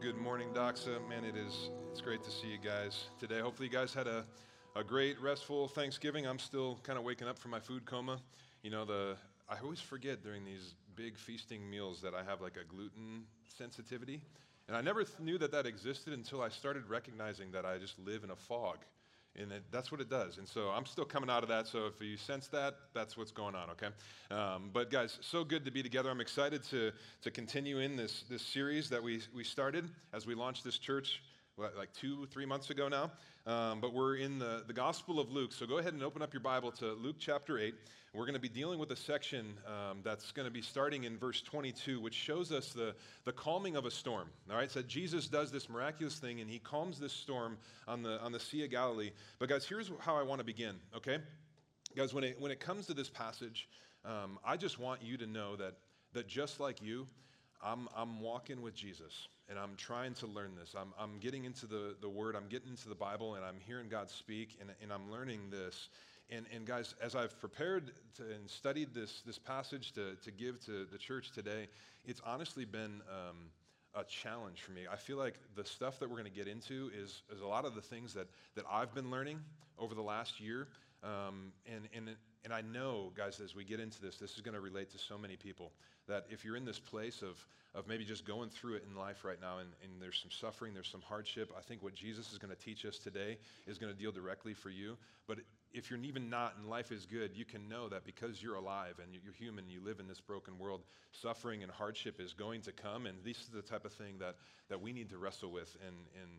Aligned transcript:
Good 0.00 0.16
morning, 0.16 0.50
Doxa. 0.54 1.06
Man, 1.08 1.24
it 1.24 1.36
is 1.36 1.70
it's 1.90 2.00
great 2.00 2.22
to 2.22 2.30
see 2.30 2.46
you 2.46 2.58
guys 2.58 3.06
today. 3.18 3.40
Hopefully, 3.40 3.66
you 3.66 3.74
guys 3.74 3.92
had 3.92 4.06
a, 4.06 4.24
a 4.76 4.84
great, 4.84 5.20
restful 5.20 5.66
Thanksgiving. 5.66 6.24
I'm 6.24 6.38
still 6.38 6.78
kind 6.84 6.96
of 6.96 7.04
waking 7.04 7.26
up 7.26 7.36
from 7.36 7.50
my 7.50 7.58
food 7.58 7.84
coma. 7.84 8.20
You 8.62 8.70
know, 8.70 8.84
the 8.84 9.16
I 9.48 9.56
always 9.60 9.80
forget 9.80 10.22
during 10.22 10.44
these 10.44 10.74
big 10.94 11.18
feasting 11.18 11.68
meals 11.68 12.00
that 12.02 12.14
I 12.14 12.22
have 12.22 12.40
like 12.40 12.56
a 12.56 12.64
gluten 12.64 13.24
sensitivity. 13.56 14.20
And 14.68 14.76
I 14.76 14.82
never 14.82 15.02
th- 15.02 15.18
knew 15.18 15.36
that 15.38 15.50
that 15.50 15.66
existed 15.66 16.12
until 16.12 16.42
I 16.42 16.48
started 16.48 16.88
recognizing 16.88 17.50
that 17.50 17.66
I 17.66 17.78
just 17.78 17.98
live 17.98 18.22
in 18.22 18.30
a 18.30 18.36
fog. 18.36 18.78
And 19.40 19.52
it, 19.52 19.62
that's 19.70 19.92
what 19.92 20.00
it 20.00 20.10
does. 20.10 20.38
And 20.38 20.48
so 20.48 20.70
I'm 20.70 20.84
still 20.84 21.04
coming 21.04 21.30
out 21.30 21.42
of 21.42 21.48
that. 21.48 21.66
So 21.68 21.86
if 21.86 22.00
you 22.00 22.16
sense 22.16 22.48
that, 22.48 22.74
that's 22.92 23.16
what's 23.16 23.30
going 23.30 23.54
on, 23.54 23.70
okay? 23.70 23.88
Um, 24.30 24.70
but 24.72 24.90
guys, 24.90 25.18
so 25.20 25.44
good 25.44 25.64
to 25.64 25.70
be 25.70 25.82
together. 25.82 26.10
I'm 26.10 26.20
excited 26.20 26.64
to, 26.70 26.90
to 27.22 27.30
continue 27.30 27.78
in 27.78 27.96
this, 27.96 28.24
this 28.28 28.42
series 28.42 28.90
that 28.90 29.02
we, 29.02 29.20
we 29.34 29.44
started 29.44 29.88
as 30.12 30.26
we 30.26 30.34
launched 30.34 30.64
this 30.64 30.78
church 30.78 31.22
like 31.76 31.92
two, 31.92 32.26
three 32.26 32.46
months 32.46 32.70
ago 32.70 32.88
now. 32.88 33.10
Um, 33.46 33.80
but 33.80 33.94
we're 33.94 34.16
in 34.16 34.38
the, 34.38 34.62
the 34.66 34.72
Gospel 34.72 35.18
of 35.18 35.30
Luke. 35.30 35.52
So 35.52 35.66
go 35.66 35.78
ahead 35.78 35.94
and 35.94 36.02
open 36.02 36.20
up 36.20 36.32
your 36.34 36.42
Bible 36.42 36.70
to 36.72 36.92
Luke 36.92 37.16
chapter 37.18 37.58
8. 37.58 37.74
We're 38.18 38.24
going 38.24 38.34
to 38.34 38.40
be 38.40 38.48
dealing 38.48 38.80
with 38.80 38.90
a 38.90 38.96
section 38.96 39.54
um, 39.64 39.98
that's 40.02 40.32
going 40.32 40.48
to 40.48 40.52
be 40.52 40.60
starting 40.60 41.04
in 41.04 41.16
verse 41.16 41.40
22, 41.40 42.00
which 42.00 42.14
shows 42.14 42.50
us 42.50 42.72
the, 42.72 42.96
the 43.24 43.30
calming 43.30 43.76
of 43.76 43.86
a 43.86 43.92
storm. 43.92 44.28
All 44.50 44.56
right, 44.56 44.68
so 44.68 44.82
Jesus 44.82 45.28
does 45.28 45.52
this 45.52 45.70
miraculous 45.70 46.16
thing 46.16 46.40
and 46.40 46.50
he 46.50 46.58
calms 46.58 46.98
this 46.98 47.12
storm 47.12 47.58
on 47.86 48.02
the, 48.02 48.20
on 48.20 48.32
the 48.32 48.40
Sea 48.40 48.64
of 48.64 48.72
Galilee. 48.72 49.12
But 49.38 49.48
guys, 49.48 49.64
here's 49.64 49.92
how 50.00 50.16
I 50.16 50.24
want 50.24 50.40
to 50.40 50.44
begin, 50.44 50.74
okay? 50.96 51.18
Guys, 51.94 52.12
when 52.12 52.24
it, 52.24 52.40
when 52.40 52.50
it 52.50 52.58
comes 52.58 52.88
to 52.88 52.92
this 52.92 53.08
passage, 53.08 53.68
um, 54.04 54.40
I 54.44 54.56
just 54.56 54.80
want 54.80 55.00
you 55.00 55.16
to 55.18 55.26
know 55.28 55.54
that, 55.54 55.74
that 56.12 56.26
just 56.26 56.58
like 56.58 56.82
you, 56.82 57.06
I'm, 57.62 57.88
I'm 57.96 58.20
walking 58.20 58.62
with 58.62 58.74
Jesus 58.74 59.28
and 59.48 59.60
I'm 59.60 59.76
trying 59.76 60.14
to 60.14 60.26
learn 60.26 60.56
this. 60.58 60.74
I'm, 60.76 60.92
I'm 60.98 61.18
getting 61.20 61.44
into 61.44 61.66
the, 61.66 61.94
the 62.00 62.08
Word, 62.08 62.34
I'm 62.34 62.48
getting 62.48 62.70
into 62.70 62.88
the 62.88 62.96
Bible, 62.96 63.36
and 63.36 63.44
I'm 63.44 63.60
hearing 63.64 63.88
God 63.88 64.10
speak, 64.10 64.58
and, 64.60 64.70
and 64.82 64.92
I'm 64.92 65.10
learning 65.10 65.50
this. 65.50 65.88
And, 66.30 66.44
and 66.54 66.66
guys, 66.66 66.94
as 67.02 67.14
I've 67.14 67.38
prepared 67.40 67.92
to, 68.16 68.22
and 68.22 68.48
studied 68.50 68.92
this, 68.94 69.22
this 69.24 69.38
passage 69.38 69.92
to, 69.92 70.14
to 70.22 70.30
give 70.30 70.64
to 70.66 70.84
the 70.84 70.98
church 70.98 71.32
today, 71.32 71.68
it's 72.04 72.20
honestly 72.24 72.66
been 72.66 73.00
um, 73.08 73.36
a 73.94 74.04
challenge 74.04 74.60
for 74.60 74.72
me. 74.72 74.82
I 74.90 74.96
feel 74.96 75.16
like 75.16 75.34
the 75.56 75.64
stuff 75.64 75.98
that 76.00 76.08
we're 76.08 76.18
going 76.18 76.30
to 76.30 76.36
get 76.36 76.46
into 76.46 76.90
is, 76.94 77.22
is 77.34 77.40
a 77.40 77.46
lot 77.46 77.64
of 77.64 77.74
the 77.74 77.80
things 77.80 78.12
that, 78.14 78.26
that 78.56 78.64
I've 78.70 78.94
been 78.94 79.10
learning 79.10 79.40
over 79.78 79.94
the 79.94 80.02
last 80.02 80.40
year. 80.40 80.68
Um, 81.02 81.52
and, 81.66 81.88
and, 81.94 82.16
and 82.44 82.52
I 82.52 82.60
know, 82.60 83.12
guys, 83.16 83.40
as 83.40 83.54
we 83.54 83.64
get 83.64 83.80
into 83.80 84.00
this, 84.00 84.16
this 84.16 84.34
is 84.34 84.40
going 84.40 84.54
to 84.54 84.60
relate 84.60 84.90
to 84.92 84.98
so 84.98 85.16
many 85.16 85.36
people 85.36 85.72
that 86.08 86.26
if 86.30 86.44
you're 86.44 86.56
in 86.56 86.64
this 86.64 86.78
place 86.78 87.22
of, 87.22 87.36
of 87.74 87.86
maybe 87.86 88.04
just 88.04 88.26
going 88.26 88.50
through 88.50 88.74
it 88.74 88.84
in 88.90 88.98
life 88.98 89.24
right 89.24 89.40
now 89.40 89.58
and, 89.58 89.68
and 89.82 90.00
there's 90.00 90.18
some 90.20 90.30
suffering, 90.30 90.74
there's 90.74 90.88
some 90.88 91.02
hardship, 91.02 91.52
I 91.56 91.62
think 91.62 91.82
what 91.82 91.94
Jesus 91.94 92.32
is 92.32 92.38
going 92.38 92.54
to 92.54 92.60
teach 92.60 92.84
us 92.84 92.98
today 92.98 93.38
is 93.66 93.78
going 93.78 93.92
to 93.92 93.98
deal 93.98 94.12
directly 94.12 94.54
for 94.54 94.70
you. 94.70 94.96
But 95.26 95.38
if 95.78 95.90
you're 95.90 96.00
even 96.00 96.28
not 96.28 96.54
and 96.58 96.68
life 96.68 96.90
is 96.90 97.06
good, 97.06 97.30
you 97.34 97.44
can 97.44 97.68
know 97.68 97.88
that 97.88 98.04
because 98.04 98.42
you're 98.42 98.56
alive 98.56 98.94
and 99.00 99.16
you're 99.24 99.32
human, 99.32 99.70
you 99.70 99.80
live 99.80 100.00
in 100.00 100.08
this 100.08 100.20
broken 100.20 100.58
world, 100.58 100.82
suffering 101.12 101.62
and 101.62 101.70
hardship 101.70 102.20
is 102.20 102.32
going 102.32 102.60
to 102.62 102.72
come. 102.72 103.06
And 103.06 103.16
this 103.24 103.38
is 103.38 103.48
the 103.48 103.62
type 103.62 103.84
of 103.84 103.92
thing 103.92 104.18
that, 104.18 104.34
that 104.68 104.80
we 104.82 104.92
need 104.92 105.08
to 105.10 105.18
wrestle 105.18 105.52
with 105.52 105.76
and, 105.86 105.96
and, 106.20 106.30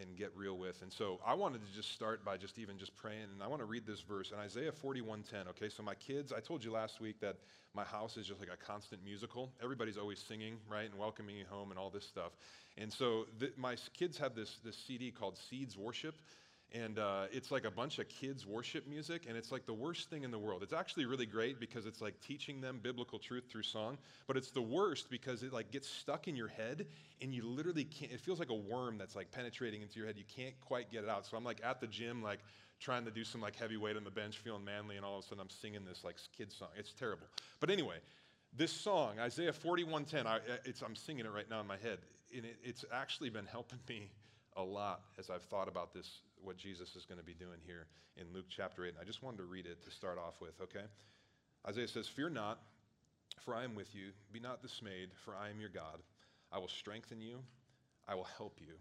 and 0.00 0.16
get 0.16 0.34
real 0.34 0.56
with. 0.56 0.80
And 0.80 0.90
so 0.90 1.20
I 1.26 1.34
wanted 1.34 1.60
to 1.66 1.74
just 1.74 1.92
start 1.92 2.24
by 2.24 2.38
just 2.38 2.58
even 2.58 2.78
just 2.78 2.96
praying. 2.96 3.28
And 3.34 3.42
I 3.42 3.48
want 3.48 3.60
to 3.60 3.66
read 3.66 3.86
this 3.86 4.00
verse 4.00 4.30
in 4.30 4.38
Isaiah 4.38 4.72
41:10. 4.72 5.48
Okay, 5.50 5.68
so 5.68 5.82
my 5.82 5.94
kids, 5.94 6.32
I 6.32 6.40
told 6.40 6.64
you 6.64 6.72
last 6.72 6.98
week 6.98 7.20
that 7.20 7.36
my 7.74 7.84
house 7.84 8.16
is 8.16 8.26
just 8.26 8.40
like 8.40 8.50
a 8.52 8.56
constant 8.56 9.04
musical. 9.04 9.52
Everybody's 9.62 9.98
always 9.98 10.18
singing, 10.18 10.56
right, 10.70 10.88
and 10.88 10.98
welcoming 10.98 11.36
you 11.36 11.44
home 11.50 11.70
and 11.70 11.78
all 11.78 11.90
this 11.90 12.06
stuff. 12.06 12.32
And 12.78 12.90
so 12.90 13.26
my 13.58 13.76
kids 13.94 14.16
have 14.18 14.34
this 14.34 14.56
this 14.64 14.76
CD 14.76 15.10
called 15.10 15.36
Seeds 15.36 15.76
Worship. 15.76 16.14
And 16.74 16.98
uh, 16.98 17.26
it's 17.30 17.50
like 17.50 17.64
a 17.64 17.70
bunch 17.70 17.98
of 18.00 18.08
kids 18.08 18.44
worship 18.44 18.88
music, 18.88 19.26
and 19.28 19.36
it's 19.36 19.52
like 19.52 19.66
the 19.66 19.72
worst 19.72 20.10
thing 20.10 20.24
in 20.24 20.30
the 20.30 20.38
world. 20.38 20.62
It's 20.62 20.72
actually 20.72 21.06
really 21.06 21.24
great 21.24 21.60
because 21.60 21.86
it's 21.86 22.00
like 22.00 22.20
teaching 22.20 22.60
them 22.60 22.80
biblical 22.82 23.18
truth 23.18 23.44
through 23.48 23.62
song, 23.62 23.98
but 24.26 24.36
it's 24.36 24.50
the 24.50 24.60
worst 24.60 25.08
because 25.08 25.42
it 25.42 25.52
like 25.52 25.70
gets 25.70 25.88
stuck 25.88 26.26
in 26.26 26.34
your 26.34 26.48
head, 26.48 26.86
and 27.22 27.32
you 27.32 27.46
literally 27.46 27.84
can't. 27.84 28.10
It 28.10 28.20
feels 28.20 28.40
like 28.40 28.50
a 28.50 28.54
worm 28.54 28.98
that's 28.98 29.14
like 29.14 29.30
penetrating 29.30 29.80
into 29.80 29.98
your 29.98 30.06
head. 30.06 30.16
You 30.18 30.24
can't 30.24 30.60
quite 30.60 30.90
get 30.90 31.04
it 31.04 31.08
out. 31.08 31.24
So 31.24 31.36
I'm 31.36 31.44
like 31.44 31.60
at 31.64 31.80
the 31.80 31.86
gym, 31.86 32.20
like 32.22 32.40
trying 32.80 33.04
to 33.04 33.10
do 33.10 33.24
some 33.24 33.40
like 33.40 33.56
heavy 33.56 33.76
weight 33.76 33.96
on 33.96 34.04
the 34.04 34.10
bench, 34.10 34.38
feeling 34.38 34.64
manly, 34.64 34.96
and 34.96 35.04
all 35.04 35.18
of 35.18 35.24
a 35.24 35.28
sudden 35.28 35.40
I'm 35.40 35.50
singing 35.50 35.84
this 35.84 36.02
like 36.04 36.16
kid 36.36 36.52
song. 36.52 36.68
It's 36.76 36.92
terrible. 36.92 37.26
But 37.60 37.70
anyway, 37.70 37.98
this 38.56 38.72
song, 38.72 39.18
Isaiah 39.20 39.52
41:10, 39.52 40.26
I, 40.26 40.40
I'm 40.84 40.96
singing 40.96 41.26
it 41.26 41.32
right 41.32 41.48
now 41.48 41.60
in 41.60 41.66
my 41.66 41.76
head, 41.76 41.98
and 42.34 42.44
it, 42.44 42.56
it's 42.62 42.84
actually 42.92 43.30
been 43.30 43.46
helping 43.46 43.78
me 43.88 44.10
a 44.56 44.62
lot 44.62 45.02
as 45.18 45.30
I've 45.30 45.42
thought 45.42 45.68
about 45.68 45.92
this, 45.92 46.20
what 46.46 46.56
Jesus 46.56 46.94
is 46.94 47.04
going 47.04 47.18
to 47.18 47.24
be 47.24 47.34
doing 47.34 47.58
here 47.66 47.86
in 48.16 48.26
Luke 48.32 48.46
chapter 48.48 48.84
8. 48.84 48.90
And 48.90 48.98
I 49.00 49.04
just 49.04 49.22
wanted 49.22 49.38
to 49.38 49.44
read 49.44 49.66
it 49.66 49.82
to 49.84 49.90
start 49.90 50.18
off 50.18 50.40
with, 50.40 50.60
okay? 50.62 50.86
Isaiah 51.68 51.88
says, 51.88 52.06
Fear 52.06 52.30
not, 52.30 52.60
for 53.44 53.54
I 53.54 53.64
am 53.64 53.74
with 53.74 53.94
you. 53.94 54.10
Be 54.32 54.38
not 54.38 54.62
dismayed, 54.62 55.10
for 55.24 55.34
I 55.34 55.50
am 55.50 55.60
your 55.60 55.68
God. 55.68 55.98
I 56.52 56.58
will 56.58 56.68
strengthen 56.68 57.20
you. 57.20 57.38
I 58.08 58.14
will 58.14 58.28
help 58.38 58.58
you. 58.60 58.74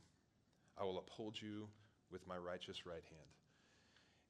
I 0.78 0.84
will 0.84 1.00
uphold 1.00 1.42
you 1.42 1.68
with 2.12 2.28
my 2.28 2.38
righteous 2.38 2.86
right 2.86 2.94
hand. 2.94 3.30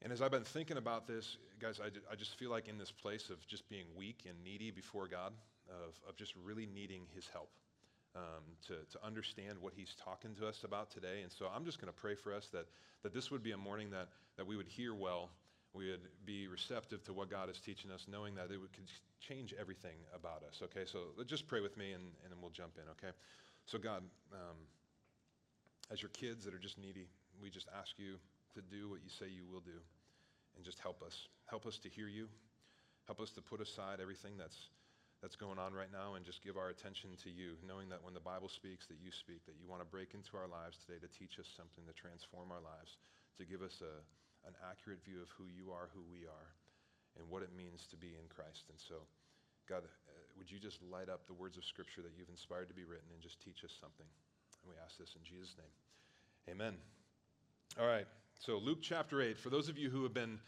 And 0.02 0.12
as 0.12 0.22
I've 0.22 0.30
been 0.30 0.44
thinking 0.44 0.78
about 0.78 1.06
this, 1.06 1.36
guys, 1.60 1.80
I, 1.80 1.88
I 2.10 2.16
just 2.16 2.38
feel 2.38 2.50
like 2.50 2.68
in 2.68 2.78
this 2.78 2.90
place 2.90 3.28
of 3.30 3.46
just 3.46 3.68
being 3.68 3.86
weak 3.96 4.24
and 4.26 4.42
needy 4.42 4.70
before 4.70 5.08
God, 5.08 5.32
of, 5.68 5.94
of 6.08 6.16
just 6.16 6.32
really 6.44 6.66
needing 6.66 7.02
his 7.14 7.28
help 7.32 7.50
um, 8.16 8.42
to, 8.66 8.74
to 8.90 9.06
understand 9.06 9.58
what 9.60 9.74
he's 9.76 9.94
talking 10.02 10.34
to 10.36 10.46
us 10.48 10.64
about 10.64 10.90
today. 10.90 11.20
And 11.22 11.30
so 11.30 11.46
I'm 11.54 11.64
just 11.64 11.80
going 11.80 11.92
to 11.92 11.98
pray 11.98 12.14
for 12.14 12.32
us 12.32 12.48
that, 12.52 12.66
that 13.02 13.12
this 13.12 13.30
would 13.30 13.42
be 13.42 13.52
a 13.52 13.56
morning 13.56 13.90
that, 13.90 14.08
that 14.36 14.46
we 14.46 14.56
would 14.56 14.66
hear 14.66 14.94
well, 14.94 15.30
we 15.74 15.90
would 15.90 16.00
be 16.24 16.48
receptive 16.48 17.04
to 17.04 17.12
what 17.12 17.30
God 17.30 17.50
is 17.50 17.60
teaching 17.60 17.90
us, 17.90 18.06
knowing 18.10 18.34
that 18.36 18.50
it 18.50 18.58
would, 18.58 18.72
could 18.72 18.88
change 19.20 19.54
everything 19.60 19.96
about 20.14 20.42
us. 20.48 20.62
Okay, 20.62 20.86
so 20.86 21.00
just 21.26 21.46
pray 21.46 21.60
with 21.60 21.76
me 21.76 21.92
and, 21.92 22.02
and 22.24 22.32
then 22.32 22.38
we'll 22.40 22.50
jump 22.50 22.72
in, 22.76 22.88
okay? 22.92 23.14
So, 23.66 23.78
God, 23.78 24.02
um, 24.32 24.56
as 25.92 26.00
your 26.00 26.10
kids 26.10 26.44
that 26.44 26.54
are 26.54 26.58
just 26.58 26.78
needy, 26.78 27.06
we 27.42 27.50
just 27.50 27.68
ask 27.78 27.98
you 27.98 28.14
to 28.54 28.62
do 28.62 28.88
what 28.88 29.00
you 29.04 29.10
say 29.10 29.26
you 29.28 29.44
will 29.52 29.60
do 29.60 29.78
and 30.56 30.64
just 30.64 30.78
help 30.78 31.02
us. 31.02 31.28
Help 31.44 31.66
us 31.66 31.78
to 31.78 31.88
hear 31.88 32.08
you. 32.08 32.28
Help 33.04 33.20
us 33.20 33.30
to 33.32 33.42
put 33.42 33.60
aside 33.60 34.00
everything 34.00 34.32
that's 34.38 34.56
that's 35.22 35.36
going 35.36 35.58
on 35.58 35.72
right 35.72 35.90
now 35.90 36.14
and 36.14 36.24
just 36.24 36.44
give 36.44 36.60
our 36.60 36.68
attention 36.68 37.16
to 37.24 37.30
you, 37.32 37.56
knowing 37.64 37.88
that 37.88 38.04
when 38.04 38.12
the 38.12 38.22
Bible 38.22 38.48
speaks, 38.48 38.84
that 38.86 39.00
you 39.00 39.08
speak, 39.08 39.44
that 39.48 39.56
you 39.56 39.64
want 39.64 39.80
to 39.80 39.88
break 39.88 40.12
into 40.12 40.36
our 40.36 40.48
lives 40.48 40.76
today 40.84 41.00
to 41.00 41.08
teach 41.08 41.40
us 41.40 41.48
something, 41.56 41.82
to 41.88 41.96
transform 41.96 42.52
our 42.52 42.60
lives, 42.60 43.00
to 43.40 43.48
give 43.48 43.64
us 43.64 43.80
a, 43.80 43.94
an 44.44 44.54
accurate 44.60 45.00
view 45.02 45.24
of 45.24 45.32
who 45.34 45.48
you 45.48 45.72
are, 45.72 45.88
who 45.96 46.04
we 46.12 46.28
are, 46.28 46.48
and 47.16 47.24
what 47.32 47.40
it 47.40 47.50
means 47.56 47.88
to 47.88 47.96
be 47.96 48.12
in 48.12 48.28
Christ. 48.28 48.68
And 48.68 48.76
so, 48.76 49.08
God, 49.64 49.88
uh, 49.88 50.12
would 50.36 50.52
you 50.52 50.60
just 50.60 50.84
light 50.84 51.08
up 51.08 51.24
the 51.24 51.34
words 51.34 51.56
of 51.56 51.64
Scripture 51.64 52.04
that 52.04 52.12
you've 52.12 52.28
inspired 52.28 52.68
to 52.68 52.76
be 52.76 52.84
written 52.84 53.08
and 53.08 53.20
just 53.24 53.40
teach 53.40 53.64
us 53.64 53.72
something? 53.80 54.06
And 54.62 54.66
we 54.68 54.76
ask 54.84 55.00
this 55.00 55.16
in 55.16 55.24
Jesus' 55.24 55.56
name. 55.56 55.72
Amen. 56.52 56.76
All 57.80 57.88
right. 57.88 58.06
So, 58.38 58.60
Luke 58.60 58.84
chapter 58.84 59.22
8, 59.22 59.40
for 59.40 59.48
those 59.48 59.68
of 59.68 59.78
you 59.78 59.88
who 59.88 60.04
have 60.04 60.12
been 60.12 60.38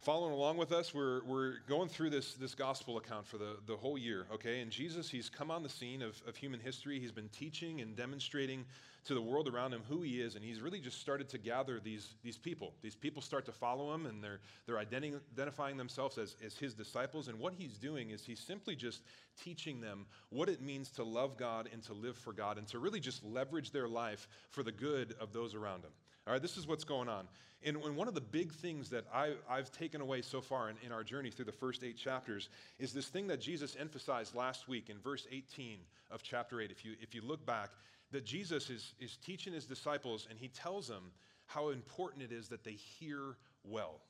following 0.00 0.32
along 0.32 0.56
with 0.56 0.72
us, 0.72 0.94
we're, 0.94 1.24
we're 1.24 1.54
going 1.68 1.88
through 1.88 2.10
this, 2.10 2.34
this 2.34 2.54
gospel 2.54 2.98
account 2.98 3.26
for 3.26 3.38
the, 3.38 3.56
the 3.66 3.76
whole 3.76 3.98
year, 3.98 4.26
okay? 4.32 4.60
And 4.60 4.70
Jesus, 4.70 5.10
he's 5.10 5.28
come 5.28 5.50
on 5.50 5.62
the 5.62 5.68
scene 5.68 6.02
of, 6.02 6.20
of 6.26 6.36
human 6.36 6.60
history. 6.60 7.00
He's 7.00 7.12
been 7.12 7.28
teaching 7.30 7.80
and 7.80 7.96
demonstrating 7.96 8.64
to 9.06 9.14
the 9.14 9.22
world 9.22 9.48
around 9.48 9.72
him 9.72 9.82
who 9.88 10.02
he 10.02 10.20
is. 10.20 10.34
And 10.34 10.44
he's 10.44 10.60
really 10.60 10.80
just 10.80 11.00
started 11.00 11.28
to 11.30 11.38
gather 11.38 11.80
these, 11.80 12.14
these 12.22 12.36
people. 12.36 12.72
These 12.82 12.96
people 12.96 13.22
start 13.22 13.46
to 13.46 13.52
follow 13.52 13.94
him, 13.94 14.06
and 14.06 14.22
they're, 14.22 14.40
they're 14.66 14.76
identi- 14.76 15.20
identifying 15.32 15.76
themselves 15.76 16.18
as, 16.18 16.36
as 16.44 16.56
his 16.56 16.74
disciples. 16.74 17.28
And 17.28 17.38
what 17.38 17.54
he's 17.56 17.78
doing 17.78 18.10
is 18.10 18.24
he's 18.24 18.40
simply 18.40 18.74
just 18.74 19.02
teaching 19.42 19.80
them 19.80 20.06
what 20.30 20.48
it 20.48 20.60
means 20.60 20.90
to 20.90 21.04
love 21.04 21.36
God 21.36 21.68
and 21.72 21.82
to 21.84 21.92
live 21.92 22.16
for 22.16 22.32
God 22.32 22.58
and 22.58 22.66
to 22.68 22.78
really 22.78 23.00
just 23.00 23.24
leverage 23.24 23.70
their 23.70 23.88
life 23.88 24.28
for 24.50 24.62
the 24.62 24.72
good 24.72 25.14
of 25.20 25.32
those 25.32 25.54
around 25.54 25.82
them. 25.82 25.92
All 26.26 26.32
right, 26.32 26.42
this 26.42 26.56
is 26.56 26.66
what's 26.66 26.84
going 26.84 27.08
on. 27.08 27.28
And, 27.62 27.78
one 27.96 28.08
of 28.08 28.14
the 28.14 28.20
big 28.20 28.52
things 28.52 28.90
that 28.90 29.04
I, 29.12 29.34
have 29.48 29.72
taken 29.72 30.00
away 30.00 30.22
so 30.22 30.40
far 30.40 30.70
in, 30.70 30.76
in 30.84 30.92
our 30.92 31.02
journey 31.02 31.30
through 31.30 31.46
the 31.46 31.52
first 31.52 31.82
eight 31.82 31.96
chapters 31.96 32.48
is 32.78 32.92
this 32.92 33.06
thing 33.06 33.26
that 33.28 33.40
Jesus 33.40 33.76
emphasized 33.78 34.34
last 34.34 34.68
week 34.68 34.90
in 34.90 34.98
verse 34.98 35.26
18 35.32 35.78
of 36.10 36.22
chapter 36.22 36.60
8. 36.60 36.70
If 36.70 36.84
you, 36.84 36.92
if 37.00 37.14
you 37.14 37.22
look 37.22 37.44
back, 37.46 37.70
that 38.12 38.24
Jesus 38.24 38.70
is, 38.70 38.94
is 39.00 39.16
teaching 39.16 39.52
his 39.52 39.64
disciples 39.66 40.26
and 40.30 40.38
he 40.38 40.48
tells 40.48 40.86
them 40.86 41.10
how 41.46 41.70
important 41.70 42.22
it 42.22 42.32
is 42.32 42.48
that 42.48 42.64
they 42.64 42.72
hear 42.72 43.36
well. 43.64 44.00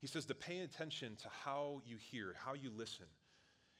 He 0.00 0.06
says 0.06 0.24
to 0.26 0.34
pay 0.34 0.60
attention 0.60 1.16
to 1.22 1.28
how 1.44 1.80
you 1.86 1.96
hear, 1.96 2.34
how 2.44 2.54
you 2.54 2.70
listen. 2.76 3.06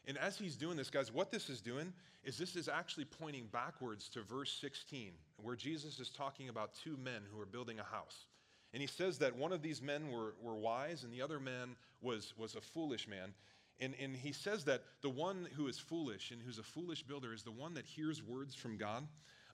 And 0.06 0.18
as 0.18 0.36
he's 0.36 0.56
doing 0.56 0.76
this, 0.76 0.90
guys, 0.90 1.12
what 1.12 1.30
this 1.30 1.48
is 1.48 1.60
doing 1.60 1.92
is 2.24 2.36
this 2.36 2.56
is 2.56 2.68
actually 2.68 3.04
pointing 3.04 3.46
backwards 3.52 4.08
to 4.10 4.22
verse 4.22 4.56
16, 4.60 5.12
where 5.42 5.56
Jesus 5.56 5.98
is 5.98 6.10
talking 6.10 6.48
about 6.48 6.74
two 6.82 6.96
men 7.02 7.22
who 7.32 7.40
are 7.40 7.46
building 7.46 7.78
a 7.78 7.84
house. 7.84 8.26
And 8.72 8.80
he 8.80 8.86
says 8.86 9.18
that 9.18 9.36
one 9.36 9.52
of 9.52 9.62
these 9.62 9.80
men 9.80 10.10
were, 10.10 10.34
were 10.42 10.56
wise 10.56 11.04
and 11.04 11.12
the 11.12 11.22
other 11.22 11.38
man 11.38 11.76
was, 12.02 12.34
was 12.36 12.54
a 12.54 12.60
foolish 12.60 13.06
man. 13.08 13.32
And, 13.80 13.94
and 14.00 14.16
he 14.16 14.32
says 14.32 14.64
that 14.64 14.82
the 15.00 15.10
one 15.10 15.48
who 15.56 15.68
is 15.68 15.78
foolish 15.78 16.30
and 16.30 16.40
who's 16.42 16.58
a 16.58 16.62
foolish 16.62 17.02
builder 17.02 17.32
is 17.32 17.42
the 17.42 17.52
one 17.52 17.74
that 17.74 17.86
hears 17.86 18.22
words 18.22 18.54
from 18.54 18.76
God, 18.76 19.06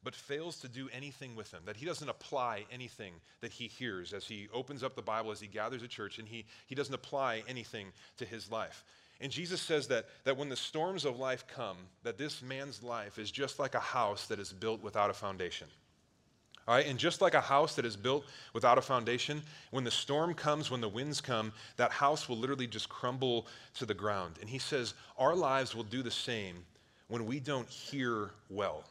but 0.03 0.15
fails 0.15 0.59
to 0.61 0.69
do 0.69 0.89
anything 0.93 1.37
with 1.37 1.51
them, 1.51 1.63
that 1.67 1.77
he 1.77 1.85
doesn't 1.85 2.09
apply 2.09 2.65
anything 2.73 3.13
that 3.41 3.53
he 3.53 3.67
hears 3.67 4.13
as 4.13 4.27
he 4.27 4.49
opens 4.53 4.83
up 4.83 4.97
the 4.97 5.03
Bible, 5.03 5.31
as 5.31 5.41
he 5.41 5.47
gathers 5.47 5.83
a 5.83 5.89
church, 5.89 6.19
and 6.19 6.27
he, 6.27 6.47
he 6.67 6.75
doesn't 6.75 6.95
apply 6.95 7.43
anything 7.47 7.89
to 8.17 8.25
his 8.25 8.51
life. 8.51 8.85
And 9.21 9.31
Jesus 9.31 9.61
says 9.61 9.87
that, 9.89 10.07
that 10.25 10.37
when 10.37 10.49
the 10.49 10.57
storms 10.57 11.05
of 11.05 11.19
life 11.19 11.45
come, 11.47 11.77
that 12.05 12.17
this 12.17 12.43
man's 12.43 12.83
life 12.83 13.19
is 13.19 13.31
just 13.31 13.59
like 13.59 13.75
a 13.75 13.81
house 13.81 14.27
that 14.29 14.39
is 14.39 14.53
built 14.53 14.83
without 14.83 15.11
a 15.11 15.15
foundation. 15.15 15.69
All 16.67 16.75
right, 16.75 16.87
and 16.87 16.99
just 16.99 17.21
like 17.21 17.35
a 17.35 17.41
house 17.41 17.75
that 17.75 17.85
is 17.85 17.97
built 17.97 18.25
without 18.53 18.79
a 18.79 18.83
foundation, 18.83 19.43
when 19.73 19.85
the 19.85 19.91
storm 19.91 20.35
comes, 20.35 20.71
when 20.71 20.81
the 20.81 20.89
winds 20.89 21.21
come, 21.21 21.53
that 21.77 21.91
house 21.91 22.29
will 22.29 22.37
literally 22.37 22.67
just 22.67 22.89
crumble 22.89 23.47
to 23.75 23.85
the 23.85 23.95
ground. 23.95 24.37
And 24.41 24.49
he 24.49 24.59
says, 24.59 24.95
our 25.19 25.35
lives 25.35 25.75
will 25.75 25.85
do 25.85 26.03
the 26.03 26.11
same 26.11 26.65
when 27.09 27.27
we 27.27 27.41
don't 27.41 27.69
hear 27.69 28.31
well. 28.49 28.85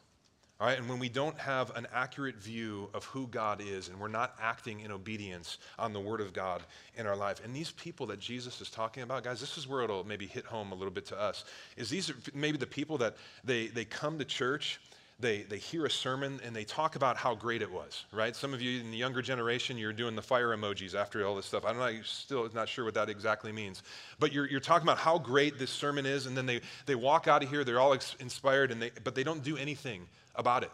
All 0.59 0.67
right, 0.67 0.77
and 0.77 0.89
when 0.89 1.00
we 1.00 1.07
don't 1.07 1.38
have 1.38 1.73
an 1.77 1.88
accurate 1.94 2.35
view 2.35 2.89
of 2.94 3.06
who 3.06 3.27
God 3.27 3.61
is 3.65 3.88
and 3.88 3.97
we're 3.97 4.09
not 4.09 4.35
acting 4.41 4.81
in 4.81 4.91
obedience 4.91 5.57
on 5.77 5.94
the 5.94 6.01
Word 6.01 6.19
of 6.19 6.33
God 6.33 6.63
in 6.97 7.07
our 7.07 7.15
life. 7.15 7.41
And 7.45 7.56
these 7.56 7.71
people 7.71 8.07
that 8.07 8.19
Jesus 8.19 8.59
is 8.59 8.69
talking 8.69 9.03
about, 9.03 9.23
guys, 9.23 9.39
this 9.39 9.57
is 9.57 9.69
where 9.69 9.83
it'll 9.83 10.03
maybe 10.03 10.27
hit 10.27 10.44
home 10.44 10.73
a 10.73 10.75
little 10.75 10.91
bit 10.91 11.06
to 11.07 11.19
us, 11.19 11.45
is 11.77 11.89
these 11.89 12.09
are 12.09 12.15
maybe 12.33 12.57
the 12.57 12.67
people 12.67 12.97
that 12.97 13.15
they, 13.45 13.67
they 13.67 13.85
come 13.85 14.19
to 14.19 14.25
church 14.25 14.81
they, 15.21 15.41
they 15.44 15.57
hear 15.57 15.85
a 15.85 15.91
sermon 15.91 16.39
and 16.45 16.56
they 16.56 16.63
talk 16.63 16.95
about 16.95 17.17
how 17.17 17.35
great 17.35 17.62
it 17.62 17.69
was, 17.69 18.05
right? 18.13 18.33
Some 18.33 18.53
of 18.53 18.62
you 18.62 18.79
in 18.79 18.89
the 18.89 18.97
younger 18.97 19.21
generation, 19.21 19.77
you're 19.77 19.91
doing 19.91 20.15
the 20.15 20.21
fire 20.21 20.55
emojis 20.55 20.95
after 20.95 21.25
all 21.25 21.35
this 21.35 21.45
stuff. 21.45 21.65
I 21.65 21.73
don't 21.73 21.79
know, 21.79 22.01
still 22.03 22.50
not 22.53 22.69
sure 22.69 22.85
what 22.85 22.94
that 22.94 23.09
exactly 23.09 23.51
means. 23.51 23.83
But 24.19 24.31
you're, 24.31 24.47
you're 24.47 24.62
talking 24.62 24.88
about 24.88 24.97
how 24.97 25.17
great 25.17 25.59
this 25.59 25.71
sermon 25.71 26.05
is, 26.05 26.25
and 26.25 26.38
then 26.38 26.45
they, 26.45 26.62
they 26.85 26.95
walk 26.95 27.27
out 27.27 27.44
of 27.44 27.50
here, 27.50 27.65
they're 27.65 27.81
all 27.81 27.94
ex- 27.94 28.15
inspired, 28.21 28.71
and 28.71 28.81
they, 28.81 28.91
but 29.03 29.13
they 29.13 29.25
don't 29.25 29.44
do 29.44 29.57
anything 29.57 30.07
about 30.39 30.63
it. 30.63 30.71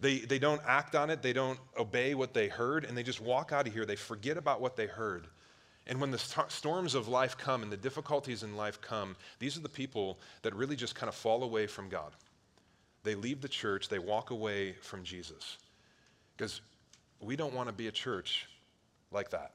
They, 0.00 0.18
they 0.18 0.38
don't 0.38 0.60
act 0.66 0.94
on 0.94 1.10
it, 1.10 1.22
they 1.22 1.32
don't 1.32 1.58
obey 1.78 2.14
what 2.14 2.32
they 2.34 2.48
heard, 2.48 2.84
and 2.84 2.96
they 2.96 3.02
just 3.02 3.20
walk 3.20 3.52
out 3.52 3.66
of 3.66 3.72
here. 3.72 3.84
They 3.84 3.96
forget 3.96 4.36
about 4.36 4.60
what 4.60 4.76
they 4.76 4.86
heard. 4.86 5.26
And 5.86 6.00
when 6.00 6.10
the 6.10 6.18
st- 6.18 6.50
storms 6.50 6.94
of 6.94 7.08
life 7.08 7.36
come 7.38 7.62
and 7.62 7.70
the 7.70 7.76
difficulties 7.76 8.42
in 8.42 8.56
life 8.56 8.80
come, 8.80 9.16
these 9.38 9.56
are 9.56 9.60
the 9.60 9.68
people 9.68 10.18
that 10.42 10.54
really 10.54 10.76
just 10.76 10.94
kind 10.94 11.08
of 11.08 11.14
fall 11.14 11.42
away 11.42 11.66
from 11.66 11.88
God. 11.88 12.12
They 13.04 13.14
leave 13.14 13.40
the 13.40 13.48
church, 13.48 13.88
they 13.88 13.98
walk 13.98 14.30
away 14.30 14.72
from 14.82 15.02
Jesus. 15.02 15.58
Because 16.36 16.60
we 17.20 17.36
don't 17.36 17.54
want 17.54 17.68
to 17.68 17.72
be 17.72 17.86
a 17.88 17.92
church 17.92 18.48
like 19.12 19.30
that. 19.30 19.52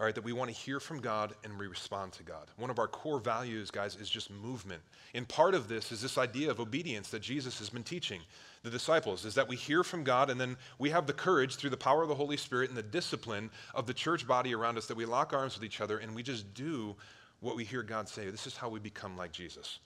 All 0.00 0.06
right, 0.06 0.14
that 0.16 0.24
we 0.24 0.32
want 0.32 0.50
to 0.50 0.56
hear 0.56 0.80
from 0.80 1.00
God 1.00 1.34
and 1.44 1.56
we 1.56 1.68
respond 1.68 2.12
to 2.14 2.24
God. 2.24 2.48
One 2.56 2.68
of 2.68 2.80
our 2.80 2.88
core 2.88 3.20
values, 3.20 3.70
guys, 3.70 3.94
is 3.94 4.10
just 4.10 4.28
movement. 4.28 4.82
And 5.14 5.28
part 5.28 5.54
of 5.54 5.68
this 5.68 5.92
is 5.92 6.02
this 6.02 6.18
idea 6.18 6.50
of 6.50 6.58
obedience 6.58 7.10
that 7.10 7.22
Jesus 7.22 7.60
has 7.60 7.70
been 7.70 7.84
teaching 7.84 8.20
the 8.64 8.70
disciples, 8.70 9.24
is 9.24 9.36
that 9.36 9.46
we 9.46 9.54
hear 9.54 9.84
from 9.84 10.02
God 10.02 10.30
and 10.30 10.40
then 10.40 10.56
we 10.80 10.90
have 10.90 11.06
the 11.06 11.12
courage 11.12 11.54
through 11.54 11.70
the 11.70 11.76
power 11.76 12.02
of 12.02 12.08
the 12.08 12.14
Holy 12.14 12.36
Spirit 12.36 12.70
and 12.70 12.76
the 12.76 12.82
discipline 12.82 13.50
of 13.72 13.86
the 13.86 13.94
church 13.94 14.26
body 14.26 14.52
around 14.52 14.78
us 14.78 14.86
that 14.86 14.96
we 14.96 15.04
lock 15.04 15.32
arms 15.32 15.54
with 15.54 15.64
each 15.64 15.80
other 15.80 15.98
and 15.98 16.12
we 16.12 16.24
just 16.24 16.52
do 16.54 16.96
what 17.38 17.54
we 17.54 17.62
hear 17.62 17.84
God 17.84 18.08
say. 18.08 18.28
This 18.28 18.48
is 18.48 18.56
how 18.56 18.68
we 18.68 18.80
become 18.80 19.16
like 19.16 19.30
Jesus. 19.30 19.78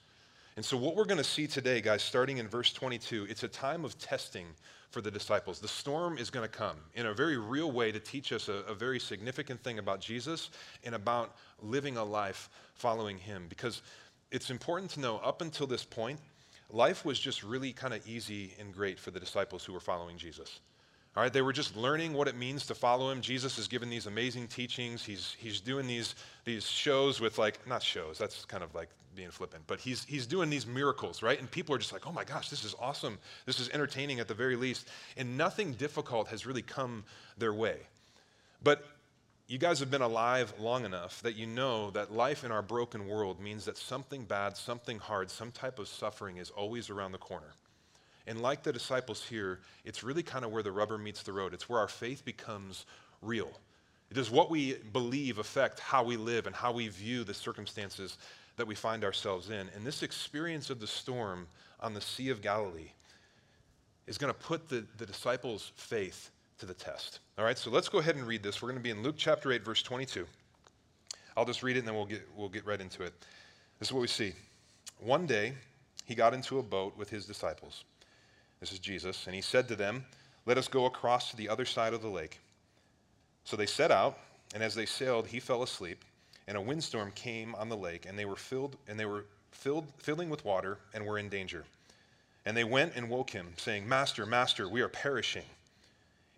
And 0.58 0.64
so, 0.64 0.76
what 0.76 0.96
we're 0.96 1.04
going 1.04 1.18
to 1.18 1.22
see 1.22 1.46
today, 1.46 1.80
guys, 1.80 2.02
starting 2.02 2.38
in 2.38 2.48
verse 2.48 2.72
22, 2.72 3.28
it's 3.30 3.44
a 3.44 3.48
time 3.48 3.84
of 3.84 3.96
testing 3.96 4.44
for 4.90 5.00
the 5.00 5.08
disciples. 5.08 5.60
The 5.60 5.68
storm 5.68 6.18
is 6.18 6.30
going 6.30 6.42
to 6.42 6.48
come 6.52 6.78
in 6.96 7.06
a 7.06 7.14
very 7.14 7.38
real 7.38 7.70
way 7.70 7.92
to 7.92 8.00
teach 8.00 8.32
us 8.32 8.48
a, 8.48 8.64
a, 8.66 8.74
very 8.74 8.98
significant 8.98 9.62
thing 9.62 9.78
about 9.78 10.00
Jesus 10.00 10.50
and 10.82 10.96
about 10.96 11.36
living 11.62 11.96
a 11.96 12.02
life 12.02 12.50
following 12.74 13.18
him. 13.18 13.46
Because 13.48 13.82
it's 14.32 14.50
important 14.50 14.90
to 14.90 15.00
know, 15.00 15.18
up 15.18 15.42
until 15.42 15.68
this 15.68 15.84
point, 15.84 16.18
life 16.70 17.04
was 17.04 17.20
just 17.20 17.44
really 17.44 17.72
kind 17.72 17.94
of 17.94 18.04
easy 18.04 18.52
and 18.58 18.74
great 18.74 18.98
for 18.98 19.12
the 19.12 19.20
disciples 19.20 19.64
who 19.64 19.72
were 19.72 19.78
following 19.78 20.18
Jesus. 20.18 20.58
All 21.18 21.24
right, 21.24 21.32
they 21.32 21.42
were 21.42 21.52
just 21.52 21.76
learning 21.76 22.12
what 22.12 22.28
it 22.28 22.36
means 22.36 22.64
to 22.66 22.76
follow 22.76 23.10
him. 23.10 23.20
Jesus 23.20 23.56
has 23.56 23.66
given 23.66 23.90
these 23.90 24.06
amazing 24.06 24.46
teachings. 24.46 25.04
He's, 25.04 25.34
he's 25.36 25.60
doing 25.60 25.88
these, 25.88 26.14
these 26.44 26.64
shows 26.64 27.20
with, 27.20 27.38
like, 27.38 27.66
not 27.66 27.82
shows, 27.82 28.18
that's 28.18 28.44
kind 28.44 28.62
of 28.62 28.72
like 28.72 28.88
being 29.16 29.32
flippant, 29.32 29.64
but 29.66 29.80
he's, 29.80 30.04
he's 30.04 30.28
doing 30.28 30.48
these 30.48 30.64
miracles, 30.64 31.20
right? 31.20 31.40
And 31.40 31.50
people 31.50 31.74
are 31.74 31.78
just 31.78 31.92
like, 31.92 32.06
oh 32.06 32.12
my 32.12 32.22
gosh, 32.22 32.50
this 32.50 32.64
is 32.64 32.76
awesome. 32.78 33.18
This 33.46 33.58
is 33.58 33.68
entertaining 33.70 34.20
at 34.20 34.28
the 34.28 34.34
very 34.34 34.54
least. 34.54 34.90
And 35.16 35.36
nothing 35.36 35.72
difficult 35.72 36.28
has 36.28 36.46
really 36.46 36.62
come 36.62 37.02
their 37.36 37.52
way. 37.52 37.78
But 38.62 38.86
you 39.48 39.58
guys 39.58 39.80
have 39.80 39.90
been 39.90 40.02
alive 40.02 40.54
long 40.60 40.84
enough 40.84 41.20
that 41.22 41.34
you 41.34 41.48
know 41.48 41.90
that 41.90 42.12
life 42.12 42.44
in 42.44 42.52
our 42.52 42.62
broken 42.62 43.08
world 43.08 43.40
means 43.40 43.64
that 43.64 43.76
something 43.76 44.22
bad, 44.22 44.56
something 44.56 45.00
hard, 45.00 45.32
some 45.32 45.50
type 45.50 45.80
of 45.80 45.88
suffering 45.88 46.36
is 46.36 46.50
always 46.50 46.90
around 46.90 47.10
the 47.10 47.18
corner. 47.18 47.54
And 48.28 48.42
like 48.42 48.62
the 48.62 48.72
disciples 48.72 49.24
here, 49.24 49.60
it's 49.86 50.04
really 50.04 50.22
kind 50.22 50.44
of 50.44 50.52
where 50.52 50.62
the 50.62 50.70
rubber 50.70 50.98
meets 50.98 51.22
the 51.22 51.32
road. 51.32 51.54
It's 51.54 51.68
where 51.68 51.80
our 51.80 51.88
faith 51.88 52.24
becomes 52.26 52.84
real. 53.22 53.50
Does 54.12 54.30
what 54.30 54.50
we 54.50 54.74
believe 54.92 55.38
affect 55.38 55.80
how 55.80 56.04
we 56.04 56.18
live 56.18 56.46
and 56.46 56.54
how 56.54 56.70
we 56.72 56.88
view 56.88 57.24
the 57.24 57.32
circumstances 57.32 58.18
that 58.56 58.66
we 58.66 58.74
find 58.74 59.02
ourselves 59.02 59.48
in? 59.48 59.70
And 59.74 59.84
this 59.84 60.02
experience 60.02 60.68
of 60.68 60.78
the 60.78 60.86
storm 60.86 61.46
on 61.80 61.94
the 61.94 62.02
Sea 62.02 62.28
of 62.28 62.42
Galilee 62.42 62.90
is 64.06 64.18
going 64.18 64.32
to 64.32 64.38
put 64.38 64.68
the, 64.68 64.84
the 64.98 65.06
disciples' 65.06 65.72
faith 65.76 66.30
to 66.58 66.66
the 66.66 66.74
test. 66.74 67.20
All 67.38 67.44
right, 67.44 67.56
so 67.56 67.70
let's 67.70 67.88
go 67.88 67.98
ahead 67.98 68.16
and 68.16 68.26
read 68.26 68.42
this. 68.42 68.60
We're 68.60 68.68
going 68.68 68.78
to 68.78 68.82
be 68.82 68.90
in 68.90 69.02
Luke 69.02 69.16
chapter 69.16 69.52
8, 69.52 69.64
verse 69.64 69.82
22. 69.82 70.26
I'll 71.34 71.46
just 71.46 71.62
read 71.62 71.76
it 71.76 71.80
and 71.80 71.88
then 71.88 71.94
we'll 71.94 72.06
get, 72.06 72.28
we'll 72.36 72.48
get 72.48 72.66
right 72.66 72.80
into 72.80 73.04
it. 73.04 73.14
This 73.78 73.88
is 73.88 73.92
what 73.92 74.00
we 74.00 74.08
see. 74.08 74.32
One 74.98 75.24
day, 75.26 75.54
he 76.04 76.14
got 76.14 76.34
into 76.34 76.58
a 76.58 76.62
boat 76.62 76.96
with 76.96 77.08
his 77.08 77.24
disciples 77.24 77.84
this 78.60 78.72
is 78.72 78.78
Jesus. 78.78 79.26
And 79.26 79.34
he 79.34 79.40
said 79.40 79.68
to 79.68 79.76
them, 79.76 80.04
Let 80.46 80.58
us 80.58 80.68
go 80.68 80.86
across 80.86 81.30
to 81.30 81.36
the 81.36 81.48
other 81.48 81.64
side 81.64 81.94
of 81.94 82.02
the 82.02 82.08
lake. 82.08 82.40
So 83.44 83.56
they 83.56 83.66
set 83.66 83.90
out, 83.90 84.18
and 84.54 84.62
as 84.62 84.74
they 84.74 84.86
sailed, 84.86 85.26
he 85.26 85.40
fell 85.40 85.62
asleep, 85.62 86.04
and 86.46 86.56
a 86.56 86.60
windstorm 86.60 87.12
came 87.12 87.54
on 87.54 87.68
the 87.68 87.76
lake, 87.76 88.06
and 88.06 88.18
they 88.18 88.24
were 88.24 88.36
filled, 88.36 88.76
and 88.86 88.98
they 88.98 89.06
were 89.06 89.24
filled, 89.50 89.86
filling 89.98 90.30
with 90.30 90.44
water, 90.44 90.78
and 90.94 91.06
were 91.06 91.18
in 91.18 91.28
danger. 91.28 91.64
And 92.44 92.56
they 92.56 92.64
went 92.64 92.94
and 92.96 93.08
woke 93.08 93.30
him, 93.30 93.54
saying, 93.56 93.88
Master, 93.88 94.24
Master, 94.26 94.68
we 94.68 94.80
are 94.80 94.88
perishing. 94.88 95.44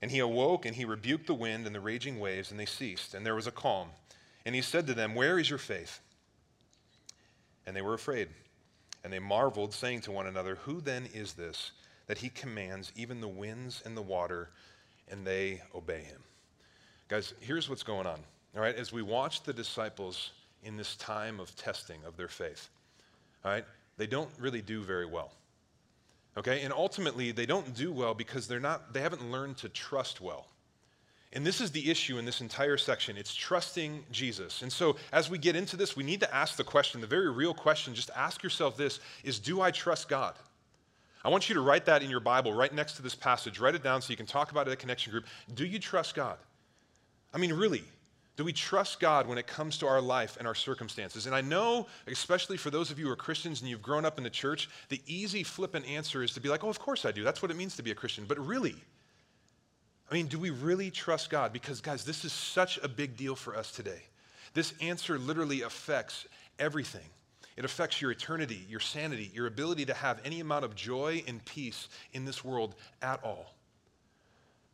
And 0.03 0.11
he 0.11 0.19
awoke, 0.19 0.67
and 0.67 0.75
he 0.75 0.85
rebuked 0.85 1.27
the 1.27 1.35
wind 1.35 1.67
and 1.67 1.75
the 1.75 1.81
raging 1.81 2.19
waves, 2.19 2.51
and 2.51 2.59
they 2.59 2.67
ceased, 2.67 3.15
and 3.15 3.25
there 3.25 3.35
was 3.35 3.47
a 3.47 3.53
calm. 3.53 3.89
And 4.45 4.55
he 4.55 4.63
said 4.63 4.87
to 4.87 4.95
them, 4.95 5.15
Where 5.15 5.39
is 5.39 5.51
your 5.51 5.59
faith? 5.59 6.01
And 7.67 7.77
they 7.77 7.83
were 7.83 7.95
afraid. 7.95 8.29
And 9.05 9.13
they 9.13 9.19
marveled, 9.19 9.73
saying 9.75 10.03
to 10.03 10.13
one 10.13 10.27
another, 10.27 10.57
Who 10.65 10.81
then 10.81 11.09
is 11.15 11.35
this? 11.35 11.73
That 12.11 12.19
he 12.19 12.29
commands 12.29 12.91
even 12.97 13.21
the 13.21 13.29
winds 13.29 13.85
and 13.85 13.97
the 13.97 14.03
water, 14.03 14.49
and 15.13 15.25
they 15.25 15.63
obey 15.77 16.01
him. 16.01 16.21
Guys, 17.07 17.35
here's 17.39 17.69
what's 17.69 17.85
going 17.85 18.05
on. 18.05 18.19
All 18.57 18.61
right, 18.61 18.75
as 18.75 18.93
we 18.93 19.01
watch 19.01 19.45
the 19.45 19.53
disciples 19.53 20.33
in 20.65 20.77
this 20.77 20.97
time 20.97 21.39
of 21.39 21.55
testing 21.55 22.01
of 22.05 22.17
their 22.17 22.27
faith, 22.27 22.69
all 23.45 23.53
right, 23.53 23.65
they 23.97 24.09
don't 24.09 24.29
really 24.41 24.61
do 24.61 24.83
very 24.83 25.07
well. 25.07 25.31
Okay, 26.37 26.63
and 26.63 26.73
ultimately 26.73 27.31
they 27.31 27.47
don't 27.47 27.77
do 27.77 27.93
well 27.93 28.13
because 28.13 28.49
they're 28.49 28.59
not, 28.59 28.93
they 28.93 29.03
haven't 29.03 29.31
learned 29.31 29.59
to 29.59 29.69
trust 29.69 30.21
well. 30.21 30.49
And 31.33 31.47
this 31.47 31.61
is 31.61 31.71
the 31.71 31.93
issue 31.93 32.19
in 32.19 32.25
this 32.25 32.41
entire 32.41 32.77
section. 32.77 33.17
It's 33.17 33.37
trusting 33.37 34.05
Jesus. 34.11 34.63
And 34.63 34.73
so, 34.73 34.97
as 35.13 35.31
we 35.31 35.39
get 35.39 35.55
into 35.55 35.77
this, 35.77 35.95
we 35.95 36.03
need 36.03 36.19
to 36.19 36.35
ask 36.35 36.57
the 36.57 36.65
question, 36.65 37.01
the 37.01 37.07
very 37.07 37.31
real 37.31 37.55
question, 37.55 37.95
just 37.95 38.11
ask 38.17 38.43
yourself 38.43 38.77
this 38.77 38.99
is 39.23 39.39
do 39.39 39.61
I 39.61 39.71
trust 39.71 40.09
God? 40.09 40.35
I 41.25 41.29
want 41.29 41.49
you 41.49 41.55
to 41.55 41.61
write 41.61 41.85
that 41.87 42.03
in 42.03 42.11
your 42.11 42.21
Bible 42.21 42.53
right 42.53 42.73
next 42.73 42.95
to 42.95 43.03
this 43.03 43.15
passage. 43.15 43.61
Write 43.61 43.75
it 43.75 43.83
down 43.83 44.01
so 44.01 44.11
you 44.11 44.17
can 44.17 44.27
talk 44.27 44.51
about 44.51 44.69
it 44.69 44.73
at 44.73 44.79
connection 44.79 45.13
group. 45.13 45.27
Do 45.55 45.67
you 45.67 45.79
trust 45.79 46.15
God? 46.15 46.39
I 47.35 47.39
mean, 47.39 47.53
really, 47.53 47.85
do 48.37 48.45
we 48.45 48.55
trust 48.55 49.01
God 49.01 49.27
when 49.27 49.37
it 49.37 49.47
comes 49.47 49.77
to 49.79 49.87
our 49.87 50.01
life 50.01 50.39
and 50.39 50.47
our 50.47 50.55
circumstances? 50.55 51.27
And 51.27 51.35
I 51.35 51.43
know, 51.43 51.87
especially 52.07 52.57
for 52.57 52.71
those 52.71 52.91
of 52.91 52.99
you 52.99 53.05
who 53.05 53.13
are 53.13 53.17
Christians 53.17 53.61
and 53.61 53.69
you've 53.69 53.83
grown 53.83 54.07
up 54.07 54.17
in 54.17 54.25
the 54.25 54.31
church, 54.31 54.71
the 54.89 55.03
easy, 55.07 55.43
flippant 55.43 55.87
answer 55.87 56.23
is 56.23 56.33
to 56.33 56.41
be 56.41 56.49
like, 56.49 56.65
oh, 56.65 56.71
of 56.71 56.79
course 56.79 57.05
I 57.05 57.13
do. 57.13 57.23
That's 57.23 57.43
what 57.43 57.51
it 57.51 57.57
means 57.59 57.77
to 57.77 57.83
be 57.83 57.91
a 57.91 57.95
Christian. 57.95 58.25
But 58.27 58.39
really, 58.39 58.77
I 60.11 60.15
mean, 60.15 60.27
do 60.27 60.39
we 60.39 60.49
really 60.49 60.91
trust 60.91 61.29
God? 61.29 61.53
Because, 61.53 61.83
guys, 61.83 62.03
this 62.03 62.25
is 62.25 62.33
such 62.33 62.79
a 62.79 62.89
big 62.89 63.17
deal 63.17 63.37
for 63.37 63.55
us 63.55 63.71
today. 63.71 64.03
This 64.55 64.73
answer 64.81 65.19
literally 65.19 65.61
affects 65.61 66.27
everything. 66.59 67.05
It 67.57 67.65
affects 67.65 68.01
your 68.01 68.11
eternity, 68.11 68.65
your 68.69 68.81
sanity, 68.81 69.31
your 69.35 69.47
ability 69.47 69.85
to 69.87 69.95
have 69.95 70.21
any 70.25 70.41
amount 70.41 70.65
of 70.65 70.75
joy 70.75 71.23
and 71.27 71.45
peace 71.45 71.89
in 72.13 72.25
this 72.25 72.45
world 72.45 72.75
at 73.03 73.23
all. 73.25 73.55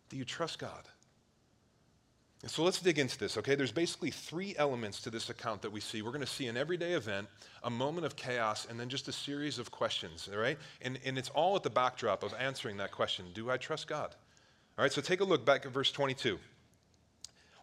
Do 0.09 0.16
you 0.16 0.25
trust 0.25 0.59
God? 0.59 0.88
And 2.42 2.50
so 2.50 2.62
let's 2.62 2.80
dig 2.80 2.99
into 2.99 3.18
this, 3.18 3.38
okay? 3.38 3.54
There's 3.54 3.73
basically 3.73 4.11
three 4.11 4.54
elements 4.59 5.00
to 5.00 5.11
this 5.11 5.30
account 5.30 5.62
that 5.62 5.73
we 5.73 5.80
see. 5.80 6.02
We're 6.02 6.11
going 6.11 6.21
to 6.21 6.26
see 6.26 6.47
an 6.47 6.56
everyday 6.56 6.92
event, 6.92 7.26
a 7.64 7.71
moment 7.71 8.06
of 8.06 8.14
chaos, 8.14 8.66
and 8.68 8.78
then 8.78 8.88
just 8.88 9.09
a 9.09 9.12
series 9.12 9.59
of 9.59 9.71
questions, 9.71 10.28
all 10.33 10.38
right? 10.38 10.59
And, 10.83 10.99
and 11.04 11.18
it's 11.18 11.30
all 11.30 11.56
at 11.56 11.62
the 11.62 11.71
backdrop 11.71 12.23
of 12.23 12.35
answering 12.38 12.76
that 12.76 12.92
question 12.92 13.26
Do 13.35 13.50
I 13.50 13.56
trust 13.56 13.88
God? 13.88 14.14
All 14.78 14.85
right, 14.85 14.92
so 14.92 15.00
take 15.00 15.21
a 15.21 15.25
look 15.25 15.45
back 15.45 15.64
at 15.64 15.73
verse 15.73 15.90
22. 15.90 16.38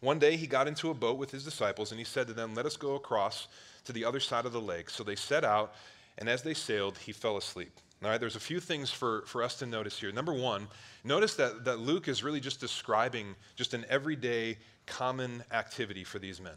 One 0.02 0.20
day 0.20 0.36
he 0.36 0.48
got 0.48 0.68
into 0.68 0.90
a 0.90 0.94
boat 0.94 1.18
with 1.18 1.32
his 1.32 1.46
disciples 1.46 1.92
and 1.92 2.00
he 2.00 2.04
said 2.04 2.28
to 2.28 2.34
them, 2.34 2.56
Let 2.56 2.66
us 2.66 2.76
go 2.76 2.96
across 2.96 3.48
to 3.86 3.94
the 3.94 4.06
other 4.06 4.20
side 4.20 4.46
of 4.46 4.52
the 4.52 4.62
lake. 4.62 4.90
So 4.90 5.04
they 5.04 5.16
set 5.16 5.44
out, 5.44 5.74
and 6.18 6.30
as 6.30 6.42
they 6.44 6.54
sailed, 6.54 6.98
he 6.98 7.12
fell 7.12 7.38
asleep. 7.38 7.72
All 8.04 8.10
right, 8.10 8.20
there's 8.20 8.36
a 8.36 8.40
few 8.42 8.60
things 8.60 8.92
for, 8.92 9.24
for 9.28 9.42
us 9.42 9.56
to 9.60 9.66
notice 9.66 9.98
here. 9.98 10.12
Number 10.12 10.34
one, 10.34 10.68
notice 11.06 11.36
that, 11.36 11.64
that 11.64 11.80
Luke 11.80 12.10
is 12.10 12.22
really 12.22 12.42
just 12.42 12.60
describing 12.60 13.36
just 13.56 13.74
an 13.74 13.86
everyday 13.90 14.58
common 14.86 15.44
activity 15.52 16.04
for 16.04 16.20
these 16.20 16.42
men. 16.42 16.56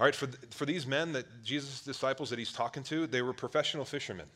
All 0.00 0.04
right, 0.04 0.14
for, 0.14 0.28
for 0.50 0.66
these 0.66 0.86
men 0.86 1.12
that 1.12 1.26
Jesus' 1.44 1.82
disciples 1.82 2.30
that 2.30 2.38
he's 2.38 2.52
talking 2.52 2.82
to, 2.84 3.06
they 3.06 3.22
were 3.22 3.32
professional 3.32 3.84
fishermen. 3.84 4.26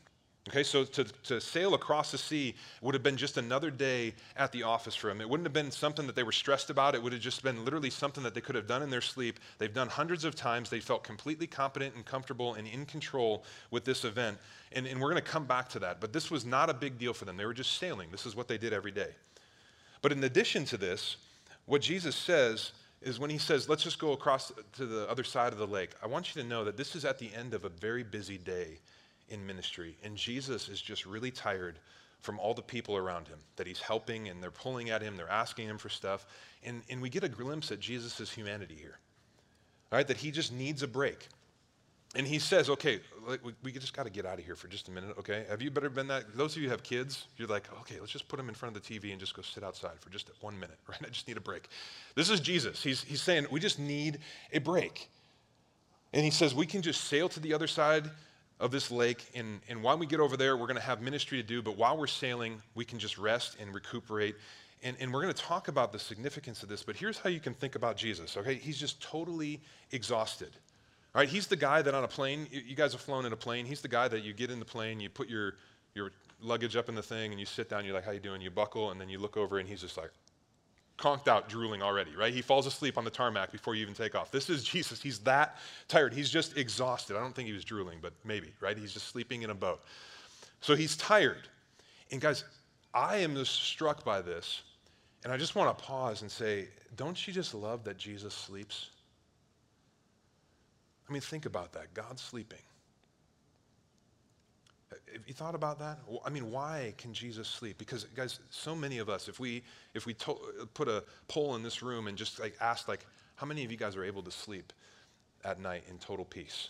Okay, 0.49 0.63
so 0.63 0.83
to, 0.83 1.05
to 1.05 1.39
sail 1.39 1.73
across 1.73 2.11
the 2.11 2.17
sea 2.17 2.53
would 2.81 2.93
have 2.93 3.03
been 3.03 3.15
just 3.15 3.37
another 3.37 3.71
day 3.71 4.13
at 4.35 4.51
the 4.51 4.63
office 4.63 4.93
for 4.93 5.07
them. 5.07 5.21
It 5.21 5.29
wouldn't 5.29 5.45
have 5.45 5.53
been 5.53 5.71
something 5.71 6.05
that 6.05 6.17
they 6.17 6.23
were 6.23 6.33
stressed 6.33 6.69
about. 6.69 6.95
It 6.95 7.01
would 7.01 7.13
have 7.13 7.21
just 7.21 7.43
been 7.43 7.63
literally 7.63 7.89
something 7.89 8.21
that 8.23 8.33
they 8.33 8.41
could 8.41 8.55
have 8.55 8.67
done 8.67 8.83
in 8.83 8.89
their 8.89 8.99
sleep. 8.99 9.39
They've 9.57 9.73
done 9.73 9.87
hundreds 9.87 10.25
of 10.25 10.35
times. 10.35 10.69
They 10.69 10.81
felt 10.81 11.05
completely 11.05 11.47
competent 11.47 11.95
and 11.95 12.03
comfortable 12.03 12.55
and 12.55 12.67
in 12.67 12.85
control 12.85 13.45
with 13.71 13.85
this 13.85 14.03
event. 14.03 14.37
And, 14.73 14.85
and 14.85 14.99
we're 14.99 15.11
going 15.11 15.23
to 15.23 15.31
come 15.31 15.45
back 15.45 15.69
to 15.69 15.79
that. 15.79 16.01
But 16.01 16.11
this 16.11 16.29
was 16.29 16.45
not 16.45 16.69
a 16.69 16.73
big 16.73 16.99
deal 16.99 17.13
for 17.13 17.23
them. 17.23 17.37
They 17.37 17.45
were 17.45 17.53
just 17.53 17.77
sailing. 17.77 18.09
This 18.11 18.25
is 18.25 18.35
what 18.35 18.49
they 18.49 18.57
did 18.57 18.73
every 18.73 18.91
day. 18.91 19.11
But 20.01 20.11
in 20.11 20.21
addition 20.25 20.65
to 20.65 20.77
this, 20.77 21.15
what 21.67 21.81
Jesus 21.81 22.17
says 22.17 22.73
is 23.01 23.17
when 23.17 23.29
he 23.29 23.37
says, 23.37 23.69
let's 23.69 23.83
just 23.83 23.97
go 23.97 24.11
across 24.11 24.51
to 24.73 24.85
the 24.85 25.09
other 25.09 25.23
side 25.23 25.53
of 25.53 25.59
the 25.59 25.67
lake, 25.67 25.91
I 26.03 26.07
want 26.07 26.35
you 26.35 26.41
to 26.41 26.47
know 26.47 26.65
that 26.65 26.75
this 26.75 26.97
is 26.97 27.05
at 27.05 27.17
the 27.17 27.33
end 27.33 27.53
of 27.53 27.63
a 27.63 27.69
very 27.69 28.03
busy 28.03 28.37
day 28.37 28.79
in 29.29 29.45
ministry. 29.45 29.97
And 30.03 30.15
Jesus 30.15 30.69
is 30.69 30.81
just 30.81 31.05
really 31.05 31.31
tired 31.31 31.79
from 32.21 32.39
all 32.39 32.53
the 32.53 32.61
people 32.61 32.95
around 32.95 33.27
him 33.27 33.39
that 33.57 33.67
he's 33.67 33.81
helping 33.81 34.29
and 34.29 34.41
they're 34.41 34.51
pulling 34.51 34.89
at 34.89 35.01
him, 35.01 35.17
they're 35.17 35.29
asking 35.29 35.67
him 35.67 35.77
for 35.77 35.89
stuff. 35.89 36.25
And, 36.63 36.81
and 36.89 37.01
we 37.01 37.09
get 37.09 37.23
a 37.23 37.29
glimpse 37.29 37.71
at 37.71 37.79
Jesus' 37.79 38.31
humanity 38.31 38.77
here. 38.79 38.97
All 39.91 39.97
right, 39.97 40.07
that 40.07 40.17
he 40.17 40.31
just 40.31 40.53
needs 40.53 40.83
a 40.83 40.87
break. 40.87 41.27
And 42.15 42.27
he 42.27 42.37
says, 42.37 42.69
okay, 42.69 42.99
we, 43.43 43.53
we 43.63 43.71
just 43.71 43.93
got 43.93 44.03
to 44.03 44.11
get 44.11 44.25
out 44.25 44.37
of 44.37 44.45
here 44.45 44.55
for 44.55 44.67
just 44.67 44.87
a 44.87 44.91
minute, 44.91 45.17
okay? 45.17 45.45
Have 45.49 45.63
you 45.63 45.71
better 45.71 45.89
been 45.89 46.07
that? 46.07 46.37
Those 46.37 46.55
of 46.55 46.61
you 46.61 46.67
who 46.67 46.71
have 46.71 46.83
kids, 46.83 47.25
you're 47.37 47.47
like, 47.47 47.67
okay, 47.81 47.99
let's 47.99 48.11
just 48.11 48.27
put 48.27 48.37
them 48.37 48.49
in 48.49 48.55
front 48.55 48.77
of 48.77 48.83
the 48.83 48.99
TV 48.99 49.11
and 49.11 49.19
just 49.19 49.35
go 49.35 49.41
sit 49.41 49.63
outside 49.63 49.99
for 49.99 50.09
just 50.11 50.29
one 50.39 50.57
minute, 50.59 50.77
right? 50.87 50.99
I 51.03 51.09
just 51.09 51.27
need 51.27 51.37
a 51.37 51.41
break. 51.41 51.67
This 52.15 52.29
is 52.29 52.39
Jesus. 52.39 52.83
He's, 52.83 53.03
he's 53.03 53.21
saying, 53.21 53.47
we 53.51 53.59
just 53.59 53.79
need 53.79 54.19
a 54.51 54.59
break. 54.59 55.09
And 56.13 56.23
he 56.23 56.29
says, 56.29 56.53
we 56.53 56.67
can 56.67 56.83
just 56.83 57.05
sail 57.05 57.27
to 57.29 57.39
the 57.39 57.53
other 57.53 57.67
side 57.67 58.09
of 58.63 58.71
this 58.71 58.89
lake. 58.89 59.25
And, 59.35 59.59
and 59.67 59.83
while 59.83 59.97
we 59.97 60.05
get 60.05 60.21
over 60.21 60.37
there, 60.37 60.55
we're 60.55 60.67
going 60.67 60.77
to 60.77 60.81
have 60.81 61.01
ministry 61.01 61.37
to 61.37 61.43
do. 61.43 61.61
But 61.61 61.75
while 61.75 61.97
we're 61.97 62.07
sailing, 62.07 62.61
we 62.75 62.85
can 62.85 62.97
just 62.97 63.17
rest 63.17 63.57
and 63.59 63.75
recuperate. 63.75 64.35
And, 64.81 64.95
and 65.01 65.13
we're 65.13 65.21
going 65.21 65.33
to 65.33 65.41
talk 65.41 65.67
about 65.67 65.91
the 65.91 65.99
significance 65.99 66.63
of 66.63 66.69
this. 66.69 66.81
But 66.81 66.95
here's 66.95 67.19
how 67.19 67.29
you 67.29 67.41
can 67.41 67.53
think 67.53 67.75
about 67.75 67.97
Jesus, 67.97 68.37
okay? 68.37 68.55
He's 68.55 68.77
just 68.77 69.03
totally 69.03 69.59
exhausted. 69.91 70.51
All 71.13 71.19
right, 71.19 71.27
he's 71.27 71.45
the 71.45 71.57
guy 71.57 71.81
that 71.81 71.93
on 71.93 72.05
a 72.05 72.07
plane, 72.07 72.47
you 72.51 72.75
guys 72.75 72.93
have 72.93 73.01
flown 73.01 73.25
in 73.25 73.33
a 73.33 73.37
plane. 73.37 73.65
He's 73.65 73.81
the 73.81 73.89
guy 73.89 74.07
that 74.07 74.23
you 74.23 74.33
get 74.33 74.49
in 74.49 74.59
the 74.59 74.65
plane, 74.65 75.01
you 75.01 75.09
put 75.09 75.29
your, 75.29 75.55
your 75.93 76.11
luggage 76.41 76.77
up 76.77 76.87
in 76.87 76.95
the 76.95 77.03
thing, 77.03 77.31
and 77.31 77.39
you 77.39 77.45
sit 77.45 77.69
down, 77.69 77.83
you're 77.83 77.93
like, 77.93 78.05
how 78.05 78.11
you 78.11 78.19
doing? 78.19 78.41
You 78.41 78.49
buckle, 78.49 78.91
and 78.91 78.99
then 78.99 79.09
you 79.09 79.19
look 79.19 79.35
over, 79.35 79.59
and 79.59 79.67
he's 79.67 79.81
just 79.81 79.97
like, 79.97 80.11
conked 80.97 81.27
out, 81.27 81.49
drooling 81.49 81.81
already, 81.81 82.15
right? 82.15 82.33
He 82.33 82.41
falls 82.41 82.67
asleep 82.67 82.97
on 82.97 83.03
the 83.03 83.09
tarmac 83.09 83.51
before 83.51 83.75
you 83.75 83.81
even 83.81 83.93
take 83.93 84.15
off. 84.15 84.31
This 84.31 84.49
is 84.49 84.63
Jesus. 84.73 85.01
He's 85.01 85.19
that 85.19 85.57
tired. 85.87 86.13
He's 86.13 86.29
just 86.29 86.57
exhausted. 86.57 87.15
I 87.15 87.19
don't 87.19 87.35
think 87.35 87.47
he 87.47 87.53
was 87.53 87.65
drooling, 87.65 87.99
but 88.01 88.13
maybe, 88.23 88.53
right? 88.59 88.77
He's 88.77 88.93
just 88.93 89.07
sleeping 89.07 89.41
in 89.41 89.49
a 89.49 89.55
boat. 89.55 89.81
So 90.61 90.75
he's 90.75 90.95
tired. 90.95 91.47
And 92.11 92.21
guys, 92.21 92.43
I 92.93 93.17
am 93.17 93.35
just 93.35 93.63
struck 93.63 94.05
by 94.05 94.21
this. 94.21 94.61
And 95.23 95.31
I 95.31 95.37
just 95.37 95.55
want 95.55 95.75
to 95.77 95.83
pause 95.83 96.21
and 96.21 96.29
say, 96.29 96.67
don't 96.95 97.27
you 97.27 97.33
just 97.33 97.53
love 97.53 97.83
that 97.85 97.97
Jesus 97.97 98.33
sleeps? 98.33 98.89
I 101.09 101.13
mean, 101.13 101.21
think 101.21 101.45
about 101.45 101.73
that. 101.73 101.93
God's 101.93 102.21
sleeping. 102.21 102.59
Have 105.13 105.27
you 105.27 105.33
thought 105.33 105.53
about 105.53 105.79
that? 105.79 105.99
I 106.25 106.29
mean, 106.29 106.49
why 106.49 106.93
can 106.97 107.13
Jesus 107.13 107.47
sleep? 107.47 107.77
Because, 107.77 108.05
guys, 108.15 108.39
so 108.49 108.75
many 108.75 108.97
of 108.97 109.09
us, 109.09 109.27
if 109.27 109.39
we 109.39 109.63
if 109.93 110.05
we 110.05 110.13
to- 110.15 110.67
put 110.73 110.87
a 110.87 111.03
poll 111.27 111.55
in 111.55 111.63
this 111.63 111.83
room 111.83 112.07
and 112.07 112.17
just 112.17 112.39
like 112.39 112.55
ask, 112.59 112.87
like, 112.87 113.05
how 113.35 113.45
many 113.45 113.63
of 113.63 113.71
you 113.71 113.77
guys 113.77 113.95
are 113.95 114.03
able 114.03 114.23
to 114.23 114.31
sleep 114.31 114.73
at 115.43 115.59
night 115.59 115.83
in 115.89 115.99
total 115.99 116.25
peace? 116.25 116.69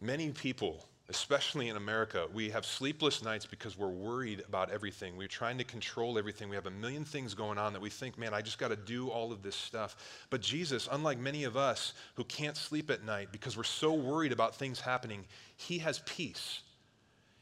Many 0.00 0.30
people, 0.30 0.84
especially 1.08 1.68
in 1.68 1.76
America, 1.76 2.26
we 2.32 2.50
have 2.50 2.64
sleepless 2.64 3.24
nights 3.24 3.44
because 3.44 3.76
we're 3.76 3.88
worried 3.88 4.42
about 4.46 4.70
everything. 4.70 5.16
We're 5.16 5.28
trying 5.28 5.58
to 5.58 5.64
control 5.64 6.18
everything. 6.18 6.48
We 6.48 6.56
have 6.56 6.66
a 6.66 6.70
million 6.70 7.04
things 7.04 7.34
going 7.34 7.58
on 7.58 7.72
that 7.72 7.82
we 7.82 7.90
think, 7.90 8.18
man, 8.18 8.34
I 8.34 8.40
just 8.40 8.58
got 8.58 8.68
to 8.68 8.76
do 8.76 9.08
all 9.08 9.32
of 9.32 9.42
this 9.42 9.56
stuff. 9.56 9.96
But 10.30 10.42
Jesus, 10.42 10.88
unlike 10.90 11.18
many 11.18 11.44
of 11.44 11.56
us 11.56 11.94
who 12.14 12.24
can't 12.24 12.56
sleep 12.56 12.90
at 12.90 13.04
night 13.04 13.28
because 13.32 13.56
we're 13.56 13.64
so 13.64 13.92
worried 13.92 14.32
about 14.32 14.54
things 14.54 14.80
happening, 14.80 15.24
he 15.56 15.78
has 15.78 16.00
peace 16.06 16.62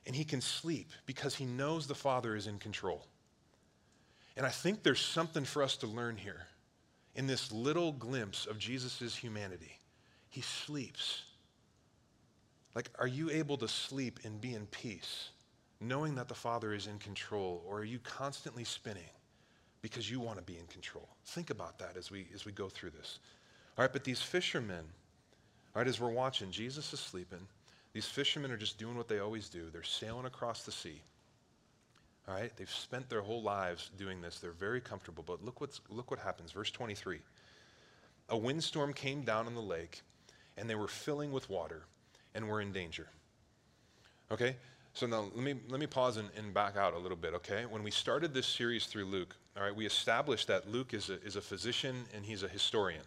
and 0.07 0.17
he 0.17 0.25
can 0.25 0.41
sleep 0.41 0.91
because 1.07 1.35
he 1.35 1.45
knows 1.45 1.87
the 1.87 1.95
Father 1.95 2.35
is 2.35 2.47
in 2.47 2.59
control. 2.59 3.07
And 4.37 4.47
I 4.47 4.51
think 4.51 4.83
there's 4.83 5.01
something 5.01 5.45
for 5.45 5.63
us 5.63 5.77
to 5.79 5.87
learn 5.87 6.17
here 6.17 6.47
in 7.15 7.27
this 7.27 7.53
little 7.53 7.93
glimpse 7.93 8.47
of 8.47 8.59
Jesus' 8.59 9.15
humanity. 9.15 9.79
He 10.29 10.41
sleeps. 10.41 11.23
Like, 12.75 12.89
are 12.99 13.07
you 13.07 13.31
able 13.31 13.57
to 13.59 13.69
sleep 13.69 14.21
and 14.25 14.41
be 14.41 14.55
in 14.55 14.67
peace, 14.67 15.31
knowing 15.81 16.15
that 16.15 16.29
the 16.29 16.35
Father 16.35 16.73
is 16.73 16.87
in 16.87 16.99
control, 16.99 17.63
or 17.67 17.81
are 17.81 17.85
you 17.85 17.99
constantly 17.99 18.65
spinning 18.65 19.11
because 19.83 20.11
you 20.11 20.21
want 20.21 20.39
to 20.39 20.45
be 20.45 20.57
in 20.57 20.67
control? 20.67 21.09
Think 21.27 21.51
about 21.51 21.79
that 21.81 21.97
as 21.97 22.11
we, 22.11 22.27
as 22.33 22.45
we 22.45 22.53
go 22.53 22.69
through 22.69 22.91
this. 22.91 23.19
All 23.77 23.83
right, 23.83 23.93
but 23.93 24.05
these 24.05 24.23
fishermen, 24.23 24.85
all 25.75 25.83
right, 25.83 25.89
as 25.89 26.01
we're 26.01 26.11
watching, 26.11 26.51
Jesus 26.51 26.93
is 26.93 27.01
sleeping. 27.01 27.47
These 27.93 28.07
fishermen 28.07 28.51
are 28.53 28.57
just 28.57 28.79
doing 28.79 28.97
what 28.97 29.09
they 29.09 29.19
always 29.19 29.49
do. 29.49 29.69
They're 29.73 29.83
sailing 29.83 30.27
across 30.27 30.63
the 30.63 30.73
sea. 30.73 31.03
All 32.29 32.35
right? 32.35 32.53
They've 32.57 32.71
spent 32.71 33.09
their 33.09 33.23
whole 33.23 33.43
lives 33.43 33.91
doing 33.99 34.21
this. 34.21 34.39
They're 34.39 34.53
very 34.53 34.81
comfortable. 34.81 35.25
But 35.27 35.45
look, 35.45 35.61
what's, 35.61 35.81
look 35.89 36.11
what 36.11 36.21
happens. 36.21 36.53
Verse 36.53 36.71
23. 36.71 37.19
A 38.29 38.37
windstorm 38.37 38.93
came 38.93 39.23
down 39.23 39.47
on 39.47 39.55
the 39.55 39.61
lake, 39.61 40.03
and 40.57 40.71
they 40.71 40.77
were 40.77 40.87
filling 40.87 41.33
with 41.33 41.51
water 41.51 41.83
and 42.35 42.49
were 42.49 42.61
in 42.61 42.71
danger. 42.71 43.09
Okay? 44.31 44.55
So 44.93 45.07
now 45.07 45.27
let 45.35 45.45
me, 45.45 45.55
let 45.69 45.81
me 45.81 45.87
pause 45.87 46.17
and, 46.17 46.29
and 46.37 46.55
back 46.55 46.77
out 46.77 46.95
a 46.95 46.99
little 46.99 47.17
bit, 47.17 47.35
okay? 47.35 47.65
When 47.65 47.83
we 47.83 47.91
started 47.91 48.35
this 48.35 48.47
series 48.47 48.87
through 48.87 49.07
Luke, 49.07 49.35
all 49.57 49.63
right, 49.63 49.75
we 49.75 49.87
established 49.87 50.47
that 50.49 50.71
Luke 50.71 50.95
is 50.95 51.11
a, 51.11 51.23
is 51.23 51.37
a 51.37 51.41
physician 51.41 52.05
and 52.15 52.25
he's 52.25 52.43
a 52.43 52.49
historian 52.49 53.03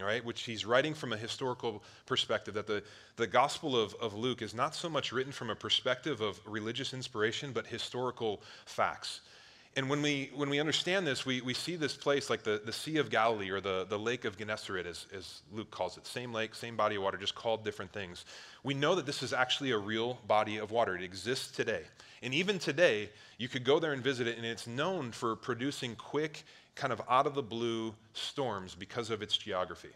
all 0.00 0.06
right, 0.06 0.24
which 0.24 0.42
he's 0.42 0.66
writing 0.66 0.92
from 0.92 1.12
a 1.12 1.16
historical 1.16 1.82
perspective, 2.06 2.54
that 2.54 2.66
the, 2.66 2.82
the 3.16 3.26
Gospel 3.26 3.80
of, 3.80 3.94
of 4.00 4.14
Luke 4.14 4.42
is 4.42 4.52
not 4.52 4.74
so 4.74 4.88
much 4.88 5.12
written 5.12 5.32
from 5.32 5.50
a 5.50 5.54
perspective 5.54 6.20
of 6.20 6.40
religious 6.46 6.92
inspiration, 6.92 7.52
but 7.52 7.66
historical 7.66 8.42
facts. 8.66 9.20
And 9.76 9.90
when 9.90 10.02
we, 10.02 10.30
when 10.34 10.48
we 10.50 10.60
understand 10.60 11.06
this, 11.06 11.26
we, 11.26 11.40
we 11.40 11.52
see 11.52 11.74
this 11.74 11.96
place 11.96 12.30
like 12.30 12.44
the, 12.44 12.62
the 12.64 12.72
Sea 12.72 12.98
of 12.98 13.10
Galilee 13.10 13.50
or 13.50 13.60
the, 13.60 13.86
the 13.88 13.98
Lake 13.98 14.24
of 14.24 14.36
Gennesaret, 14.36 14.86
as, 14.86 15.06
as 15.16 15.42
Luke 15.52 15.70
calls 15.70 15.96
it. 15.96 16.06
Same 16.06 16.32
lake, 16.32 16.54
same 16.54 16.76
body 16.76 16.96
of 16.96 17.02
water, 17.02 17.18
just 17.18 17.34
called 17.34 17.64
different 17.64 17.92
things. 17.92 18.24
We 18.62 18.74
know 18.74 18.94
that 18.94 19.06
this 19.06 19.22
is 19.22 19.32
actually 19.32 19.72
a 19.72 19.78
real 19.78 20.18
body 20.28 20.58
of 20.58 20.70
water. 20.70 20.96
It 20.96 21.02
exists 21.02 21.50
today. 21.50 21.82
And 22.22 22.32
even 22.32 22.58
today, 22.58 23.10
you 23.36 23.48
could 23.48 23.64
go 23.64 23.80
there 23.80 23.92
and 23.92 24.02
visit 24.02 24.28
it, 24.28 24.36
and 24.36 24.46
it's 24.46 24.66
known 24.66 25.10
for 25.10 25.34
producing 25.34 25.96
quick 25.96 26.44
kind 26.74 26.92
of 26.92 27.00
out 27.08 27.26
of 27.26 27.34
the 27.34 27.42
blue 27.42 27.94
storms 28.12 28.74
because 28.74 29.10
of 29.10 29.22
its 29.22 29.36
geography. 29.36 29.90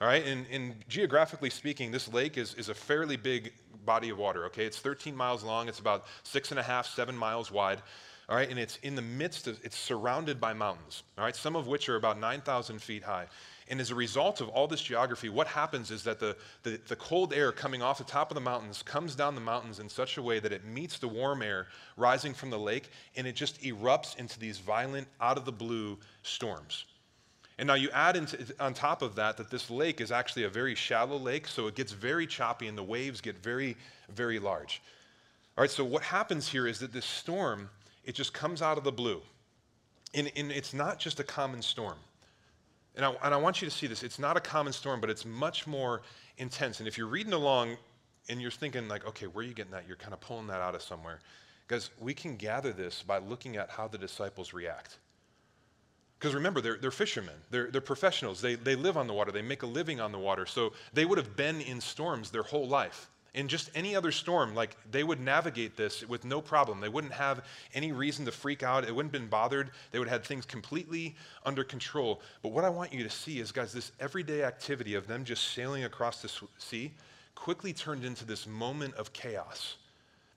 All 0.00 0.08
right, 0.08 0.24
and, 0.26 0.46
and, 0.50 0.76
geographically 0.88 1.50
speaking, 1.50 1.90
this 1.90 2.10
lake 2.10 2.38
is, 2.38 2.54
is 2.54 2.70
a 2.70 2.74
fairly 2.74 3.18
big 3.18 3.52
body 3.84 4.08
of 4.08 4.16
water, 4.16 4.46
okay? 4.46 4.64
It's 4.64 4.78
13 4.78 5.14
miles 5.14 5.44
long, 5.44 5.68
it's 5.68 5.78
about 5.78 6.06
six 6.22 6.50
and 6.52 6.58
a 6.58 6.62
half, 6.62 6.86
seven 6.86 7.14
miles 7.14 7.52
wide, 7.52 7.82
all 8.26 8.36
right? 8.36 8.48
And 8.48 8.58
it's 8.58 8.78
in 8.78 8.94
the 8.94 9.02
midst 9.02 9.46
of, 9.46 9.60
it's 9.62 9.76
surrounded 9.76 10.40
by 10.40 10.54
mountains, 10.54 11.02
all 11.18 11.24
right? 11.24 11.36
Some 11.36 11.54
of 11.54 11.66
which 11.66 11.90
are 11.90 11.96
about 11.96 12.18
9,000 12.18 12.80
feet 12.80 13.02
high. 13.02 13.26
And 13.70 13.80
as 13.80 13.92
a 13.92 13.94
result 13.94 14.40
of 14.40 14.48
all 14.48 14.66
this 14.66 14.82
geography, 14.82 15.28
what 15.28 15.46
happens 15.46 15.92
is 15.92 16.02
that 16.02 16.18
the, 16.18 16.36
the, 16.64 16.80
the, 16.88 16.96
cold 16.96 17.32
air 17.32 17.52
coming 17.52 17.82
off 17.82 17.98
the 17.98 18.04
top 18.04 18.32
of 18.32 18.34
the 18.34 18.40
mountains 18.40 18.82
comes 18.82 19.14
down 19.14 19.36
the 19.36 19.40
mountains 19.40 19.78
in 19.78 19.88
such 19.88 20.16
a 20.16 20.22
way 20.22 20.40
that 20.40 20.50
it 20.50 20.64
meets 20.64 20.98
the 20.98 21.06
warm 21.06 21.40
air 21.40 21.68
rising 21.96 22.34
from 22.34 22.50
the 22.50 22.58
lake, 22.58 22.90
and 23.16 23.28
it 23.28 23.36
just 23.36 23.62
erupts 23.62 24.18
into 24.18 24.40
these 24.40 24.58
violent, 24.58 25.06
out 25.20 25.38
of 25.38 25.44
the 25.44 25.52
blue 25.52 25.96
storms. 26.24 26.84
And 27.58 27.68
now 27.68 27.74
you 27.74 27.90
add 27.90 28.16
into, 28.16 28.44
on 28.58 28.74
top 28.74 29.02
of 29.02 29.14
that 29.14 29.36
that 29.36 29.50
this 29.50 29.70
lake 29.70 30.00
is 30.00 30.10
actually 30.10 30.44
a 30.44 30.48
very 30.48 30.74
shallow 30.74 31.16
lake, 31.16 31.46
so 31.46 31.68
it 31.68 31.76
gets 31.76 31.92
very 31.92 32.26
choppy 32.26 32.66
and 32.66 32.76
the 32.76 32.82
waves 32.82 33.20
get 33.20 33.38
very, 33.38 33.76
very 34.08 34.40
large. 34.40 34.82
All 35.56 35.62
right, 35.62 35.70
so 35.70 35.84
what 35.84 36.02
happens 36.02 36.48
here 36.48 36.66
is 36.66 36.80
that 36.80 36.92
this 36.92 37.06
storm, 37.06 37.70
it 38.04 38.16
just 38.16 38.34
comes 38.34 38.62
out 38.62 38.78
of 38.78 38.82
the 38.84 38.90
blue. 38.90 39.20
And, 40.12 40.32
and 40.34 40.50
it's 40.50 40.74
not 40.74 40.98
just 40.98 41.20
a 41.20 41.24
common 41.24 41.62
storm. 41.62 41.98
And 42.96 43.04
I, 43.04 43.12
and 43.22 43.34
I 43.34 43.36
want 43.36 43.62
you 43.62 43.68
to 43.68 43.74
see 43.74 43.86
this. 43.86 44.02
It's 44.02 44.18
not 44.18 44.36
a 44.36 44.40
common 44.40 44.72
storm, 44.72 45.00
but 45.00 45.10
it's 45.10 45.24
much 45.24 45.66
more 45.66 46.02
intense. 46.38 46.80
And 46.80 46.88
if 46.88 46.98
you're 46.98 47.06
reading 47.06 47.32
along 47.32 47.76
and 48.28 48.40
you're 48.40 48.50
thinking, 48.50 48.88
like, 48.88 49.06
okay, 49.06 49.26
where 49.26 49.44
are 49.44 49.48
you 49.48 49.54
getting 49.54 49.72
that? 49.72 49.86
You're 49.86 49.96
kind 49.96 50.12
of 50.12 50.20
pulling 50.20 50.48
that 50.48 50.60
out 50.60 50.74
of 50.74 50.82
somewhere. 50.82 51.20
Because 51.66 51.90
we 52.00 52.14
can 52.14 52.36
gather 52.36 52.72
this 52.72 53.02
by 53.02 53.18
looking 53.18 53.56
at 53.56 53.70
how 53.70 53.86
the 53.86 53.98
disciples 53.98 54.52
react. 54.52 54.98
Because 56.18 56.34
remember, 56.34 56.60
they're, 56.60 56.76
they're 56.76 56.90
fishermen, 56.90 57.34
they're, 57.50 57.70
they're 57.70 57.80
professionals, 57.80 58.42
they, 58.42 58.54
they 58.54 58.76
live 58.76 58.98
on 58.98 59.06
the 59.06 59.14
water, 59.14 59.32
they 59.32 59.40
make 59.40 59.62
a 59.62 59.66
living 59.66 60.00
on 60.00 60.12
the 60.12 60.18
water. 60.18 60.44
So 60.44 60.74
they 60.92 61.06
would 61.06 61.16
have 61.16 61.34
been 61.34 61.62
in 61.62 61.80
storms 61.80 62.30
their 62.30 62.42
whole 62.42 62.68
life. 62.68 63.08
In 63.32 63.46
just 63.46 63.70
any 63.74 63.94
other 63.94 64.10
storm, 64.10 64.54
like 64.54 64.76
they 64.90 65.04
would 65.04 65.20
navigate 65.20 65.76
this 65.76 66.06
with 66.08 66.24
no 66.24 66.40
problem. 66.40 66.80
They 66.80 66.88
wouldn't 66.88 67.12
have 67.12 67.44
any 67.74 67.92
reason 67.92 68.24
to 68.24 68.32
freak 68.32 68.62
out. 68.62 68.84
It 68.84 68.94
wouldn't 68.94 69.14
have 69.14 69.22
been 69.22 69.30
bothered. 69.30 69.70
They 69.92 70.00
would 70.00 70.08
have 70.08 70.22
had 70.22 70.26
things 70.26 70.44
completely 70.44 71.14
under 71.44 71.62
control. 71.62 72.20
But 72.42 72.50
what 72.50 72.64
I 72.64 72.68
want 72.70 72.92
you 72.92 73.04
to 73.04 73.10
see 73.10 73.38
is, 73.38 73.52
guys, 73.52 73.72
this 73.72 73.92
everyday 74.00 74.42
activity 74.42 74.94
of 74.94 75.06
them 75.06 75.24
just 75.24 75.52
sailing 75.54 75.84
across 75.84 76.22
the 76.22 76.30
sea 76.58 76.92
quickly 77.36 77.72
turned 77.72 78.04
into 78.04 78.24
this 78.24 78.46
moment 78.46 78.94
of 78.94 79.12
chaos 79.12 79.76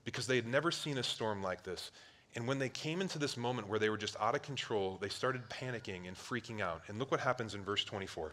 because 0.04 0.26
they 0.26 0.36
had 0.36 0.46
never 0.46 0.70
seen 0.70 0.98
a 0.98 1.02
storm 1.02 1.42
like 1.42 1.62
this. 1.62 1.90
And 2.36 2.46
when 2.48 2.58
they 2.58 2.68
came 2.68 3.00
into 3.00 3.18
this 3.18 3.36
moment 3.36 3.68
where 3.68 3.78
they 3.78 3.90
were 3.90 3.96
just 3.96 4.16
out 4.20 4.34
of 4.34 4.42
control, 4.42 4.98
they 5.00 5.08
started 5.08 5.42
panicking 5.48 6.08
and 6.08 6.16
freaking 6.16 6.60
out. 6.60 6.82
And 6.88 6.98
look 6.98 7.10
what 7.10 7.20
happens 7.20 7.54
in 7.54 7.62
verse 7.62 7.84
24. 7.84 8.32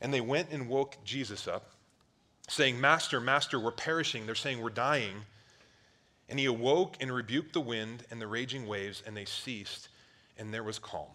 And 0.00 0.12
they 0.12 0.20
went 0.20 0.50
and 0.50 0.68
woke 0.68 0.96
Jesus 1.04 1.48
up 1.48 1.70
saying, 2.48 2.80
Master, 2.80 3.20
Master, 3.20 3.58
we're 3.58 3.72
perishing. 3.72 4.26
They're 4.26 4.34
saying, 4.34 4.60
We're 4.60 4.70
dying. 4.70 5.14
And 6.28 6.38
he 6.38 6.46
awoke 6.46 6.96
and 7.00 7.12
rebuked 7.12 7.52
the 7.52 7.60
wind 7.60 8.04
and 8.10 8.20
the 8.20 8.26
raging 8.26 8.66
waves, 8.66 9.02
and 9.06 9.16
they 9.16 9.24
ceased, 9.24 9.88
and 10.36 10.52
there 10.52 10.64
was 10.64 10.78
calm. 10.78 11.06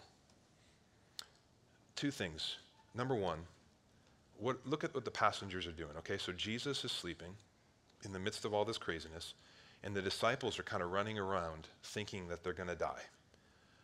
Two 1.98 2.12
things. 2.12 2.56
Number 2.96 3.16
one, 3.16 3.40
what, 4.40 4.66
look 4.66 4.86
at 4.86 4.96
what 4.96 5.04
the 5.04 5.12
passengers 5.12 5.68
are 5.68 5.74
doing, 5.74 5.92
okay? 5.98 6.18
So 6.18 6.32
Jesus 6.32 6.86
is 6.86 6.94
sleeping 6.94 7.36
in 8.06 8.14
the 8.14 8.20
midst 8.20 8.46
of 8.46 8.54
all 8.54 8.64
this 8.64 8.78
craziness, 8.78 9.34
and 9.84 9.94
the 9.94 10.02
disciples 10.02 10.58
are 10.58 10.64
kind 10.64 10.82
of 10.82 10.92
running 10.92 11.20
around 11.20 11.68
thinking 11.84 12.30
that 12.30 12.42
they're 12.42 12.54
going 12.54 12.70
to 12.70 12.76
die, 12.76 13.02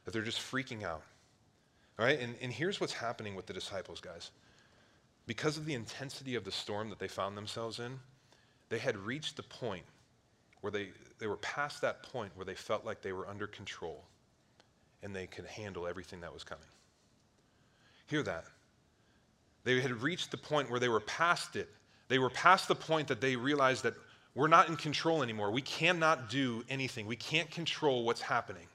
that 0.06 0.14
they're 0.14 0.22
just 0.22 0.40
freaking 0.40 0.84
out. 0.84 1.04
All 2.00 2.06
right? 2.06 2.20
And, 2.20 2.36
and 2.42 2.54
here's 2.54 2.80
what's 2.80 2.94
happening 2.94 3.36
with 3.36 3.48
the 3.48 3.54
disciples, 3.54 4.00
guys 4.00 4.32
because 5.28 5.58
of 5.58 5.66
the 5.66 5.74
intensity 5.74 6.36
of 6.36 6.46
the 6.46 6.52
storm 6.52 6.90
that 6.90 6.98
they 6.98 7.08
found 7.08 7.38
themselves 7.38 7.80
in, 7.80 8.00
they 8.70 8.80
had 8.80 8.98
reached 8.98 9.38
the 9.38 9.44
point 9.44 9.84
where 10.62 10.72
they, 10.72 10.88
they 11.20 11.28
were 11.28 11.38
past 11.38 11.82
that 11.82 12.02
point 12.02 12.32
where 12.36 12.46
they 12.46 12.56
felt 12.56 12.86
like 12.86 13.02
they 13.02 13.12
were 13.12 13.28
under 13.28 13.46
control 13.46 14.04
and 15.04 15.16
they 15.16 15.28
could 15.28 15.46
handle 15.46 15.86
everything 15.86 16.22
that 16.22 16.34
was 16.34 16.44
coming. 16.44 16.66
Hear 18.08 18.24
that. 18.24 18.46
They 19.64 19.82
had 19.82 20.02
reached 20.02 20.32
the 20.32 20.38
point 20.38 20.72
where 20.72 20.80
they 20.80 20.90
were 20.90 21.02
past 21.02 21.58
it. 21.58 21.70
They 22.08 22.20
were 22.20 22.30
past 22.30 22.70
the 22.70 22.76
point 22.76 23.10
that 23.10 23.20
they 23.20 23.36
realized 23.36 23.84
that 23.84 23.96
we're 24.34 24.48
not 24.48 24.70
in 24.70 24.78
control 24.78 25.24
anymore. 25.24 25.52
We 25.52 25.62
cannot 25.62 26.30
do 26.30 26.64
anything. 26.70 27.06
We 27.06 27.18
can't 27.18 27.52
control 27.52 28.06
what's 28.06 28.22
happening. 28.22 28.68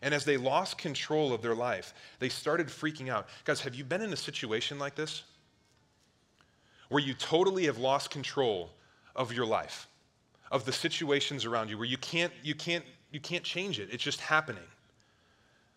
And 0.00 0.14
as 0.14 0.24
they 0.24 0.36
lost 0.36 0.78
control 0.78 1.34
of 1.34 1.42
their 1.42 1.54
life, 1.54 1.92
they 2.18 2.28
started 2.28 2.68
freaking 2.68 3.10
out. 3.10 3.28
Guys, 3.44 3.60
have 3.60 3.74
you 3.74 3.84
been 3.84 4.00
in 4.00 4.12
a 4.12 4.16
situation 4.16 4.78
like 4.78 4.94
this? 4.94 5.24
Where 6.88 7.02
you 7.02 7.14
totally 7.14 7.66
have 7.66 7.78
lost 7.78 8.10
control 8.10 8.70
of 9.14 9.32
your 9.32 9.46
life, 9.46 9.88
of 10.50 10.64
the 10.64 10.72
situations 10.72 11.44
around 11.44 11.68
you, 11.70 11.76
where 11.76 11.86
you 11.86 11.98
can't, 11.98 12.32
you 12.42 12.54
can't, 12.54 12.84
you 13.10 13.20
can't 13.20 13.44
change 13.44 13.78
it. 13.78 13.88
It's 13.92 14.02
just 14.02 14.20
happening. 14.20 14.62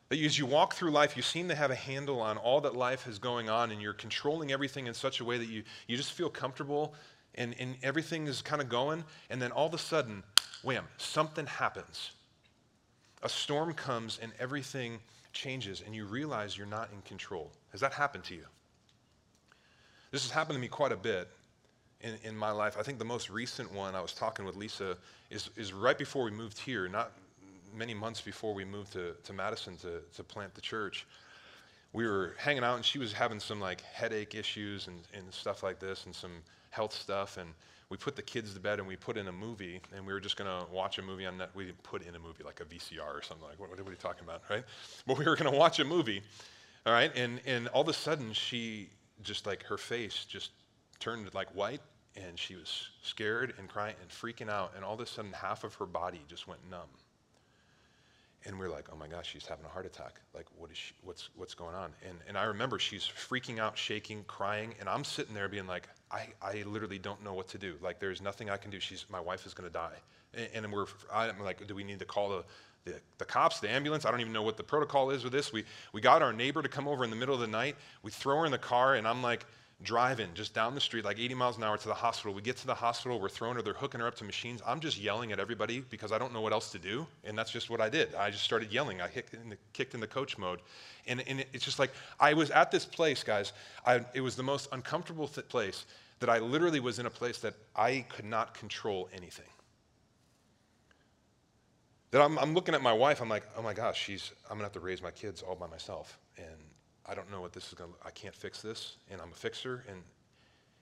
That 0.09 0.19
as 0.19 0.37
you 0.37 0.45
walk 0.45 0.73
through 0.73 0.91
life, 0.91 1.15
you 1.15 1.23
seem 1.23 1.47
to 1.47 1.55
have 1.55 1.71
a 1.71 1.75
handle 1.75 2.19
on 2.19 2.37
all 2.37 2.61
that 2.61 2.75
life 2.75 3.07
is 3.07 3.17
going 3.17 3.49
on, 3.49 3.71
and 3.71 3.81
you're 3.81 3.93
controlling 3.93 4.51
everything 4.51 4.87
in 4.87 4.93
such 4.93 5.19
a 5.19 5.25
way 5.25 5.37
that 5.37 5.47
you, 5.47 5.63
you 5.87 5.97
just 5.97 6.11
feel 6.11 6.29
comfortable 6.29 6.93
and, 7.35 7.55
and 7.59 7.75
everything 7.81 8.27
is 8.27 8.41
kind 8.41 8.61
of 8.61 8.69
going, 8.69 9.03
and 9.29 9.41
then 9.41 9.51
all 9.51 9.65
of 9.65 9.73
a 9.73 9.77
sudden, 9.77 10.23
wham, 10.63 10.85
something 10.97 11.45
happens. 11.45 12.11
A 13.23 13.29
storm 13.29 13.73
comes 13.73 14.19
and 14.21 14.31
everything 14.39 14.99
changes, 15.31 15.81
and 15.85 15.95
you 15.95 16.05
realize 16.05 16.57
you're 16.57 16.67
not 16.67 16.89
in 16.93 17.01
control. 17.03 17.49
Has 17.71 17.79
that 17.81 17.93
happened 17.93 18.23
to 18.25 18.35
you? 18.35 18.45
This 20.11 20.23
has 20.23 20.31
happened 20.31 20.57
to 20.57 20.61
me 20.61 20.67
quite 20.67 20.91
a 20.91 20.97
bit 20.97 21.29
in, 22.01 22.15
in 22.23 22.35
my 22.35 22.51
life. 22.51 22.75
I 22.77 22.83
think 22.83 22.99
the 22.99 23.05
most 23.05 23.29
recent 23.29 23.71
one, 23.73 23.95
I 23.95 24.01
was 24.01 24.13
talking 24.13 24.45
with 24.45 24.55
Lisa, 24.55 24.97
is, 25.29 25.49
is 25.55 25.71
right 25.71 25.97
before 25.97 26.23
we 26.23 26.31
moved 26.31 26.59
here, 26.59 26.87
not 26.89 27.13
many 27.73 27.93
months 27.93 28.19
before 28.19 28.53
we 28.53 28.65
moved 28.65 28.91
to, 28.93 29.15
to 29.23 29.33
Madison 29.33 29.77
to, 29.77 30.01
to 30.15 30.23
plant 30.23 30.53
the 30.53 30.61
church. 30.61 31.07
We 31.93 32.05
were 32.05 32.35
hanging 32.37 32.63
out, 32.63 32.75
and 32.75 32.85
she 32.85 32.99
was 32.99 33.13
having 33.13 33.39
some 33.39 33.59
like 33.59 33.81
headache 33.81 34.35
issues 34.35 34.87
and, 34.87 34.99
and 35.13 35.33
stuff 35.33 35.63
like 35.63 35.79
this, 35.79 36.05
and 36.05 36.15
some 36.15 36.31
health 36.69 36.93
stuff. 36.93 37.37
And 37.37 37.49
we 37.89 37.97
put 37.97 38.15
the 38.15 38.21
kids 38.21 38.53
to 38.53 38.59
bed, 38.59 38.79
and 38.79 38.87
we 38.87 38.95
put 38.95 39.17
in 39.17 39.27
a 39.27 39.31
movie, 39.31 39.81
and 39.95 40.05
we 40.05 40.13
were 40.13 40.19
just 40.19 40.37
gonna 40.37 40.65
watch 40.71 40.97
a 40.99 41.01
movie 41.01 41.25
on 41.25 41.37
net. 41.37 41.49
We 41.53 41.65
didn't 41.65 41.83
put 41.83 42.05
in 42.05 42.15
a 42.15 42.19
movie 42.19 42.43
like 42.43 42.61
a 42.61 42.65
VCR 42.65 42.99
or 43.01 43.21
something 43.21 43.45
like. 43.47 43.59
What, 43.59 43.69
what 43.69 43.79
are 43.79 43.89
you 43.89 43.95
talking 43.97 44.23
about, 44.23 44.41
right? 44.49 44.63
But 45.07 45.17
we 45.17 45.25
were 45.25 45.35
gonna 45.35 45.51
watch 45.51 45.79
a 45.79 45.85
movie, 45.85 46.21
all 46.85 46.93
right. 46.93 47.11
And 47.15 47.41
and 47.45 47.67
all 47.69 47.81
of 47.81 47.89
a 47.89 47.93
sudden, 47.93 48.31
she 48.33 48.89
just 49.23 49.45
like 49.45 49.63
her 49.63 49.77
face 49.77 50.25
just 50.25 50.51
turned 50.99 51.33
like 51.33 51.53
white 51.55 51.81
and 52.15 52.37
she 52.37 52.55
was 52.55 52.89
scared 53.01 53.53
and 53.57 53.69
crying 53.69 53.95
and 54.01 54.09
freaking 54.09 54.49
out 54.49 54.73
and 54.75 54.83
all 54.83 54.93
of 54.93 54.99
a 54.99 55.05
sudden 55.05 55.31
half 55.31 55.63
of 55.63 55.73
her 55.75 55.85
body 55.85 56.21
just 56.27 56.47
went 56.47 56.59
numb. 56.69 56.89
And 58.45 58.57
we 58.57 58.65
are 58.65 58.69
like 58.69 58.87
oh 58.91 58.95
my 58.95 59.07
gosh 59.07 59.31
she's 59.31 59.45
having 59.45 59.65
a 59.65 59.69
heart 59.69 59.85
attack. 59.85 60.19
Like 60.33 60.47
what 60.57 60.71
is 60.71 60.77
she 60.77 60.93
what's 61.03 61.29
what's 61.35 61.53
going 61.53 61.75
on? 61.75 61.91
And, 62.07 62.17
and 62.27 62.37
i 62.37 62.43
remember 62.43 62.79
she's 62.79 63.03
freaking 63.03 63.59
out 63.59 63.77
shaking 63.77 64.23
crying 64.25 64.75
and 64.79 64.89
i'm 64.89 65.03
sitting 65.03 65.33
there 65.33 65.47
being 65.47 65.67
like 65.67 65.87
i, 66.11 66.27
I 66.41 66.63
literally 66.63 66.99
don't 66.99 67.23
know 67.23 67.33
what 67.33 67.47
to 67.49 67.57
do. 67.57 67.75
Like 67.81 67.99
there's 67.99 68.21
nothing 68.21 68.49
i 68.49 68.57
can 68.57 68.71
do. 68.71 68.79
She's 68.79 69.05
my 69.09 69.19
wife 69.19 69.45
is 69.45 69.53
going 69.53 69.69
to 69.69 69.73
die. 69.73 69.97
And, 70.33 70.65
and 70.65 70.73
we're 70.73 70.87
i'm 71.13 71.39
like 71.39 71.65
do 71.67 71.75
we 71.75 71.83
need 71.83 71.99
to 71.99 72.05
call 72.05 72.29
the 72.29 72.43
the, 72.85 72.95
the 73.17 73.25
cops, 73.25 73.59
the 73.59 73.69
ambulance. 73.69 74.05
I 74.05 74.11
don't 74.11 74.21
even 74.21 74.33
know 74.33 74.41
what 74.41 74.57
the 74.57 74.63
protocol 74.63 75.11
is 75.11 75.23
with 75.23 75.33
this. 75.33 75.53
We, 75.53 75.63
we 75.93 76.01
got 76.01 76.21
our 76.21 76.33
neighbor 76.33 76.61
to 76.61 76.69
come 76.69 76.87
over 76.87 77.03
in 77.03 77.09
the 77.09 77.15
middle 77.15 77.35
of 77.35 77.41
the 77.41 77.47
night. 77.47 77.75
We 78.03 78.11
throw 78.11 78.39
her 78.39 78.45
in 78.45 78.51
the 78.51 78.57
car, 78.57 78.95
and 78.95 79.07
I'm 79.07 79.21
like 79.21 79.45
driving 79.83 80.29
just 80.33 80.53
down 80.53 80.75
the 80.75 80.81
street, 80.81 81.05
like 81.05 81.19
80 81.19 81.33
miles 81.35 81.57
an 81.57 81.63
hour 81.63 81.77
to 81.77 81.87
the 81.87 81.93
hospital. 81.93 82.33
We 82.33 82.41
get 82.41 82.57
to 82.57 82.67
the 82.67 82.75
hospital, 82.75 83.19
we're 83.19 83.29
throwing 83.29 83.55
her, 83.55 83.61
they're 83.61 83.73
hooking 83.73 83.99
her 83.99 84.07
up 84.07 84.15
to 84.15 84.23
machines. 84.23 84.61
I'm 84.65 84.79
just 84.79 84.99
yelling 84.99 85.31
at 85.31 85.39
everybody 85.39 85.83
because 85.89 86.11
I 86.11 86.17
don't 86.17 86.33
know 86.33 86.41
what 86.41 86.53
else 86.53 86.71
to 86.71 86.79
do. 86.79 87.07
And 87.23 87.37
that's 87.37 87.51
just 87.51 87.69
what 87.69 87.81
I 87.81 87.89
did. 87.89 88.13
I 88.15 88.29
just 88.29 88.43
started 88.43 88.71
yelling. 88.71 89.01
I 89.01 89.09
in 89.33 89.49
the, 89.49 89.57
kicked 89.73 89.93
in 89.93 89.99
the 89.99 90.07
coach 90.07 90.37
mode. 90.37 90.59
And, 91.07 91.23
and 91.27 91.45
it's 91.53 91.65
just 91.65 91.79
like, 91.79 91.91
I 92.19 92.33
was 92.33 92.51
at 92.51 92.71
this 92.71 92.85
place, 92.85 93.23
guys. 93.23 93.53
I, 93.85 94.05
it 94.13 94.21
was 94.21 94.35
the 94.35 94.43
most 94.43 94.69
uncomfortable 94.71 95.27
th- 95.27 95.47
place 95.47 95.85
that 96.19 96.29
I 96.29 96.37
literally 96.37 96.79
was 96.79 96.99
in 96.99 97.07
a 97.07 97.09
place 97.09 97.39
that 97.39 97.55
I 97.75 98.05
could 98.09 98.25
not 98.25 98.53
control 98.53 99.09
anything. 99.13 99.45
That 102.11 102.21
I'm, 102.21 102.37
I'm 102.39 102.53
looking 102.53 102.75
at 102.75 102.81
my 102.81 102.93
wife, 102.93 103.21
I'm 103.21 103.29
like, 103.29 103.43
oh 103.57 103.61
my 103.61 103.73
gosh, 103.73 103.97
she's, 104.01 104.31
I'm 104.49 104.57
gonna 104.57 104.65
have 104.65 104.73
to 104.73 104.79
raise 104.81 105.01
my 105.01 105.11
kids 105.11 105.41
all 105.41 105.55
by 105.55 105.67
myself. 105.67 106.19
And 106.37 106.57
I 107.05 107.15
don't 107.15 107.31
know 107.31 107.41
what 107.41 107.53
this 107.53 107.67
is 107.67 107.73
gonna, 107.73 107.93
I 108.05 108.11
can't 108.11 108.35
fix 108.35 108.61
this, 108.61 108.97
and 109.09 109.21
I'm 109.21 109.31
a 109.31 109.35
fixer. 109.35 109.83
And 109.87 109.97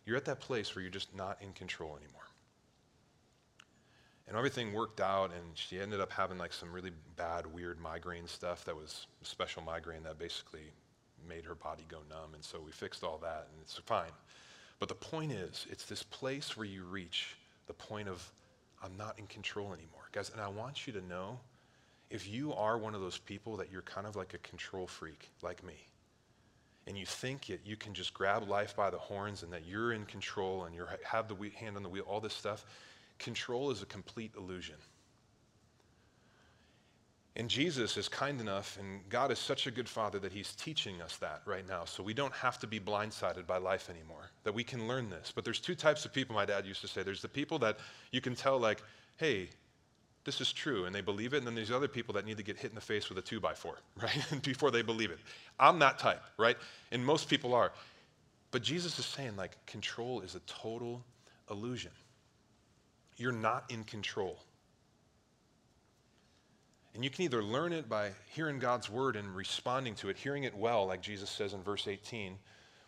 you're 0.06 0.18
at 0.18 0.26
that 0.26 0.39
place 0.39 0.76
where 0.76 0.82
you're 0.82 0.92
just 0.92 1.15
not 1.15 1.38
in 1.42 1.54
control 1.54 1.92
anymore. 1.92 2.24
And 4.28 4.38
everything 4.38 4.74
worked 4.74 5.02
out, 5.02 5.32
and 5.32 5.44
she 5.56 5.80
ended 5.80 6.00
up 6.00 6.12
having 6.12 6.38
like 6.38 6.54
some 6.54 6.72
really 6.72 6.92
bad, 7.15 7.52
weird 7.52 7.80
migraine 7.80 8.28
stuff 8.28 8.63
that 8.65 8.76
was 8.76 9.08
a 9.22 9.26
special 9.26 9.63
migraine 9.63 10.04
that 10.04 10.20
basically 10.20 10.72
made 11.28 11.46
her 11.46 11.56
body 11.56 11.84
go 11.89 11.98
numb. 12.10 12.34
And 12.34 12.44
so 12.44 12.60
we 12.63 12.72
fixed 12.72 13.04
all 13.04 13.20
that, 13.24 13.48
and 13.52 13.62
it's 13.62 13.80
fine. 13.86 14.12
But 14.80 14.88
the 14.88 14.96
point 14.96 15.32
is, 15.32 15.68
it's 15.70 15.86
this 15.86 16.04
place 16.04 16.56
where 16.56 16.68
you 16.68 16.84
reach 16.84 17.36
the 17.68 17.74
point 17.74 18.08
of, 18.08 18.32
I'm 18.84 18.96
not 18.98 19.20
in 19.20 19.28
control 19.28 19.68
anymore. 19.68 20.10
Guys, 20.12 20.30
and 20.30 20.42
I 20.42 20.48
want 20.48 20.88
you 20.88 20.94
to 20.94 21.02
know 21.02 21.39
if 22.10 22.28
you 22.28 22.54
are 22.54 22.78
one 22.78 22.96
of 22.96 23.02
those 23.02 23.18
people 23.18 23.58
that 23.58 23.72
you're 23.72 23.82
kind 23.84 24.08
of 24.08 24.15
like 24.15 24.34
a 24.34 24.39
control 24.39 24.88
freak, 24.88 25.30
like 25.42 25.63
me, 25.63 25.76
and 26.88 26.98
you 26.98 27.06
think 27.06 27.46
that 27.48 27.62
you 27.65 27.76
can 27.76 27.94
just 27.94 28.13
grab 28.13 28.48
life 28.50 28.76
by 28.76 28.89
the 28.89 28.98
horns 28.98 29.44
and 29.44 29.54
that 29.54 29.65
you're 29.65 29.94
in 29.94 30.06
control 30.06 30.63
and 30.63 30.74
you 30.74 30.86
have 31.04 31.28
the 31.28 31.36
hand 31.56 31.76
on 31.78 31.84
the 31.84 31.89
wheel, 31.89 32.04
all 32.08 32.20
this 32.20 32.34
stuff, 32.34 32.65
control 33.20 33.70
is 33.70 33.84
a 33.84 33.86
complete 33.86 34.32
illusion. 34.36 34.76
And 37.36 37.50
Jesus 37.50 37.96
is 37.96 38.10
kind 38.10 38.42
enough, 38.42 38.78
and 38.80 39.08
God 39.08 39.32
is 39.32 39.39
such 39.39 39.68
a 39.68 39.72
good 39.72 39.88
father 39.88 40.20
that 40.20 40.34
he's 40.34 40.56
teaching 40.56 41.02
us 41.02 41.18
that 41.18 41.42
right 41.46 41.65
now. 41.68 41.86
So 41.86 42.04
we 42.04 42.13
don't 42.13 42.34
have 42.34 42.60
to 42.60 42.68
be 42.68 42.80
blindsided 42.80 43.46
by 43.46 43.58
life 43.58 43.89
anymore, 43.89 44.32
that 44.44 44.54
we 44.54 44.63
can 44.63 44.88
learn 44.88 45.10
this. 45.10 45.32
But 45.34 45.46
there's 45.46 45.60
two 45.60 45.76
types 45.76 46.06
of 46.06 46.13
people, 46.13 46.36
my 46.36 46.46
dad 46.46 46.65
used 46.65 46.82
to 46.82 46.88
say. 46.88 47.04
There's 47.04 47.22
the 47.22 47.30
people 47.30 47.60
that 47.60 47.78
you 48.12 48.20
can 48.20 48.36
tell, 48.36 48.60
like, 48.60 48.82
hey, 49.18 49.50
this 50.26 50.42
is 50.42 50.52
true 50.52 50.86
and 50.86 50.94
they 50.94 51.02
believe 51.02 51.34
it, 51.34 51.38
and 51.38 51.48
then 51.48 51.56
there's 51.56 51.72
other 51.72 51.88
people 51.88 52.13
that 52.13 52.26
need 52.26 52.38
to 52.38 52.44
get 52.44 52.58
hit 52.58 52.72
in 52.72 52.76
the 52.76 52.82
face 52.82 53.10
with 53.10 53.18
a 53.18 53.22
two 53.22 53.39
by 53.39 53.54
four, 53.54 53.78
right? 54.02 54.26
Before 54.44 54.72
they 54.72 54.82
believe 54.82 55.12
it. 55.12 55.20
I'm 55.60 55.80
that 55.80 56.00
type, 56.00 56.22
right? 56.38 56.58
And 56.92 57.06
most 57.06 57.30
people 57.30 57.54
are. 57.54 57.72
But 58.52 58.63
Jesus 58.63 58.98
is 59.00 59.06
saying, 59.06 59.36
like, 59.36 59.63
control 59.65 60.22
is 60.22 60.36
a 60.36 60.39
total 60.42 61.04
illusion. 61.50 61.92
You're 63.18 63.32
not 63.32 63.65
in 63.70 63.84
control. 63.84 64.39
And 66.95 67.04
you 67.04 67.10
can 67.10 67.23
either 67.23 67.43
learn 67.43 67.71
it 67.71 67.88
by 67.88 68.12
hearing 68.34 68.60
God's 68.60 68.89
word 68.89 69.15
and 69.15 69.36
responding 69.36 69.95
to 69.95 70.10
it, 70.10 70.17
hearing 70.17 70.43
it 70.43 70.56
well, 70.56 70.88
like 70.88 71.02
Jesus 71.02 71.30
says 71.30 71.54
in 71.54 71.62
verse 71.62 71.88
18, 71.88 72.38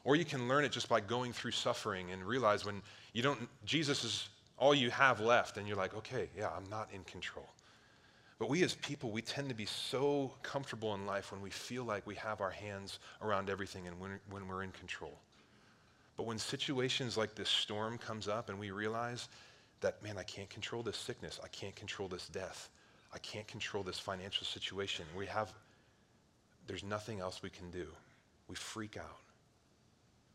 or 0.03 0.15
you 0.15 0.25
can 0.25 0.47
learn 0.47 0.65
it 0.65 0.71
just 0.71 0.89
by 0.89 0.99
going 0.99 1.31
through 1.31 1.51
suffering 1.51 2.11
and 2.11 2.23
realize 2.23 2.65
when 2.65 2.81
you 3.13 3.21
don't, 3.21 3.47
Jesus 3.65 4.03
is 4.03 4.29
all 4.57 4.73
you 4.75 4.89
have 4.91 5.19
left, 5.19 5.57
and 5.57 5.67
you're 5.67 5.77
like, 5.77 5.95
okay, 5.95 6.29
yeah, 6.37 6.49
I'm 6.55 6.69
not 6.69 6.89
in 6.93 7.03
control. 7.03 7.49
But 8.37 8.49
we 8.49 8.63
as 8.63 8.75
people, 8.75 9.11
we 9.11 9.21
tend 9.21 9.49
to 9.49 9.55
be 9.55 9.65
so 9.65 10.31
comfortable 10.41 10.95
in 10.95 11.05
life 11.05 11.31
when 11.31 11.41
we 11.41 11.51
feel 11.51 11.83
like 11.83 12.07
we 12.07 12.15
have 12.15 12.41
our 12.41 12.49
hands 12.49 12.99
around 13.21 13.49
everything 13.49 13.87
and 13.87 13.99
when, 13.99 14.19
when 14.29 14.47
we're 14.47 14.63
in 14.63 14.71
control. 14.71 15.19
But 16.17 16.25
when 16.25 16.37
situations 16.37 17.17
like 17.17 17.35
this 17.35 17.49
storm 17.49 17.97
comes 17.97 18.27
up 18.27 18.49
and 18.49 18.59
we 18.59 18.71
realize 18.71 19.29
that, 19.81 20.01
man, 20.03 20.17
I 20.17 20.23
can't 20.23 20.49
control 20.49 20.83
this 20.83 20.97
sickness. 20.97 21.39
I 21.43 21.47
can't 21.47 21.75
control 21.75 22.07
this 22.07 22.27
death. 22.27 22.69
I 23.13 23.19
can't 23.19 23.47
control 23.47 23.83
this 23.83 23.99
financial 23.99 24.45
situation. 24.45 25.05
We 25.17 25.25
have, 25.27 25.51
there's 26.67 26.83
nothing 26.83 27.19
else 27.19 27.41
we 27.43 27.49
can 27.49 27.69
do. 27.69 27.87
We 28.47 28.55
freak 28.55 28.97
out. 28.97 29.19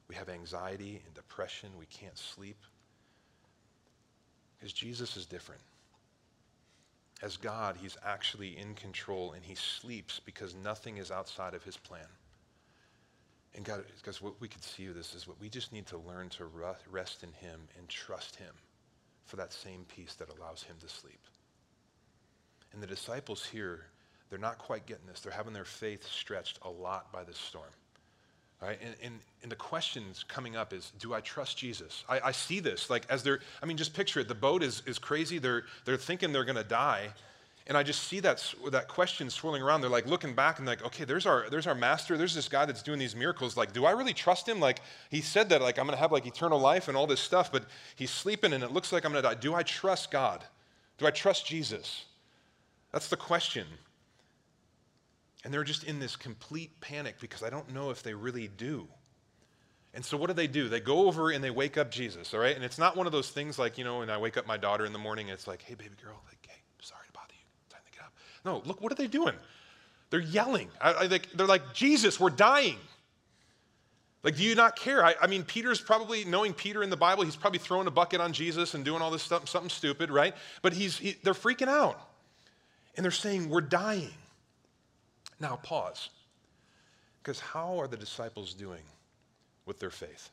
We 0.09 0.15
have 0.15 0.29
anxiety 0.29 1.03
and 1.05 1.15
depression. 1.15 1.71
We 1.79 1.87
can't 1.87 2.17
sleep. 2.17 2.59
Because 4.59 4.73
Jesus 4.73 5.17
is 5.17 5.27
different. 5.27 5.61
As 7.23 7.37
God, 7.37 7.77
he's 7.81 7.97
actually 8.05 8.59
in 8.59 8.75
control 8.75 9.33
and 9.33 9.43
he 9.43 9.55
sleeps 9.55 10.21
because 10.25 10.55
nothing 10.55 10.99
is 10.99 11.11
outside 11.11 11.55
of 11.55 11.65
his 11.65 11.77
plan. 11.77 12.07
And 13.55 13.65
God, 13.65 13.85
because 13.97 14.21
what 14.21 14.39
we 14.39 14.49
could 14.49 14.63
see 14.63 14.87
of 14.87 14.95
this 14.95 15.15
is 15.15 15.27
what 15.27 15.41
we 15.41 15.49
just 15.49 15.73
need 15.73 15.87
to 15.87 15.97
learn 15.97 16.29
to 16.31 16.45
rest 16.91 17.23
in 17.23 17.33
him 17.33 17.61
and 17.79 17.89
trust 17.89 18.37
him 18.37 18.53
for 19.25 19.37
that 19.37 19.53
same 19.53 19.87
peace 19.89 20.15
that 20.17 20.29
allows 20.29 20.63
him 20.63 20.77
to 20.81 20.89
sleep. 20.89 21.21
And 22.77 22.83
the 22.83 22.87
disciples 22.87 23.43
here, 23.43 23.87
they're 24.29 24.39
not 24.39 24.59
quite 24.59 24.85
getting 24.85 25.07
this. 25.07 25.21
They're 25.21 25.33
having 25.33 25.55
their 25.55 25.65
faith 25.65 26.07
stretched 26.07 26.59
a 26.61 26.69
lot 26.69 27.11
by 27.11 27.25
this 27.25 27.39
storm. 27.39 27.71
All 28.61 28.69
right, 28.69 28.79
and, 28.85 28.95
and, 29.03 29.19
and 29.43 29.51
the 29.51 29.57
questions 29.57 30.27
coming 30.29 30.57
up 30.57 30.75
is, 30.75 30.93
do 30.99 31.15
I 31.15 31.23
trust 31.23 31.57
Jesus? 31.57 32.05
I, 32.07 32.21
I 32.21 32.33
see 32.33 32.61
this, 32.61 32.91
like 32.91 33.05
as 33.09 33.23
they're, 33.23 33.41
I 33.63 33.67
mean, 33.67 33.79
just 33.79 33.95
picture 33.95 34.21
it. 34.21 34.29
The 34.29 34.35
boat 34.35 34.63
is, 34.63 34.83
is 34.85 34.99
crazy. 34.99 35.39
They're, 35.39 35.65
they're 35.87 35.97
thinking 35.97 36.35
they're 36.35 36.45
going 36.45 36.57
to 36.57 36.65
die. 36.65 37.09
And 37.67 37.79
I 37.79 37.83
just 37.83 38.03
see 38.09 38.21
that, 38.21 38.45
that 38.71 38.89
question 38.89 39.31
swirling 39.31 39.63
around. 39.63 39.81
They're 39.81 39.89
like 39.89 40.07
looking 40.07 40.35
back 40.35 40.59
and 40.59 40.67
like, 40.67 40.85
okay, 40.85 41.05
there's 41.05 41.25
our, 41.25 41.49
there's 41.49 41.67
our 41.67 41.75
master. 41.75 42.19
There's 42.19 42.35
this 42.35 42.51
guy 42.51 42.67
that's 42.67 42.83
doing 42.83 42.99
these 42.99 43.17
miracles. 43.17 43.57
Like, 43.57 43.73
do 43.73 43.87
I 43.87 43.93
really 43.93 44.13
trust 44.13 44.47
him? 44.47 44.61
Like, 44.61 44.83
he 45.09 45.23
said 45.23 45.49
that, 45.49 45.63
like, 45.63 45.79
I'm 45.79 45.87
going 45.87 45.97
to 45.97 46.01
have 46.01 46.13
like 46.13 46.27
eternal 46.27 46.59
life 46.59 46.89
and 46.89 46.97
all 46.97 47.07
this 47.07 47.21
stuff, 47.21 47.51
but 47.51 47.65
he's 47.97 48.11
sleeping 48.11 48.53
and 48.53 48.63
it 48.63 48.71
looks 48.71 48.93
like 48.93 49.07
I'm 49.07 49.13
going 49.13 49.23
to 49.23 49.29
die. 49.31 49.35
Do 49.35 49.55
I 49.55 49.63
trust 49.63 50.11
God? 50.11 50.45
Do 50.99 51.07
I 51.07 51.11
trust 51.11 51.47
Jesus? 51.47 52.05
That's 52.97 53.09
the 53.09 53.17
question. 53.19 53.67
And 55.45 55.53
they're 55.53 55.65
just 55.65 55.85
in 55.85 55.99
this 55.99 56.17
complete 56.17 56.81
panic 56.81 57.17
because 57.21 57.43
I 57.43 57.51
don't 57.51 57.75
know 57.75 57.91
if 57.91 58.03
they 58.03 58.15
really 58.15 58.49
do. 58.49 58.89
And 59.93 60.03
so 60.03 60.17
what 60.17 60.29
do 60.29 60.33
they 60.33 60.47
do? 60.47 60.71
They 60.71 60.81
go 60.81 61.07
over 61.07 61.31
and 61.31 61.45
they 61.45 61.51
wake 61.51 61.77
up 61.77 61.91
Jesus, 61.91 62.33
all 62.33 62.41
right? 62.41 62.57
And 62.57 62.65
it's 62.65 62.79
not 62.79 62.97
one 62.97 63.05
of 63.05 63.13
those 63.13 63.29
things 63.29 63.59
like, 63.59 63.77
you 63.77 63.85
know, 63.85 63.99
when 63.99 64.09
I 64.09 64.17
wake 64.17 64.39
up 64.39 64.47
my 64.47 64.57
daughter 64.57 64.87
in 64.87 64.95
the 64.95 64.99
morning, 64.99 65.29
it's 65.29 65.47
like, 65.47 65.61
hey, 65.61 65.75
baby 65.75 65.91
girl, 66.03 66.23
like, 66.27 66.39
hey, 66.49 66.57
sorry 66.81 67.05
to 67.07 67.13
bother 67.13 67.35
you. 67.35 67.45
Time 67.69 67.83
to 67.85 67.93
get 67.93 68.01
up. 68.01 68.15
No, 68.47 68.63
look, 68.65 68.81
what 68.81 68.91
are 68.93 68.95
they 68.95 69.09
doing? 69.09 69.35
They're 70.09 70.21
yelling. 70.21 70.71
I, 70.81 70.95
I, 70.95 71.21
they're 71.35 71.47
like, 71.47 71.75
Jesus, 71.75 72.19
we're 72.19 72.31
dying. 72.31 72.79
Like, 74.23 74.37
do 74.37 74.43
you 74.43 74.55
not 74.55 74.75
care? 74.75 75.05
I, 75.05 75.17
I, 75.21 75.27
mean, 75.27 75.43
Peter's 75.43 75.83
probably, 75.83 76.25
knowing 76.25 76.55
Peter 76.55 76.83
in 76.83 76.89
the 76.89 76.97
Bible, 76.97 77.25
he's 77.25 77.37
probably 77.37 77.59
throwing 77.59 77.89
a 77.89 77.91
bucket 77.91 78.23
on 78.23 78.33
Jesus 78.33 78.73
and 78.73 78.87
doing 78.87 79.03
all 79.03 79.11
this 79.11 79.23
stuff, 79.23 79.51
something 79.51 79.69
stupid, 79.69 80.11
right? 80.11 80.35
But 80.63 80.73
he's, 80.73 80.97
he, 80.97 81.17
they're 81.23 81.35
freaking 81.35 81.69
out. 81.69 82.01
And 82.97 83.05
they're 83.05 83.11
saying, 83.11 83.49
we're 83.49 83.61
dying. 83.61 84.15
Now, 85.39 85.57
pause. 85.63 86.09
Because 87.23 87.41
how 87.41 87.79
are 87.79 87.89
the 87.89 87.97
disciples 87.97 88.55
doing 88.55 88.83
with 89.67 89.79
their 89.79 89.91
faith? 89.91 90.31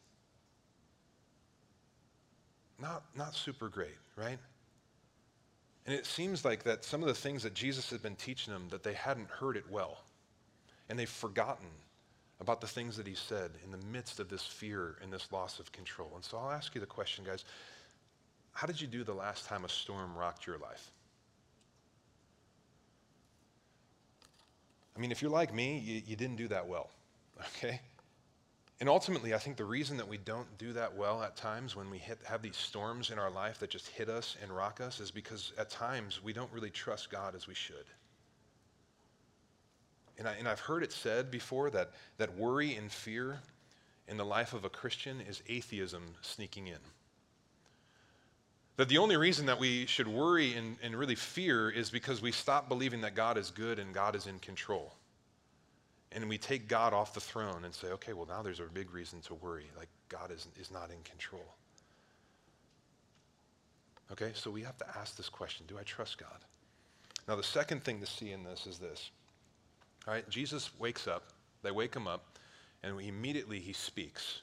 Not, 2.79 3.03
not 3.15 3.35
super 3.35 3.67
great, 3.67 3.97
right? 4.15 4.37
And 5.85 5.95
it 5.95 6.05
seems 6.05 6.45
like 6.45 6.63
that 6.63 6.85
some 6.85 7.01
of 7.01 7.07
the 7.07 7.13
things 7.13 7.43
that 7.43 7.53
Jesus 7.53 7.89
had 7.89 8.01
been 8.01 8.15
teaching 8.15 8.53
them, 8.53 8.67
that 8.69 8.83
they 8.83 8.93
hadn't 8.93 9.29
heard 9.29 9.57
it 9.57 9.65
well. 9.69 9.99
And 10.89 10.97
they've 10.97 11.09
forgotten 11.09 11.67
about 12.39 12.61
the 12.61 12.67
things 12.67 12.95
that 12.97 13.07
he 13.07 13.15
said 13.15 13.51
in 13.63 13.71
the 13.71 13.85
midst 13.87 14.19
of 14.19 14.29
this 14.29 14.43
fear 14.43 14.97
and 15.01 15.11
this 15.11 15.31
loss 15.31 15.59
of 15.59 15.71
control. 15.71 16.11
And 16.15 16.23
so 16.23 16.37
I'll 16.37 16.51
ask 16.51 16.75
you 16.75 16.81
the 16.81 16.87
question, 16.87 17.23
guys. 17.25 17.45
How 18.51 18.67
did 18.67 18.79
you 18.79 18.87
do 18.87 19.03
the 19.03 19.13
last 19.13 19.45
time 19.45 19.65
a 19.65 19.69
storm 19.69 20.15
rocked 20.15 20.45
your 20.45 20.57
life? 20.57 20.91
I 24.95 24.99
mean, 24.99 25.11
if 25.11 25.21
you're 25.21 25.31
like 25.31 25.53
me, 25.53 25.79
you, 25.79 26.01
you 26.05 26.15
didn't 26.15 26.35
do 26.35 26.47
that 26.49 26.67
well, 26.67 26.89
okay? 27.39 27.79
And 28.79 28.89
ultimately, 28.89 29.33
I 29.33 29.37
think 29.37 29.57
the 29.57 29.65
reason 29.65 29.97
that 29.97 30.07
we 30.07 30.17
don't 30.17 30.57
do 30.57 30.73
that 30.73 30.95
well 30.95 31.23
at 31.23 31.35
times 31.35 31.75
when 31.75 31.89
we 31.89 31.97
hit, 31.97 32.19
have 32.25 32.41
these 32.41 32.57
storms 32.57 33.11
in 33.11 33.19
our 33.19 33.31
life 33.31 33.59
that 33.59 33.69
just 33.69 33.87
hit 33.87 34.09
us 34.09 34.35
and 34.41 34.51
rock 34.51 34.81
us 34.81 34.99
is 34.99 35.09
because 35.09 35.53
at 35.57 35.69
times 35.69 36.21
we 36.23 36.33
don't 36.33 36.51
really 36.51 36.69
trust 36.69 37.09
God 37.09 37.35
as 37.35 37.47
we 37.47 37.53
should. 37.53 37.85
And, 40.17 40.27
I, 40.27 40.33
and 40.33 40.47
I've 40.47 40.59
heard 40.59 40.83
it 40.83 40.91
said 40.91 41.31
before 41.31 41.69
that, 41.71 41.91
that 42.17 42.35
worry 42.37 42.75
and 42.75 42.91
fear 42.91 43.39
in 44.07 44.17
the 44.17 44.25
life 44.25 44.53
of 44.53 44.65
a 44.65 44.69
Christian 44.69 45.21
is 45.21 45.41
atheism 45.47 46.03
sneaking 46.21 46.67
in. 46.67 46.79
That 48.77 48.89
the 48.89 48.97
only 48.97 49.17
reason 49.17 49.45
that 49.45 49.59
we 49.59 49.85
should 49.85 50.07
worry 50.07 50.55
and, 50.55 50.77
and 50.81 50.95
really 50.95 51.15
fear 51.15 51.69
is 51.69 51.89
because 51.89 52.21
we 52.21 52.31
stop 52.31 52.67
believing 52.67 53.01
that 53.01 53.13
God 53.13 53.37
is 53.37 53.51
good 53.51 53.77
and 53.77 53.93
God 53.93 54.15
is 54.15 54.25
in 54.25 54.39
control. 54.39 54.93
And 56.11 56.27
we 56.27 56.37
take 56.37 56.67
God 56.67 56.93
off 56.93 57.13
the 57.13 57.19
throne 57.19 57.65
and 57.65 57.73
say, 57.73 57.87
okay, 57.87 58.13
well, 58.13 58.27
now 58.27 58.41
there's 58.41 58.59
a 58.59 58.63
big 58.63 58.91
reason 58.93 59.21
to 59.21 59.35
worry. 59.35 59.65
Like, 59.77 59.89
God 60.09 60.31
is, 60.31 60.47
is 60.59 60.71
not 60.71 60.89
in 60.89 61.01
control. 61.03 61.45
Okay, 64.11 64.31
so 64.33 64.51
we 64.51 64.61
have 64.61 64.77
to 64.77 64.85
ask 64.97 65.15
this 65.17 65.29
question 65.29 65.65
Do 65.67 65.79
I 65.79 65.83
trust 65.83 66.17
God? 66.17 66.45
Now, 67.27 67.35
the 67.35 67.43
second 67.43 67.83
thing 67.83 67.99
to 67.99 68.05
see 68.05 68.31
in 68.31 68.43
this 68.43 68.67
is 68.67 68.77
this. 68.77 69.11
All 70.07 70.13
right, 70.13 70.27
Jesus 70.29 70.69
wakes 70.77 71.07
up, 71.07 71.29
they 71.63 71.71
wake 71.71 71.95
him 71.95 72.07
up, 72.07 72.37
and 72.83 72.99
immediately 72.99 73.59
he 73.59 73.73
speaks 73.73 74.41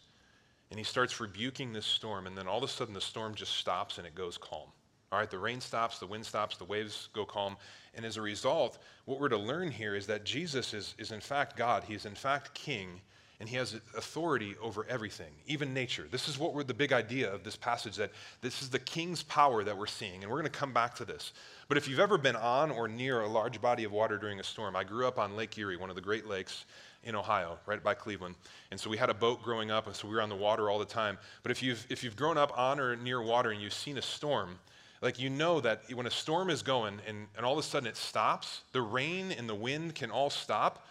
and 0.70 0.78
he 0.78 0.84
starts 0.84 1.20
rebuking 1.20 1.72
this 1.72 1.86
storm, 1.86 2.26
and 2.26 2.36
then 2.36 2.46
all 2.46 2.58
of 2.58 2.64
a 2.64 2.68
sudden 2.68 2.94
the 2.94 3.00
storm 3.00 3.34
just 3.34 3.54
stops 3.56 3.98
and 3.98 4.06
it 4.06 4.14
goes 4.14 4.38
calm. 4.38 4.68
All 5.12 5.18
right, 5.18 5.30
the 5.30 5.38
rain 5.38 5.60
stops, 5.60 5.98
the 5.98 6.06
wind 6.06 6.24
stops, 6.24 6.56
the 6.56 6.64
waves 6.64 7.08
go 7.12 7.24
calm. 7.24 7.56
And 7.94 8.06
as 8.06 8.16
a 8.16 8.22
result, 8.22 8.78
what 9.06 9.18
we're 9.18 9.28
to 9.30 9.36
learn 9.36 9.72
here 9.72 9.96
is 9.96 10.06
that 10.06 10.24
Jesus 10.24 10.72
is, 10.72 10.94
is 10.98 11.10
in 11.10 11.20
fact 11.20 11.56
God. 11.56 11.82
He 11.82 11.94
is 11.94 12.06
in 12.06 12.14
fact 12.14 12.54
king, 12.54 13.00
and 13.40 13.48
he 13.48 13.56
has 13.56 13.74
authority 13.96 14.54
over 14.62 14.86
everything, 14.88 15.32
even 15.46 15.74
nature. 15.74 16.06
This 16.08 16.28
is 16.28 16.38
what 16.38 16.54
we're 16.54 16.62
the 16.62 16.74
big 16.74 16.92
idea 16.92 17.32
of 17.32 17.42
this 17.42 17.56
passage 17.56 17.96
that 17.96 18.12
this 18.40 18.62
is 18.62 18.70
the 18.70 18.78
king's 18.78 19.24
power 19.24 19.64
that 19.64 19.76
we're 19.76 19.86
seeing. 19.88 20.22
And 20.22 20.30
we're 20.30 20.40
going 20.40 20.52
to 20.52 20.58
come 20.58 20.72
back 20.72 20.94
to 20.96 21.04
this. 21.04 21.32
But 21.66 21.76
if 21.76 21.88
you've 21.88 21.98
ever 21.98 22.16
been 22.16 22.36
on 22.36 22.70
or 22.70 22.86
near 22.86 23.22
a 23.22 23.28
large 23.28 23.60
body 23.60 23.82
of 23.82 23.90
water 23.90 24.16
during 24.16 24.38
a 24.38 24.44
storm, 24.44 24.76
I 24.76 24.84
grew 24.84 25.08
up 25.08 25.18
on 25.18 25.34
Lake 25.34 25.58
Erie, 25.58 25.76
one 25.76 25.90
of 25.90 25.96
the 25.96 26.02
Great 26.02 26.28
Lakes 26.28 26.66
in 27.04 27.14
Ohio, 27.14 27.58
right 27.66 27.82
by 27.82 27.94
Cleveland. 27.94 28.34
And 28.70 28.78
so 28.78 28.90
we 28.90 28.96
had 28.96 29.10
a 29.10 29.14
boat 29.14 29.42
growing 29.42 29.70
up, 29.70 29.86
and 29.86 29.96
so 29.96 30.06
we 30.06 30.14
were 30.14 30.22
on 30.22 30.28
the 30.28 30.36
water 30.36 30.68
all 30.68 30.78
the 30.78 30.84
time. 30.84 31.18
But 31.42 31.50
if 31.50 31.62
you've, 31.62 31.84
if 31.88 32.04
you've 32.04 32.16
grown 32.16 32.36
up 32.36 32.56
on 32.58 32.78
or 32.78 32.96
near 32.96 33.22
water 33.22 33.50
and 33.50 33.60
you've 33.60 33.72
seen 33.72 33.98
a 33.98 34.02
storm, 34.02 34.58
like 35.02 35.18
you 35.18 35.30
know 35.30 35.60
that 35.60 35.82
when 35.94 36.06
a 36.06 36.10
storm 36.10 36.50
is 36.50 36.62
going 36.62 36.98
and, 37.06 37.26
and 37.36 37.46
all 37.46 37.54
of 37.54 37.58
a 37.58 37.62
sudden 37.62 37.88
it 37.88 37.96
stops, 37.96 38.62
the 38.72 38.82
rain 38.82 39.32
and 39.32 39.48
the 39.48 39.54
wind 39.54 39.94
can 39.94 40.10
all 40.10 40.28
stop, 40.28 40.86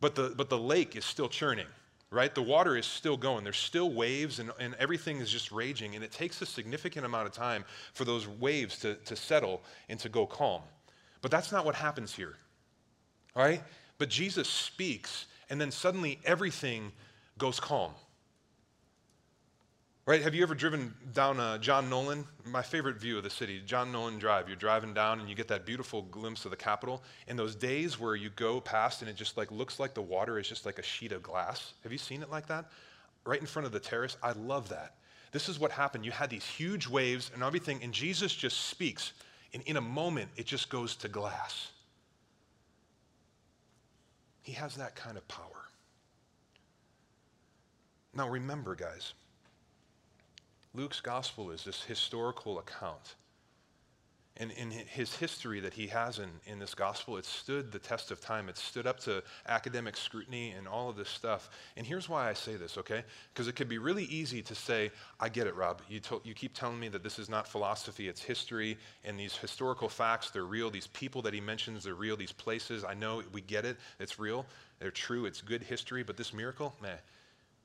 but 0.00 0.14
the, 0.14 0.32
but 0.36 0.48
the 0.48 0.58
lake 0.58 0.96
is 0.96 1.04
still 1.04 1.28
churning, 1.28 1.66
right? 2.10 2.34
The 2.34 2.42
water 2.42 2.78
is 2.78 2.86
still 2.86 3.18
going. 3.18 3.44
There's 3.44 3.58
still 3.58 3.92
waves 3.92 4.38
and, 4.38 4.50
and 4.58 4.74
everything 4.78 5.18
is 5.18 5.30
just 5.30 5.52
raging. 5.52 5.94
And 5.94 6.02
it 6.02 6.10
takes 6.10 6.40
a 6.40 6.46
significant 6.46 7.04
amount 7.04 7.26
of 7.26 7.32
time 7.34 7.64
for 7.92 8.06
those 8.06 8.26
waves 8.26 8.78
to, 8.78 8.94
to 8.94 9.14
settle 9.14 9.60
and 9.90 10.00
to 10.00 10.08
go 10.08 10.24
calm. 10.24 10.62
But 11.20 11.30
that's 11.30 11.52
not 11.52 11.66
what 11.66 11.74
happens 11.74 12.14
here, 12.14 12.36
all 13.36 13.42
right? 13.42 13.62
But 13.98 14.08
Jesus 14.08 14.48
speaks 14.48 15.26
and 15.50 15.60
then 15.60 15.70
suddenly 15.70 16.18
everything 16.24 16.92
goes 17.36 17.60
calm. 17.60 17.92
Right? 20.06 20.22
Have 20.22 20.34
you 20.34 20.42
ever 20.42 20.54
driven 20.54 20.94
down 21.12 21.38
uh, 21.38 21.58
John 21.58 21.90
Nolen? 21.90 22.24
My 22.44 22.62
favorite 22.62 22.96
view 22.96 23.18
of 23.18 23.22
the 23.22 23.30
city, 23.30 23.62
John 23.64 23.92
Nolen 23.92 24.18
Drive. 24.18 24.48
You're 24.48 24.56
driving 24.56 24.94
down 24.94 25.20
and 25.20 25.28
you 25.28 25.34
get 25.34 25.46
that 25.48 25.66
beautiful 25.66 26.02
glimpse 26.02 26.44
of 26.44 26.50
the 26.50 26.56
Capitol. 26.56 27.02
And 27.28 27.38
those 27.38 27.54
days 27.54 28.00
where 28.00 28.16
you 28.16 28.30
go 28.30 28.60
past 28.60 29.02
and 29.02 29.10
it 29.10 29.14
just 29.14 29.36
like 29.36 29.50
looks 29.52 29.78
like 29.78 29.94
the 29.94 30.02
water 30.02 30.38
is 30.38 30.48
just 30.48 30.66
like 30.66 30.78
a 30.78 30.82
sheet 30.82 31.12
of 31.12 31.22
glass. 31.22 31.74
Have 31.82 31.92
you 31.92 31.98
seen 31.98 32.22
it 32.22 32.30
like 32.30 32.46
that? 32.48 32.64
Right 33.24 33.40
in 33.40 33.46
front 33.46 33.66
of 33.66 33.72
the 33.72 33.78
terrace. 33.78 34.16
I 34.22 34.32
love 34.32 34.70
that. 34.70 34.94
This 35.32 35.48
is 35.48 35.60
what 35.60 35.70
happened. 35.70 36.04
You 36.04 36.10
had 36.10 36.30
these 36.30 36.46
huge 36.46 36.88
waves 36.88 37.30
and 37.32 37.42
everything, 37.42 37.80
and 37.82 37.92
Jesus 37.92 38.34
just 38.34 38.66
speaks. 38.66 39.12
And 39.54 39.62
in 39.64 39.76
a 39.76 39.80
moment, 39.80 40.30
it 40.36 40.46
just 40.46 40.70
goes 40.70 40.96
to 40.96 41.08
glass. 41.08 41.70
He 44.50 44.56
has 44.56 44.74
that 44.74 44.96
kind 44.96 45.16
of 45.16 45.28
power. 45.28 45.68
Now, 48.12 48.28
remember, 48.28 48.74
guys, 48.74 49.14
Luke's 50.74 51.00
gospel 51.00 51.52
is 51.52 51.62
this 51.62 51.84
historical 51.84 52.58
account. 52.58 53.14
And 54.36 54.52
in 54.52 54.70
his 54.70 55.14
history 55.14 55.60
that 55.60 55.74
he 55.74 55.86
has 55.88 56.18
in, 56.18 56.30
in 56.46 56.58
this 56.58 56.74
gospel, 56.74 57.18
it 57.18 57.26
stood 57.26 57.72
the 57.72 57.78
test 57.78 58.10
of 58.10 58.20
time. 58.20 58.48
It 58.48 58.56
stood 58.56 58.86
up 58.86 58.98
to 59.00 59.22
academic 59.46 59.96
scrutiny 59.96 60.52
and 60.52 60.66
all 60.66 60.88
of 60.88 60.96
this 60.96 61.10
stuff. 61.10 61.50
And 61.76 61.86
here's 61.86 62.08
why 62.08 62.28
I 62.28 62.32
say 62.32 62.56
this, 62.56 62.78
okay? 62.78 63.02
Because 63.34 63.48
it 63.48 63.56
could 63.56 63.68
be 63.68 63.76
really 63.76 64.04
easy 64.04 64.40
to 64.40 64.54
say, 64.54 64.92
I 65.18 65.28
get 65.28 65.46
it, 65.46 65.54
Rob. 65.56 65.82
You, 65.90 66.00
to, 66.00 66.22
you 66.24 66.32
keep 66.32 66.54
telling 66.54 66.80
me 66.80 66.88
that 66.88 67.02
this 67.02 67.18
is 67.18 67.28
not 67.28 67.46
philosophy, 67.46 68.08
it's 68.08 68.22
history, 68.22 68.78
and 69.04 69.18
these 69.18 69.36
historical 69.36 69.90
facts, 69.90 70.30
they're 70.30 70.44
real. 70.44 70.70
These 70.70 70.86
people 70.86 71.20
that 71.22 71.34
he 71.34 71.40
mentions, 71.40 71.84
they're 71.84 71.94
real. 71.94 72.16
These 72.16 72.32
places, 72.32 72.82
I 72.82 72.94
know 72.94 73.22
we 73.32 73.42
get 73.42 73.66
it, 73.66 73.76
it's 73.98 74.18
real, 74.18 74.46
they're 74.78 74.90
true, 74.90 75.26
it's 75.26 75.42
good 75.42 75.62
history, 75.62 76.02
but 76.02 76.16
this 76.16 76.32
miracle, 76.32 76.74
meh. 76.80 76.96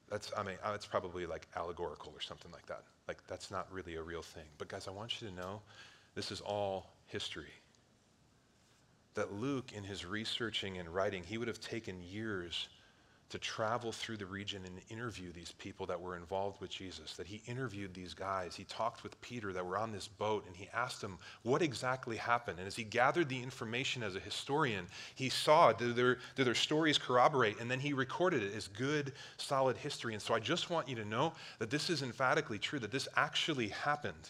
that's, 0.10 0.32
I 0.38 0.44
mean, 0.44 0.56
it's 0.74 0.86
probably 0.86 1.26
like 1.26 1.48
allegorical 1.56 2.12
or 2.14 2.22
something 2.22 2.52
like 2.52 2.66
that. 2.66 2.84
Like, 3.08 3.26
that's 3.28 3.50
not 3.50 3.72
really 3.72 3.96
a 3.96 4.02
real 4.02 4.24
thing. 4.24 4.46
But, 4.58 4.68
guys, 4.68 4.88
I 4.88 4.92
want 4.92 5.22
you 5.22 5.30
to 5.30 5.34
know 5.36 5.62
this 6.16 6.32
is 6.32 6.42
all 6.42 6.94
history. 7.08 7.54
That 9.14 9.34
Luke, 9.34 9.72
in 9.74 9.84
his 9.84 10.06
researching 10.06 10.78
and 10.78 10.90
writing, 10.90 11.24
he 11.24 11.38
would 11.38 11.48
have 11.48 11.60
taken 11.60 12.02
years 12.02 12.68
to 13.30 13.40
travel 13.40 13.92
through 13.92 14.18
the 14.18 14.26
region 14.26 14.62
and 14.66 14.80
interview 14.90 15.32
these 15.32 15.52
people 15.58 15.86
that 15.88 16.00
were 16.00 16.16
involved 16.16 16.62
with 16.62 16.70
Jesus. 16.70 17.16
That 17.16 17.26
he 17.26 17.42
interviewed 17.48 17.94
these 17.94 18.14
guys. 18.14 18.56
He 18.56 18.66
talked 18.66 19.04
with 19.04 19.20
Peter 19.22 19.52
that 19.52 19.66
were 19.66 19.78
on 19.78 19.92
this 19.92 20.08
boat 20.08 20.46
and 20.46 20.56
he 20.56 20.70
asked 20.74 21.02
them 21.02 21.18
what 21.42 21.62
exactly 21.62 22.18
happened. 22.18 22.60
And 22.60 22.68
as 22.68 22.76
he 22.76 22.84
gathered 22.84 23.28
the 23.28 23.42
information 23.42 24.04
as 24.04 24.16
a 24.16 24.20
historian, 24.20 24.86
he 25.16 25.30
saw 25.30 25.74
do 25.74 25.92
their, 25.92 26.20
do 26.36 26.44
their 26.44 26.56
stories 26.56 27.00
corroborate? 27.00 27.60
And 27.60 27.70
then 27.70 27.80
he 27.80 27.94
recorded 27.94 28.44
it 28.44 28.54
as 28.56 28.68
good, 28.68 29.14
solid 29.38 29.76
history. 29.76 30.14
And 30.14 30.22
so 30.22 30.36
I 30.36 30.40
just 30.40 30.70
want 30.70 30.88
you 30.88 30.96
to 30.96 31.06
know 31.06 31.34
that 31.58 31.72
this 31.72 31.90
is 31.90 32.04
emphatically 32.04 32.60
true, 32.60 32.80
that 32.80 32.92
this 32.92 33.08
actually 33.16 33.70
happened. 33.70 34.30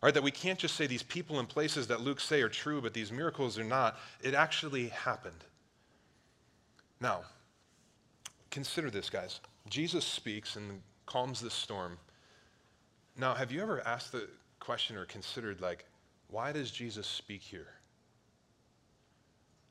All 0.00 0.06
right, 0.06 0.14
that 0.14 0.22
we 0.22 0.30
can't 0.30 0.58
just 0.58 0.76
say 0.76 0.86
these 0.86 1.02
people 1.02 1.40
and 1.40 1.48
places 1.48 1.88
that 1.88 2.00
Luke 2.00 2.20
say 2.20 2.40
are 2.42 2.48
true, 2.48 2.80
but 2.80 2.94
these 2.94 3.10
miracles 3.10 3.58
are 3.58 3.64
not. 3.64 3.98
It 4.22 4.34
actually 4.34 4.88
happened. 4.88 5.44
Now, 7.00 7.22
Consider 8.50 8.90
this, 8.90 9.10
guys. 9.10 9.40
Jesus 9.68 10.04
speaks 10.04 10.56
and 10.56 10.80
calms 11.06 11.40
the 11.40 11.50
storm. 11.50 11.98
Now, 13.16 13.34
have 13.34 13.52
you 13.52 13.60
ever 13.60 13.86
asked 13.86 14.12
the 14.12 14.28
question 14.60 14.96
or 14.96 15.04
considered, 15.04 15.60
like, 15.60 15.84
why 16.28 16.52
does 16.52 16.70
Jesus 16.70 17.06
speak 17.06 17.42
here? 17.42 17.68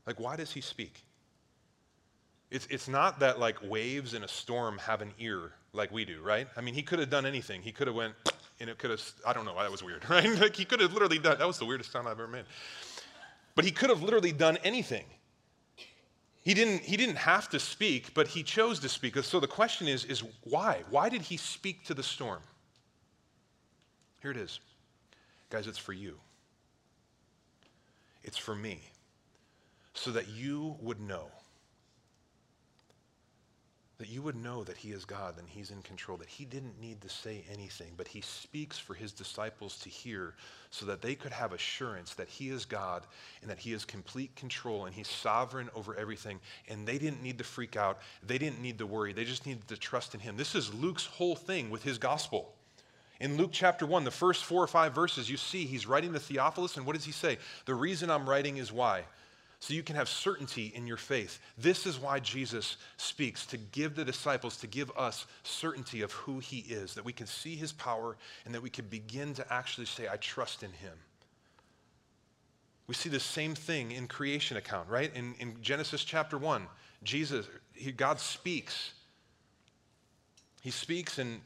Like, 0.05 0.19
why 0.19 0.35
does 0.35 0.51
he 0.51 0.61
speak? 0.61 1.03
It's, 2.49 2.67
it's 2.67 2.87
not 2.87 3.19
that, 3.19 3.39
like, 3.39 3.57
waves 3.63 4.13
in 4.13 4.23
a 4.23 4.27
storm 4.27 4.77
have 4.77 5.01
an 5.01 5.11
ear 5.19 5.51
like 5.73 5.91
we 5.91 6.05
do, 6.05 6.21
right? 6.21 6.47
I 6.55 6.61
mean, 6.61 6.73
he 6.73 6.81
could 6.81 6.99
have 6.99 7.09
done 7.09 7.25
anything. 7.25 7.61
He 7.61 7.71
could 7.71 7.87
have 7.87 7.95
went, 7.95 8.13
and 8.59 8.69
it 8.69 8.77
could 8.77 8.89
have, 8.89 9.01
I 9.25 9.33
don't 9.33 9.45
know, 9.45 9.55
that 9.55 9.71
was 9.71 9.83
weird, 9.83 10.03
right? 10.09 10.27
Like, 10.39 10.55
he 10.55 10.65
could 10.65 10.79
have 10.79 10.93
literally 10.93 11.19
done, 11.19 11.37
that 11.37 11.47
was 11.47 11.59
the 11.59 11.65
weirdest 11.65 11.91
sound 11.91 12.07
I've 12.07 12.19
ever 12.19 12.27
made. 12.27 12.45
But 13.55 13.65
he 13.65 13.71
could 13.71 13.89
have 13.89 14.01
literally 14.01 14.31
done 14.31 14.57
anything. 14.63 15.05
He 16.41 16.53
didn't, 16.53 16.81
he 16.81 16.95
didn't 16.95 17.17
have 17.17 17.49
to 17.49 17.59
speak, 17.59 18.13
but 18.13 18.27
he 18.27 18.41
chose 18.41 18.79
to 18.79 18.89
speak. 18.89 19.17
So 19.17 19.39
the 19.39 19.47
question 19.47 19.87
is, 19.87 20.05
is 20.05 20.23
why? 20.43 20.83
Why 20.89 21.09
did 21.09 21.21
he 21.21 21.37
speak 21.37 21.83
to 21.85 21.93
the 21.93 22.03
storm? 22.03 22.41
Here 24.21 24.31
it 24.31 24.37
is. 24.37 24.59
Guys, 25.49 25.67
it's 25.67 25.77
for 25.77 25.93
you. 25.93 26.17
It's 28.23 28.37
for 28.37 28.55
me. 28.55 28.81
So 29.93 30.11
that 30.11 30.29
you 30.29 30.77
would 30.79 31.01
know 31.01 31.29
that 33.97 34.09
you 34.09 34.21
would 34.21 34.35
know 34.35 34.63
that 34.63 34.77
he 34.77 34.91
is 34.91 35.05
God 35.05 35.35
and 35.39 35.47
he's 35.49 35.71
in 35.71 35.81
control, 35.81 36.17
that 36.17 36.29
he 36.29 36.45
didn't 36.45 36.79
need 36.79 37.01
to 37.01 37.09
say 37.09 37.43
anything, 37.51 37.93
but 37.97 38.07
he 38.07 38.21
speaks 38.21 38.77
for 38.77 38.93
his 38.93 39.11
disciples 39.11 39.79
to 39.79 39.89
hear 39.89 40.35
so 40.69 40.85
that 40.85 41.01
they 41.01 41.15
could 41.15 41.31
have 41.31 41.51
assurance 41.51 42.13
that 42.13 42.27
he 42.27 42.49
is 42.49 42.63
God 42.65 43.03
and 43.41 43.49
that 43.49 43.57
he 43.57 43.71
has 43.71 43.85
complete 43.85 44.35
control 44.35 44.85
and 44.85 44.93
he's 44.93 45.07
sovereign 45.07 45.69
over 45.73 45.95
everything. 45.95 46.39
And 46.69 46.87
they 46.87 46.99
didn't 46.99 47.23
need 47.23 47.39
to 47.39 47.43
freak 47.43 47.75
out. 47.75 47.99
They 48.25 48.37
didn't 48.37 48.61
need 48.61 48.77
to 48.77 48.85
worry. 48.85 49.13
They 49.13 49.25
just 49.25 49.47
needed 49.47 49.67
to 49.69 49.77
trust 49.77 50.13
in 50.13 50.19
him. 50.19 50.37
This 50.37 50.53
is 50.53 50.71
Luke's 50.73 51.05
whole 51.05 51.35
thing 51.35 51.71
with 51.71 51.83
his 51.83 51.97
gospel. 51.97 52.53
In 53.19 53.35
Luke 53.35 53.49
chapter 53.51 53.87
1, 53.87 54.03
the 54.03 54.11
first 54.11 54.45
four 54.45 54.63
or 54.63 54.67
five 54.67 54.93
verses, 54.93 55.27
you 55.27 55.37
see 55.37 55.65
he's 55.65 55.87
writing 55.87 56.13
to 56.13 56.19
Theophilus, 56.19 56.77
and 56.77 56.85
what 56.85 56.95
does 56.95 57.05
he 57.05 57.11
say? 57.11 57.39
The 57.65 57.73
reason 57.73 58.11
I'm 58.11 58.29
writing 58.29 58.57
is 58.57 58.71
why? 58.71 59.05
So 59.59 59.73
you 59.73 59.83
can 59.83 59.95
have 59.95 60.07
certainty 60.07 60.71
in 60.75 60.85
your 60.85 60.97
faith. 60.97 61.39
This 61.57 61.87
is 61.87 61.99
why 61.99 62.19
Jesus 62.19 62.77
speaks 62.97 63.45
to 63.47 63.57
give 63.57 63.95
the 63.95 64.05
disciples, 64.05 64.57
to 64.57 64.67
give 64.67 64.91
us 64.95 65.25
certainty 65.43 66.01
of 66.01 66.11
who 66.11 66.39
he 66.39 66.59
is, 66.59 66.93
that 66.93 67.05
we 67.05 67.13
can 67.13 67.25
see 67.25 67.55
his 67.55 67.71
power 67.71 68.15
and 68.45 68.53
that 68.53 68.61
we 68.61 68.69
can 68.69 68.85
begin 68.85 69.33
to 69.33 69.53
actually 69.53 69.87
say, 69.87 70.07
I 70.07 70.17
trust 70.17 70.61
in 70.61 70.71
him. 70.71 70.93
We 72.85 72.93
see 72.93 73.09
the 73.09 73.19
same 73.19 73.55
thing 73.55 73.91
in 73.91 74.07
creation 74.07 74.57
account, 74.57 74.89
right? 74.89 75.13
In, 75.13 75.33
in 75.39 75.61
Genesis 75.61 76.03
chapter 76.03 76.37
1, 76.37 76.67
Jesus, 77.03 77.47
he, 77.73 77.91
God 77.91 78.19
speaks. 78.19 78.93
He 80.61 80.71
speaks 80.71 81.17
and, 81.17 81.41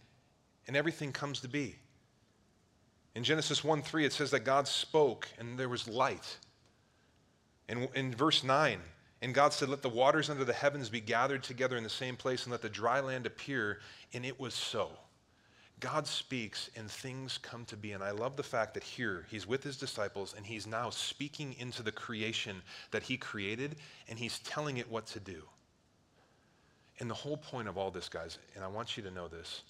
and 0.68 0.76
everything 0.76 1.14
comes 1.14 1.40
to 1.42 1.48
be. 1.48 1.76
In 3.16 3.24
Genesis 3.24 3.64
1 3.64 3.82
3, 3.82 4.06
it 4.06 4.14
says 4.14 4.32
that 4.32 4.42
God 4.42 4.68
spoke 4.68 5.30
and 5.40 5.58
there 5.58 5.70
was 5.70 5.88
light. 5.88 6.38
In, 7.72 7.88
in 7.96 8.14
verse 8.14 8.44
9, 8.44 8.82
and 9.22 9.34
God 9.34 9.54
said, 9.54 9.70
Let 9.70 9.82
the 9.82 9.88
waters 9.88 10.30
under 10.30 10.44
the 10.44 10.52
heavens 10.52 10.90
be 10.90 11.00
gathered 11.00 11.42
together 11.42 11.78
in 11.78 11.84
the 11.84 11.90
same 11.90 12.18
place, 12.18 12.44
and 12.44 12.52
let 12.52 12.62
the 12.62 12.70
dry 12.70 13.00
land 13.00 13.26
appear. 13.26 13.80
And 14.14 14.26
it 14.26 14.38
was 14.38 14.54
so. 14.54 14.90
God 15.80 16.06
speaks 16.06 16.70
and 16.76 16.92
things 16.92 17.38
come 17.38 17.64
to 17.66 17.78
be. 17.78 17.94
And 17.94 18.04
I 18.04 18.12
love 18.12 18.36
the 18.36 18.44
fact 18.44 18.74
that 18.74 18.84
here 18.84 19.26
he's 19.32 19.48
with 19.48 19.64
his 19.64 19.78
disciples 19.78 20.36
and 20.38 20.46
he's 20.46 20.68
now 20.68 20.92
speaking 20.92 21.56
into 21.58 21.82
the 21.82 21.92
creation 21.92 22.62
that 22.92 23.02
he 23.02 23.18
created 23.18 23.78
and 24.08 24.20
he's 24.20 24.40
telling 24.40 24.78
it 24.78 24.92
what 24.92 25.08
to 25.08 25.20
do. 25.20 25.42
And 27.00 27.10
the 27.10 27.16
whole 27.16 27.38
point 27.38 27.68
of 27.68 27.80
all 27.80 27.90
this, 27.90 28.10
guys, 28.10 28.38
and 28.54 28.64
I 28.64 28.68
want 28.68 28.96
you 28.96 29.02
to 29.04 29.12
know 29.12 29.28
this, 29.28 29.64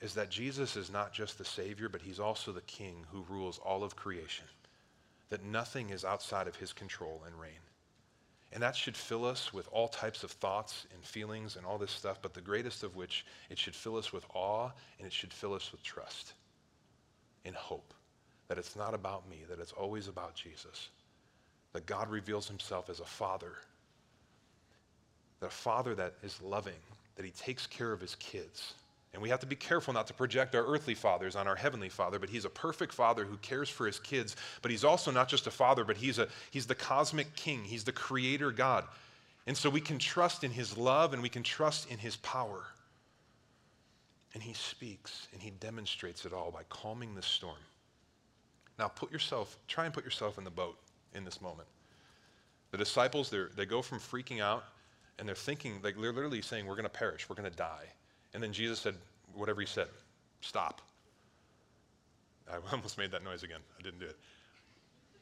is 0.00 0.14
that 0.14 0.30
Jesus 0.30 0.76
is 0.76 0.88
not 0.88 1.12
just 1.12 1.36
the 1.36 1.44
Savior, 1.44 1.88
but 1.88 2.02
he's 2.02 2.20
also 2.20 2.52
the 2.52 2.60
King 2.60 3.04
who 3.10 3.24
rules 3.28 3.58
all 3.58 3.82
of 3.82 3.96
creation 3.96 4.46
that 5.30 5.44
nothing 5.44 5.90
is 5.90 6.04
outside 6.04 6.46
of 6.46 6.56
his 6.56 6.72
control 6.72 7.22
and 7.26 7.38
reign. 7.38 7.52
And 8.52 8.62
that 8.62 8.76
should 8.76 8.96
fill 8.96 9.24
us 9.24 9.52
with 9.52 9.68
all 9.72 9.88
types 9.88 10.22
of 10.22 10.30
thoughts 10.30 10.86
and 10.94 11.04
feelings 11.04 11.56
and 11.56 11.66
all 11.66 11.78
this 11.78 11.90
stuff, 11.90 12.18
but 12.22 12.32
the 12.32 12.40
greatest 12.40 12.84
of 12.84 12.96
which, 12.96 13.26
it 13.50 13.58
should 13.58 13.74
fill 13.74 13.96
us 13.96 14.12
with 14.12 14.24
awe 14.34 14.70
and 14.98 15.06
it 15.06 15.12
should 15.12 15.32
fill 15.32 15.52
us 15.52 15.72
with 15.72 15.82
trust 15.82 16.34
and 17.44 17.54
hope 17.54 17.92
that 18.48 18.58
it's 18.58 18.76
not 18.76 18.94
about 18.94 19.28
me, 19.28 19.42
that 19.48 19.58
it's 19.58 19.72
always 19.72 20.08
about 20.08 20.34
Jesus. 20.34 20.90
That 21.72 21.86
God 21.86 22.08
reveals 22.08 22.46
himself 22.46 22.88
as 22.88 23.00
a 23.00 23.04
father, 23.04 23.52
that 25.40 25.46
a 25.46 25.50
father 25.50 25.94
that 25.96 26.14
is 26.22 26.40
loving, 26.40 26.80
that 27.16 27.24
he 27.24 27.32
takes 27.32 27.66
care 27.66 27.92
of 27.92 28.00
his 28.00 28.14
kids 28.14 28.74
and 29.16 29.22
we 29.22 29.30
have 29.30 29.40
to 29.40 29.46
be 29.46 29.56
careful 29.56 29.94
not 29.94 30.06
to 30.08 30.12
project 30.12 30.54
our 30.54 30.66
earthly 30.66 30.94
fathers 30.94 31.36
on 31.36 31.48
our 31.48 31.56
heavenly 31.56 31.88
father, 31.88 32.18
but 32.18 32.28
he's 32.28 32.44
a 32.44 32.50
perfect 32.50 32.92
father 32.92 33.24
who 33.24 33.38
cares 33.38 33.70
for 33.70 33.86
his 33.86 33.98
kids. 33.98 34.36
But 34.60 34.70
he's 34.70 34.84
also 34.84 35.10
not 35.10 35.26
just 35.26 35.46
a 35.46 35.50
father, 35.50 35.84
but 35.84 35.96
he's, 35.96 36.18
a, 36.18 36.28
he's 36.50 36.66
the 36.66 36.74
cosmic 36.74 37.34
king, 37.34 37.64
he's 37.64 37.82
the 37.82 37.92
creator 37.92 38.52
God. 38.52 38.84
And 39.46 39.56
so 39.56 39.70
we 39.70 39.80
can 39.80 39.98
trust 39.98 40.44
in 40.44 40.50
his 40.50 40.76
love 40.76 41.14
and 41.14 41.22
we 41.22 41.30
can 41.30 41.42
trust 41.42 41.90
in 41.90 41.96
his 41.96 42.16
power. 42.16 42.64
And 44.34 44.42
he 44.42 44.52
speaks 44.52 45.28
and 45.32 45.40
he 45.40 45.48
demonstrates 45.48 46.26
it 46.26 46.34
all 46.34 46.50
by 46.50 46.64
calming 46.68 47.14
the 47.14 47.22
storm. 47.22 47.56
Now, 48.78 48.88
put 48.88 49.10
yourself, 49.10 49.56
try 49.66 49.86
and 49.86 49.94
put 49.94 50.04
yourself 50.04 50.36
in 50.36 50.44
the 50.44 50.50
boat 50.50 50.76
in 51.14 51.24
this 51.24 51.40
moment. 51.40 51.68
The 52.70 52.76
disciples, 52.76 53.32
they 53.56 53.64
go 53.64 53.80
from 53.80 53.98
freaking 53.98 54.42
out 54.42 54.64
and 55.18 55.26
they're 55.26 55.34
thinking, 55.34 55.80
like, 55.82 55.94
they're 55.98 56.12
literally 56.12 56.42
saying, 56.42 56.66
We're 56.66 56.74
going 56.74 56.84
to 56.84 56.90
perish, 56.90 57.30
we're 57.30 57.36
going 57.36 57.50
to 57.50 57.56
die. 57.56 57.86
And 58.36 58.42
then 58.42 58.52
Jesus 58.52 58.78
said, 58.78 58.94
whatever 59.32 59.62
he 59.62 59.66
said, 59.66 59.88
stop. 60.42 60.82
I 62.52 62.58
almost 62.72 62.98
made 62.98 63.10
that 63.12 63.24
noise 63.24 63.42
again. 63.42 63.60
I 63.78 63.82
didn't 63.82 63.98
do 63.98 64.04
it. 64.04 64.16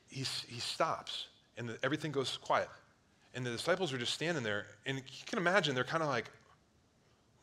He, 0.08 0.24
he 0.48 0.58
stops, 0.58 1.28
and 1.56 1.68
the, 1.68 1.78
everything 1.84 2.10
goes 2.10 2.36
quiet. 2.36 2.68
And 3.32 3.46
the 3.46 3.52
disciples 3.52 3.92
are 3.92 3.98
just 3.98 4.14
standing 4.14 4.42
there, 4.42 4.66
and 4.84 4.98
you 4.98 5.24
can 5.26 5.38
imagine 5.38 5.76
they're 5.76 5.84
kind 5.84 6.02
of 6.02 6.08
like, 6.08 6.28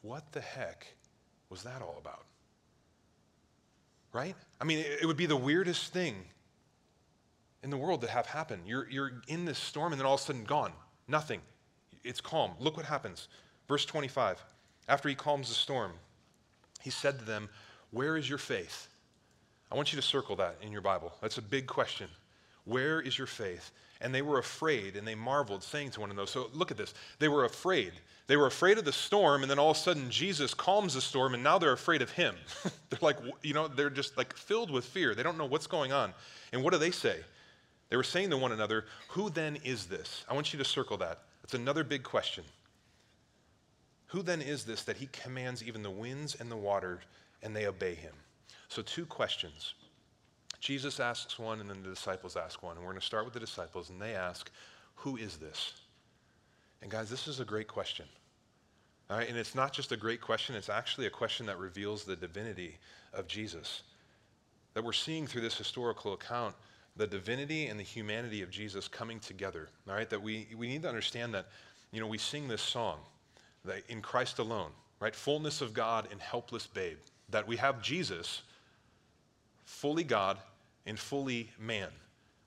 what 0.02 0.30
the 0.34 0.42
heck 0.42 0.88
was 1.50 1.64
that 1.64 1.82
all 1.82 1.96
about? 1.98 2.26
Right? 4.12 4.36
I 4.60 4.66
mean, 4.66 4.80
it, 4.80 5.04
it 5.04 5.06
would 5.06 5.16
be 5.16 5.26
the 5.26 5.38
weirdest 5.38 5.94
thing 5.94 6.16
in 7.64 7.70
the 7.70 7.78
world 7.78 8.02
to 8.02 8.10
have 8.10 8.26
happen. 8.26 8.60
You're, 8.66 8.90
you're 8.90 9.22
in 9.30 9.46
this 9.46 9.58
storm, 9.58 9.94
and 9.94 10.02
then 10.02 10.06
all 10.06 10.16
of 10.16 10.20
a 10.20 10.24
sudden, 10.24 10.44
gone. 10.44 10.74
Nothing. 11.08 11.40
It's 12.04 12.20
calm. 12.20 12.52
Look 12.60 12.76
what 12.76 12.86
happens. 12.86 13.30
Verse 13.70 13.86
25. 13.86 14.44
After 14.92 15.08
he 15.08 15.16
calms 15.16 15.48
the 15.48 15.56
storm, 15.56 15.94
he 16.82 16.90
said 16.90 17.18
to 17.18 17.24
them, 17.24 17.48
Where 17.92 18.18
is 18.18 18.28
your 18.28 18.38
faith? 18.38 18.90
I 19.72 19.76
want 19.76 19.94
you 19.94 19.96
to 19.96 20.06
circle 20.06 20.36
that 20.36 20.58
in 20.62 20.70
your 20.70 20.82
Bible. 20.82 21.14
That's 21.22 21.38
a 21.38 21.42
big 21.42 21.66
question. 21.66 22.10
Where 22.66 23.00
is 23.00 23.18
your 23.18 23.26
faith? 23.26 23.72
And 24.02 24.14
they 24.14 24.22
were 24.22 24.38
afraid 24.38 24.98
and 24.98 25.08
they 25.08 25.16
marveled, 25.16 25.64
saying 25.64 25.92
to 25.92 26.02
one 26.02 26.12
another. 26.12 26.28
So 26.28 26.50
look 26.54 26.72
at 26.72 26.78
this. 26.78 26.94
They 27.20 27.30
were 27.30 27.46
afraid. 27.46 27.94
They 28.28 28.36
were 28.36 28.48
afraid 28.48 28.78
of 28.78 28.84
the 28.84 28.92
storm, 28.92 29.44
and 29.44 29.50
then 29.50 29.60
all 29.60 29.72
of 29.72 29.78
a 29.78 29.80
sudden 29.80 30.10
Jesus 30.10 30.54
calms 30.54 30.96
the 30.96 31.02
storm, 31.02 31.36
and 31.36 31.42
now 31.42 31.58
they're 31.58 31.72
afraid 31.72 32.02
of 32.02 32.12
him. 32.12 32.36
they're 32.90 33.00
like, 33.00 33.18
you 33.44 33.54
know, 33.54 33.70
they're 33.70 33.90
just 33.90 34.18
like 34.18 34.36
filled 34.36 34.70
with 34.70 34.84
fear. 34.84 35.16
They 35.16 35.24
don't 35.24 35.38
know 35.38 35.46
what's 35.46 35.68
going 35.68 35.94
on. 35.94 36.14
And 36.52 36.62
what 36.64 36.74
do 36.74 36.80
they 36.80 36.92
say? 36.92 37.22
They 37.90 37.96
were 37.96 38.04
saying 38.04 38.30
to 38.32 38.38
one 38.38 38.52
another, 38.52 38.84
Who 39.08 39.30
then 39.30 39.58
is 39.64 39.86
this? 39.86 40.26
I 40.30 40.34
want 40.34 40.52
you 40.52 40.60
to 40.60 40.66
circle 40.66 40.98
that. 40.98 41.20
That's 41.44 41.54
another 41.54 41.86
big 41.86 42.04
question. 42.04 42.44
Who 44.12 44.22
then 44.22 44.42
is 44.42 44.66
this 44.66 44.84
that 44.84 44.98
he 44.98 45.08
commands 45.08 45.64
even 45.64 45.84
the 45.84 45.90
winds 45.90 46.36
and 46.36 46.52
the 46.52 46.58
water 46.58 47.00
and 47.42 47.56
they 47.56 47.66
obey 47.66 47.96
him? 47.96 48.14
So, 48.68 48.82
two 48.82 49.06
questions. 49.06 49.74
Jesus 50.60 51.00
asks 51.00 51.40
one, 51.40 51.62
and 51.62 51.70
then 51.70 51.82
the 51.82 51.90
disciples 51.90 52.36
ask 52.36 52.62
one. 52.62 52.76
And 52.76 52.86
we're 52.86 52.92
going 52.92 53.00
to 53.00 53.06
start 53.06 53.24
with 53.24 53.34
the 53.34 53.40
disciples, 53.40 53.90
and 53.90 54.02
they 54.02 54.14
ask, 54.14 54.52
Who 54.96 55.16
is 55.16 55.38
this? 55.38 55.74
And 56.82 56.92
guys, 56.92 57.10
this 57.10 57.28
is 57.28 57.40
a 57.40 57.46
great 57.46 57.68
question. 57.70 58.06
All 59.10 59.18
right, 59.18 59.30
and 59.30 59.38
it's 59.38 59.56
not 59.56 59.72
just 59.72 59.94
a 59.94 59.98
great 59.98 60.20
question, 60.20 60.56
it's 60.56 60.70
actually 60.70 61.08
a 61.08 61.10
question 61.10 61.46
that 61.46 61.58
reveals 61.58 62.04
the 62.04 62.16
divinity 62.16 62.78
of 63.14 63.28
Jesus. 63.28 63.84
That 64.74 64.84
we're 64.84 64.94
seeing 64.94 65.26
through 65.26 65.42
this 65.42 65.58
historical 65.58 66.14
account 66.14 66.56
the 66.98 67.08
divinity 67.08 67.68
and 67.68 67.80
the 67.80 67.84
humanity 67.84 68.42
of 68.42 68.50
Jesus 68.50 68.90
coming 68.90 69.22
together. 69.22 69.70
All 69.88 69.96
right, 69.96 70.10
that 70.10 70.22
we, 70.22 70.48
we 70.58 70.68
need 70.68 70.82
to 70.82 70.90
understand 70.90 71.34
that, 71.34 71.48
you 71.94 72.02
know, 72.02 72.08
we 72.08 72.18
sing 72.18 72.50
this 72.50 72.62
song, 72.62 73.00
that 73.66 73.84
in 73.90 74.02
Christ 74.02 74.40
alone, 74.40 74.72
right? 75.00 75.16
Fullness 75.16 75.62
of 75.62 75.74
God 75.74 76.08
and 76.12 76.22
helpless 76.22 76.68
babe. 76.68 76.98
That 77.30 77.48
we 77.48 77.58
have 77.58 77.82
Jesus, 77.82 78.42
fully 79.66 80.04
God 80.04 80.38
and 80.86 81.00
fully 81.00 81.50
man. 81.60 81.90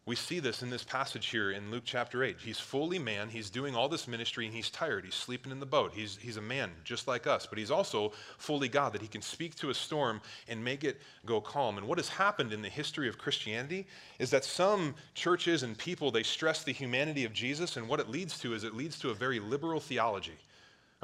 We 0.07 0.17
see 0.17 0.39
this 0.39 0.63
in 0.63 0.69
this 0.69 0.85
passage 0.85 1.29
here 1.29 1.53
in 1.53 1.71
Luke 1.71 1.85
chapter 1.87 2.23
8. 2.23 2.37
He's 2.39 2.59
fully 2.59 2.99
man. 2.99 3.31
He's 3.31 3.49
doing 3.49 3.75
all 3.75 3.89
this 3.89 4.07
ministry 4.07 4.45
and 4.45 4.55
he's 4.55 4.69
tired. 4.69 5.07
He's 5.07 5.15
sleeping 5.15 5.51
in 5.51 5.61
the 5.61 5.67
boat. 5.67 5.93
He's, 5.95 6.19
he's 6.21 6.37
a 6.37 6.43
man 6.43 6.71
just 6.85 7.09
like 7.09 7.27
us, 7.27 7.47
but 7.47 7.57
he's 7.57 7.71
also 7.71 8.13
fully 8.37 8.69
God, 8.69 8.93
that 8.93 9.01
he 9.01 9.09
can 9.09 9.23
speak 9.23 9.55
to 9.57 9.71
a 9.71 9.75
storm 9.75 10.21
and 10.47 10.63
make 10.63 10.85
it 10.85 11.01
go 11.25 11.41
calm. 11.41 11.79
And 11.79 11.89
what 11.89 11.97
has 11.97 12.11
happened 12.11 12.53
in 12.53 12.61
the 12.61 12.69
history 12.69 13.09
of 13.09 13.17
Christianity 13.17 13.87
is 14.19 14.29
that 14.29 14.45
some 14.45 14.95
churches 15.15 15.63
and 15.63 15.79
people, 15.79 16.11
they 16.11 16.23
stress 16.23 16.65
the 16.65 16.73
humanity 16.73 17.25
of 17.25 17.33
Jesus, 17.33 17.79
and 17.79 17.89
what 17.89 17.99
it 17.99 18.11
leads 18.11 18.39
to 18.41 18.53
is 18.53 18.63
it 18.63 18.75
leads 18.75 18.99
to 18.99 19.09
a 19.09 19.15
very 19.15 19.41
liberal 19.41 19.81
theology. 19.81 20.37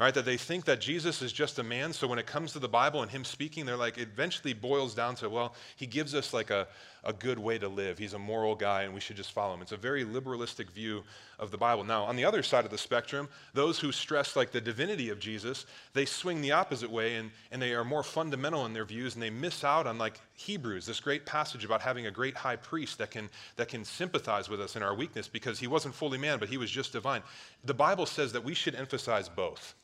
All 0.01 0.05
right, 0.05 0.15
that 0.15 0.25
they 0.25 0.35
think 0.35 0.65
that 0.65 0.81
Jesus 0.81 1.21
is 1.21 1.31
just 1.31 1.59
a 1.59 1.63
man. 1.63 1.93
So 1.93 2.07
when 2.07 2.17
it 2.17 2.25
comes 2.25 2.53
to 2.53 2.59
the 2.59 2.67
Bible 2.67 3.03
and 3.03 3.11
him 3.11 3.23
speaking, 3.23 3.67
they're 3.67 3.77
like, 3.77 3.99
it 3.99 4.07
eventually 4.11 4.51
boils 4.51 4.95
down 4.95 5.13
to, 5.17 5.29
well, 5.29 5.53
he 5.75 5.85
gives 5.85 6.15
us 6.15 6.33
like 6.33 6.49
a, 6.49 6.67
a 7.03 7.13
good 7.13 7.37
way 7.37 7.59
to 7.59 7.67
live. 7.67 7.99
He's 7.99 8.15
a 8.15 8.19
moral 8.19 8.55
guy 8.55 8.81
and 8.81 8.95
we 8.95 8.99
should 8.99 9.15
just 9.15 9.31
follow 9.31 9.53
him. 9.53 9.61
It's 9.61 9.73
a 9.73 9.77
very 9.77 10.03
liberalistic 10.03 10.71
view 10.71 11.03
of 11.37 11.51
the 11.51 11.57
Bible. 11.59 11.83
Now, 11.83 12.05
on 12.05 12.15
the 12.15 12.25
other 12.25 12.41
side 12.41 12.65
of 12.65 12.71
the 12.71 12.79
spectrum, 12.79 13.29
those 13.53 13.77
who 13.77 13.91
stress 13.91 14.35
like 14.35 14.49
the 14.49 14.59
divinity 14.59 15.09
of 15.09 15.19
Jesus, 15.19 15.67
they 15.93 16.05
swing 16.05 16.41
the 16.41 16.51
opposite 16.51 16.89
way 16.89 17.17
and, 17.17 17.29
and 17.51 17.61
they 17.61 17.75
are 17.75 17.85
more 17.85 18.01
fundamental 18.01 18.65
in 18.65 18.73
their 18.73 18.85
views 18.85 19.13
and 19.13 19.21
they 19.21 19.29
miss 19.29 19.63
out 19.63 19.85
on 19.85 19.99
like 19.99 20.19
Hebrews, 20.33 20.87
this 20.87 20.99
great 20.99 21.27
passage 21.27 21.63
about 21.63 21.79
having 21.79 22.07
a 22.07 22.11
great 22.11 22.35
high 22.35 22.55
priest 22.55 22.97
that 22.97 23.11
can, 23.11 23.29
that 23.55 23.67
can 23.67 23.85
sympathize 23.85 24.49
with 24.49 24.61
us 24.61 24.75
in 24.75 24.81
our 24.81 24.95
weakness 24.95 25.27
because 25.27 25.59
he 25.59 25.67
wasn't 25.67 25.93
fully 25.93 26.17
man, 26.17 26.39
but 26.39 26.49
he 26.49 26.57
was 26.57 26.71
just 26.71 26.91
divine. 26.91 27.21
The 27.65 27.75
Bible 27.75 28.07
says 28.07 28.31
that 28.31 28.43
we 28.43 28.55
should 28.55 28.73
emphasize 28.73 29.29
both. 29.29 29.75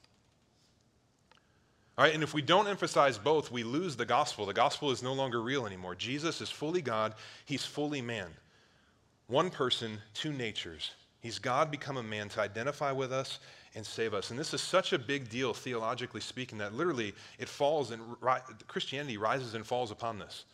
All 1.98 2.04
right, 2.06 2.14
and 2.14 2.22
if 2.22 2.34
we 2.34 2.44
don't 2.44 2.68
emphasize 2.68 3.18
both, 3.18 3.52
we 3.52 3.64
lose 3.64 3.96
the 3.96 4.06
gospel. 4.06 4.46
The 4.46 4.54
gospel 4.54 4.92
is 4.92 5.02
no 5.02 5.14
longer 5.14 5.42
real 5.42 5.66
anymore. 5.66 5.96
Jesus 5.96 6.42
is 6.42 6.50
fully 6.50 6.82
God, 6.82 7.16
he's 7.46 7.66
fully 7.66 8.02
man. 8.02 8.30
One 9.26 9.50
person, 9.50 9.98
two 10.14 10.32
natures. 10.32 10.92
He's 11.22 11.40
God 11.40 11.72
become 11.72 11.98
a 11.98 12.04
man 12.04 12.30
to 12.30 12.42
identify 12.42 12.92
with 12.92 13.12
us 13.12 13.40
and 13.74 13.86
save 13.86 14.14
us. 14.14 14.30
And 14.30 14.40
this 14.40 14.54
is 14.54 14.62
such 14.62 14.94
a 14.94 15.00
big 15.00 15.28
deal, 15.30 15.54
theologically 15.54 16.22
speaking, 16.22 16.60
that 16.60 16.74
literally 16.74 17.14
it 17.40 17.50
falls 17.50 17.92
and 17.92 18.02
ri- 18.22 18.40
Christianity 18.68 19.18
rises 19.18 19.56
and 19.56 19.66
falls 19.66 19.90
upon 19.90 20.20
this. 20.20 20.46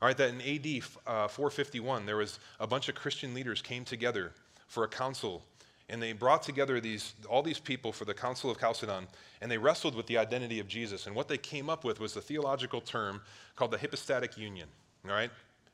All 0.00 0.06
right, 0.06 0.16
that 0.16 0.30
in 0.30 0.40
AD 0.40 0.82
uh, 1.06 1.28
451, 1.28 2.06
there 2.06 2.16
was 2.16 2.38
a 2.60 2.66
bunch 2.66 2.88
of 2.88 2.94
Christian 2.94 3.34
leaders 3.34 3.60
came 3.60 3.84
together 3.84 4.32
for 4.68 4.84
a 4.84 4.88
council 4.88 5.42
and 5.90 6.00
they 6.00 6.12
brought 6.12 6.42
together 6.42 6.80
these, 6.80 7.14
all 7.28 7.42
these 7.42 7.58
people 7.58 7.92
for 7.92 8.04
the 8.04 8.14
Council 8.14 8.50
of 8.50 8.58
Chalcedon, 8.58 9.08
and 9.40 9.50
they 9.50 9.58
wrestled 9.58 9.94
with 9.94 10.06
the 10.06 10.16
identity 10.16 10.60
of 10.60 10.68
Jesus. 10.68 11.06
And 11.06 11.14
what 11.14 11.28
they 11.28 11.36
came 11.36 11.68
up 11.68 11.84
with 11.84 11.98
was 12.00 12.16
a 12.16 12.20
theological 12.20 12.80
term 12.80 13.20
called 13.56 13.72
the 13.72 13.78
hypostatic 13.78 14.38
union. 14.38 14.68
All 15.04 15.10
right? 15.10 15.30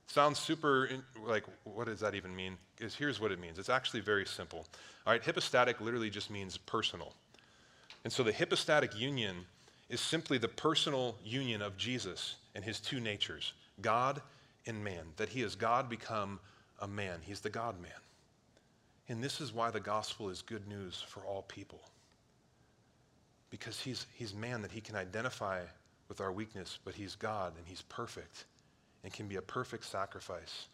Sounds 0.06 0.38
super, 0.38 0.88
like, 1.26 1.44
what 1.64 1.86
does 1.86 2.00
that 2.00 2.14
even 2.14 2.34
mean? 2.34 2.56
Is 2.80 2.94
here's 2.94 3.20
what 3.20 3.30
it 3.30 3.38
means. 3.38 3.58
It's 3.58 3.68
actually 3.68 4.00
very 4.00 4.24
simple. 4.24 4.66
All 5.06 5.12
right, 5.12 5.22
hypostatic 5.22 5.80
literally 5.80 6.10
just 6.10 6.30
means 6.30 6.56
personal. 6.56 7.12
And 8.04 8.12
so 8.12 8.22
the 8.22 8.32
hypostatic 8.32 8.98
union 8.98 9.36
is 9.90 10.00
simply 10.00 10.38
the 10.38 10.48
personal 10.48 11.16
union 11.24 11.60
of 11.60 11.76
Jesus 11.76 12.36
and 12.54 12.64
his 12.64 12.80
two 12.80 13.00
natures, 13.00 13.52
God 13.82 14.22
and 14.66 14.82
man, 14.82 15.06
that 15.16 15.28
he 15.28 15.42
is 15.42 15.54
God 15.54 15.90
become 15.90 16.40
a 16.80 16.88
man. 16.88 17.20
He's 17.22 17.40
the 17.40 17.50
God 17.50 17.80
man. 17.80 17.92
And 19.08 19.22
this 19.22 19.40
is 19.40 19.52
why 19.52 19.70
the 19.70 19.80
gospel 19.80 20.28
is 20.28 20.42
good 20.42 20.66
news 20.66 21.04
for 21.06 21.20
all 21.20 21.42
people. 21.42 21.80
Because 23.50 23.80
he's, 23.80 24.06
he's 24.14 24.34
man 24.34 24.62
that 24.62 24.72
he 24.72 24.80
can 24.80 24.96
identify 24.96 25.60
with 26.08 26.20
our 26.20 26.32
weakness, 26.32 26.78
but 26.84 26.94
he's 26.94 27.14
God 27.14 27.52
and 27.56 27.66
he's 27.66 27.82
perfect 27.82 28.46
and 29.04 29.12
can 29.12 29.28
be 29.28 29.36
a 29.36 29.42
perfect 29.42 29.84
sacrifice 29.84 30.66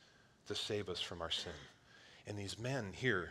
to 0.47 0.55
save 0.55 0.89
us 0.89 1.01
from 1.01 1.21
our 1.21 1.31
sin. 1.31 1.53
And 2.27 2.39
these 2.39 2.59
men 2.59 2.87
here, 2.93 3.31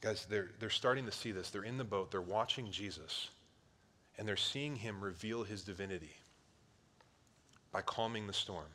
guys, 0.00 0.26
they're, 0.28 0.50
they're 0.58 0.70
starting 0.70 1.06
to 1.06 1.12
see 1.12 1.32
this. 1.32 1.50
They're 1.50 1.64
in 1.64 1.78
the 1.78 1.84
boat, 1.84 2.10
they're 2.10 2.20
watching 2.20 2.70
Jesus, 2.70 3.30
and 4.18 4.28
they're 4.28 4.36
seeing 4.36 4.76
him 4.76 5.02
reveal 5.02 5.44
his 5.44 5.62
divinity 5.62 6.14
by 7.72 7.82
calming 7.82 8.26
the 8.26 8.32
storm. 8.32 8.66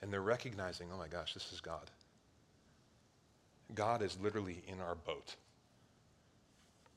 And 0.00 0.12
they're 0.12 0.22
recognizing, 0.22 0.88
oh 0.92 0.98
my 0.98 1.08
gosh, 1.08 1.34
this 1.34 1.52
is 1.52 1.60
God. 1.60 1.90
God 3.74 4.02
is 4.02 4.18
literally 4.20 4.62
in 4.66 4.80
our 4.80 4.94
boat. 4.94 5.36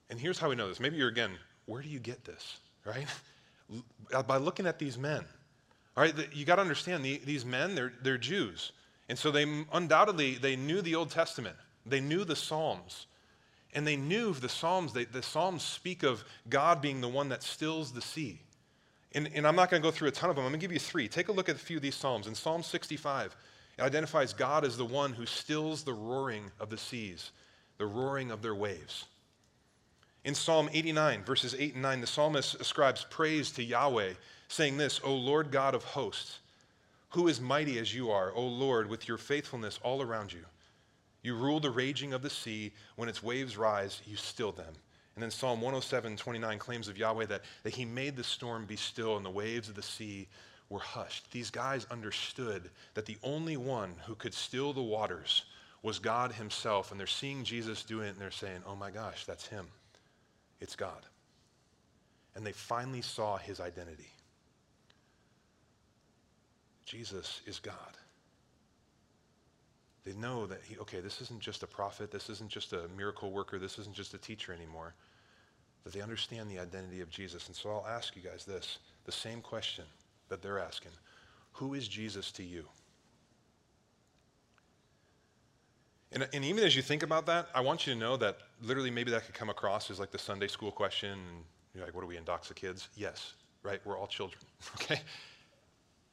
And 0.10 0.20
here's 0.20 0.38
how 0.38 0.50
we 0.50 0.56
know 0.56 0.68
this. 0.68 0.80
Maybe 0.80 0.98
you're 0.98 1.10
again, 1.10 1.32
where 1.66 1.82
do 1.82 1.90
you 1.90 2.00
get 2.00 2.24
this, 2.26 2.60
right? 2.86 3.08
By 4.28 4.38
looking 4.38 4.68
at 4.68 4.78
these 4.78 4.98
men. 4.98 5.24
All 5.98 6.04
right, 6.04 6.14
you 6.34 6.46
got 6.46 6.56
to 6.56 6.62
understand 6.62 7.04
the, 7.04 7.22
these 7.26 7.46
men, 7.46 7.74
they're, 7.74 7.94
they're 8.04 8.18
Jews. 8.18 8.74
And 9.08 9.18
so 9.18 9.32
they 9.32 9.46
undoubtedly, 9.72 10.36
they 10.36 10.56
knew 10.56 10.82
the 10.82 10.96
Old 10.96 11.10
Testament. 11.10 11.56
They 11.86 12.02
knew 12.02 12.26
the 12.26 12.36
Psalms. 12.36 13.08
And 13.74 13.86
they 13.86 13.96
knew 13.96 14.34
the 14.34 14.50
Psalms, 14.50 14.94
they, 14.94 15.06
the 15.06 15.24
Psalms 15.24 15.64
speak 15.64 16.04
of 16.04 16.24
God 16.50 16.82
being 16.82 17.02
the 17.02 17.08
one 17.08 17.30
that 17.30 17.44
stills 17.44 17.92
the 17.92 18.02
sea. 18.02 18.42
And, 19.14 19.30
and 19.34 19.48
I'm 19.48 19.56
not 19.56 19.70
going 19.70 19.82
to 19.82 19.88
go 19.88 19.92
through 19.92 20.10
a 20.10 20.12
ton 20.12 20.30
of 20.30 20.36
them. 20.36 20.46
I'm 20.46 20.52
going 20.52 20.60
to 20.60 20.64
give 20.64 20.74
you 20.74 20.80
three. 20.80 21.08
Take 21.08 21.30
a 21.30 21.32
look 21.32 21.48
at 21.48 21.56
a 21.56 21.60
few 21.60 21.78
of 21.78 21.84
these 21.84 21.96
Psalms. 21.96 22.28
In 22.28 22.36
Psalm 22.36 22.64
65, 22.64 23.36
it 23.78 23.82
identifies 23.82 24.34
God 24.34 24.64
as 24.64 24.78
the 24.78 24.86
one 24.86 25.14
who 25.14 25.26
stills 25.26 25.84
the 25.84 25.94
roaring 25.94 26.52
of 26.60 26.70
the 26.70 26.78
seas, 26.78 27.32
the 27.78 27.86
roaring 27.86 28.32
of 28.32 28.42
their 28.42 28.56
waves. 28.56 29.06
In 30.24 30.34
Psalm 30.34 30.70
89, 30.74 31.24
verses 31.24 31.56
8 31.58 31.74
and 31.74 31.84
9, 31.84 32.02
the 32.02 32.08
psalmist 32.08 32.56
ascribes 32.56 33.06
praise 33.10 33.52
to 33.52 33.64
Yahweh, 33.64 34.14
saying 34.48 34.78
this 34.78 35.00
O 35.04 35.14
Lord 35.14 35.52
God 35.52 35.76
of 35.76 35.84
hosts, 35.84 36.40
who 37.10 37.28
is 37.28 37.40
mighty 37.40 37.78
as 37.78 37.94
you 37.94 38.12
are, 38.12 38.34
O 38.34 38.46
Lord, 38.46 38.90
with 38.90 39.08
your 39.08 39.18
faithfulness 39.18 39.80
all 39.84 40.02
around 40.02 40.34
you. 40.34 40.46
You 41.22 41.36
rule 41.36 41.60
the 41.60 41.72
raging 41.72 42.14
of 42.14 42.22
the 42.22 42.30
sea. 42.30 42.72
When 42.96 43.10
its 43.10 43.24
waves 43.24 43.58
rise, 43.58 44.02
you 44.06 44.16
still 44.16 44.52
them. 44.52 44.74
And 45.16 45.24
then 45.24 45.32
Psalm 45.32 45.62
107, 45.62 46.18
29 46.18 46.60
claims 46.60 46.88
of 46.88 46.98
Yahweh 46.98 47.26
that, 47.28 47.42
that 47.64 47.74
he 47.74 47.86
made 47.86 48.16
the 48.16 48.24
storm 48.24 48.66
be 48.66 48.76
still 48.76 49.18
and 49.18 49.26
the 49.26 49.30
waves 49.30 49.70
of 49.70 49.76
the 49.76 49.82
sea 49.82 50.28
were 50.70 50.80
hushed. 50.80 51.32
These 51.32 51.52
guys 51.52 51.86
understood 51.92 52.70
that 52.94 53.06
the 53.06 53.18
only 53.24 53.58
one 53.58 53.94
who 54.06 54.16
could 54.16 54.34
still 54.34 54.74
the 54.74 54.82
waters 54.82 55.44
was 55.84 56.00
God 56.00 56.32
Himself. 56.34 56.92
And 56.92 57.00
they're 57.00 57.08
seeing 57.08 57.44
Jesus 57.44 57.84
doing 57.84 58.08
it 58.08 58.12
and 58.12 58.20
they're 58.20 58.32
saying, 58.32 58.62
oh 58.68 58.76
my 58.76 58.90
gosh, 58.92 59.26
that's 59.26 59.48
Him. 59.48 59.68
It's 60.60 60.76
God. 60.76 61.06
And 62.36 62.46
they 62.46 62.52
finally 62.52 63.02
saw 63.02 63.38
His 63.38 63.60
identity 63.60 64.10
Jesus 66.86 67.42
is 67.46 67.60
God. 67.60 67.76
They 70.06 70.14
know 70.14 70.46
that 70.46 70.60
he, 70.64 70.78
okay, 70.78 71.00
this 71.00 71.20
isn't 71.22 71.42
just 71.42 71.64
a 71.64 71.68
prophet, 71.68 72.12
this 72.12 72.30
isn't 72.30 72.50
just 72.50 72.74
a 72.74 72.88
miracle 72.96 73.32
worker, 73.32 73.58
this 73.58 73.80
isn't 73.80 73.96
just 73.96 74.14
a 74.14 74.20
teacher 74.20 74.54
anymore. 74.54 74.94
That 75.84 75.94
they 75.94 76.02
understand 76.02 76.50
the 76.50 76.60
identity 76.60 77.02
of 77.02 77.10
Jesus. 77.10 77.48
And 77.48 77.56
so 77.56 77.72
I'll 77.72 77.88
ask 77.88 78.16
you 78.16 78.22
guys 78.22 78.46
this 78.46 78.78
the 79.06 79.12
same 79.12 79.42
question 79.42 79.86
that 80.30 80.42
they're 80.42 80.60
asking 80.60 80.92
Who 81.54 81.74
is 81.74 81.88
Jesus 81.88 82.32
to 82.34 82.44
you? 82.44 82.66
And, 86.12 86.28
and, 86.34 86.46
even 86.46 86.64
as 86.64 86.76
you 86.76 86.82
think 86.82 87.04
about 87.04 87.26
that, 87.26 87.50
I 87.54 87.60
want 87.60 87.86
you 87.86 87.94
to 87.94 88.00
know 88.00 88.16
that 88.18 88.38
literally 88.62 88.90
maybe 88.90 89.12
that 89.12 89.26
could 89.26 89.34
come 89.34 89.50
across 89.50 89.92
as 89.92 90.00
like 90.00 90.12
the 90.12 90.18
Sunday 90.18 90.48
school 90.48 90.72
question. 90.72 91.12
And 91.12 91.44
you're 91.74 91.84
like, 91.84 91.94
what 91.94 92.06
are 92.06 92.08
we, 92.08 92.16
in 92.16 92.24
Doxa 92.24 92.56
kids? 92.56 92.88
Yes, 92.96 93.34
right? 93.64 93.82
We're 93.84 93.98
all 93.98 94.08
children, 94.08 94.42
okay? 94.76 95.02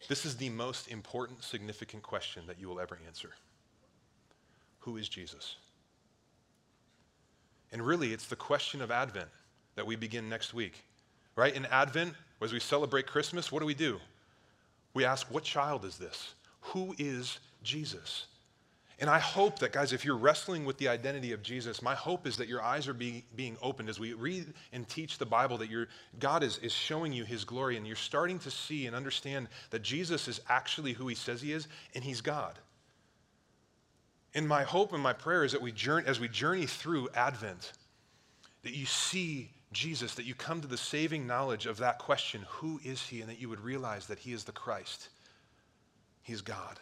This 0.09 0.27
is 0.27 0.37
the 0.37 0.49
most 0.49 0.89
important, 0.89 1.45
significant 1.45 2.03
question 2.03 2.43
that 2.49 2.59
you 2.59 2.69
will 2.69 2.81
ever 2.81 2.99
answer 3.07 3.31
Who 4.81 4.97
is 4.97 5.09
Jesus? 5.09 5.57
And 7.71 7.81
really, 7.81 8.13
it's 8.13 8.27
the 8.27 8.37
question 8.37 8.83
of 8.83 8.91
Advent 8.91 9.29
that 9.77 9.87
we 9.87 9.97
begin 9.97 10.29
next 10.29 10.53
week, 10.53 10.85
right? 11.37 11.55
In 11.55 11.65
Advent, 11.67 12.15
as 12.43 12.53
we 12.53 12.61
celebrate 12.61 13.07
Christmas, 13.07 13.51
what 13.51 13.61
do 13.61 13.67
we 13.67 13.75
do? 13.75 13.99
We 14.95 15.05
ask, 15.05 15.31
what 15.31 15.45
child 15.45 15.85
is 15.85 15.99
this? 15.99 16.35
Who 16.61 16.95
is 16.99 17.39
Jesus? 17.63 18.27
And 18.99 19.11
I 19.11 19.19
hope 19.19 19.59
that, 19.59 19.73
guys, 19.73 19.93
if 19.93 20.05
you're 20.05 20.17
wrestling 20.17 20.65
with 20.65 20.79
the 20.79 20.87
identity 20.87 21.33
of 21.33 21.43
Jesus, 21.43 21.83
my 21.83 21.95
hope 21.95 22.25
is 22.25 22.37
that 22.37 22.47
your 22.47 22.63
eyes 22.63 22.87
are 22.87 22.95
being, 22.95 23.25
being 23.35 23.57
opened 23.61 23.89
as 23.89 23.99
we 23.99 24.13
read 24.13 24.53
and 24.73 24.89
teach 24.89 25.19
the 25.19 25.27
Bible, 25.27 25.59
that 25.59 25.71
your, 25.71 25.89
God 26.21 26.45
is, 26.45 26.59
is 26.59 26.73
showing 26.73 27.13
you 27.13 27.25
his 27.25 27.43
glory, 27.43 27.77
and 27.77 27.85
you're 27.85 27.97
starting 27.97 28.39
to 28.41 28.51
see 28.51 28.87
and 28.87 28.95
understand 28.95 29.49
that 29.71 29.83
Jesus 29.83 30.29
is 30.29 30.41
actually 30.49 30.93
who 30.93 31.09
he 31.09 31.17
says 31.17 31.43
he 31.43 31.53
is, 31.53 31.67
and 31.97 32.05
he's 32.05 32.21
God. 32.21 32.59
And 34.35 34.47
my 34.47 34.63
hope 34.63 34.93
and 34.93 35.03
my 35.03 35.13
prayer 35.13 35.43
is 35.43 35.51
that 35.51 35.63
we 35.63 35.73
journey, 35.73 36.07
as 36.07 36.21
we 36.21 36.29
journey 36.29 36.67
through 36.67 37.09
Advent, 37.15 37.73
that 38.63 38.75
you 38.75 38.87
see 38.87 39.51
Jesus, 39.73 40.15
that 40.15 40.25
you 40.25 40.35
come 40.35 40.61
to 40.61 40.69
the 40.69 40.77
saving 40.77 41.27
knowledge 41.27 41.67
of 41.67 41.79
that 41.79 41.99
question, 41.99 42.45
who 42.49 42.81
is 42.85 43.03
he? 43.03 43.21
And 43.21 43.31
that 43.31 43.41
you 43.41 43.49
would 43.49 43.61
realize 43.61 44.07
that 44.07 44.19
he 44.19 44.33
is 44.33 44.45
the 44.45 44.53
Christ. 44.53 45.09
He's 46.23 46.41
God. 46.41 46.79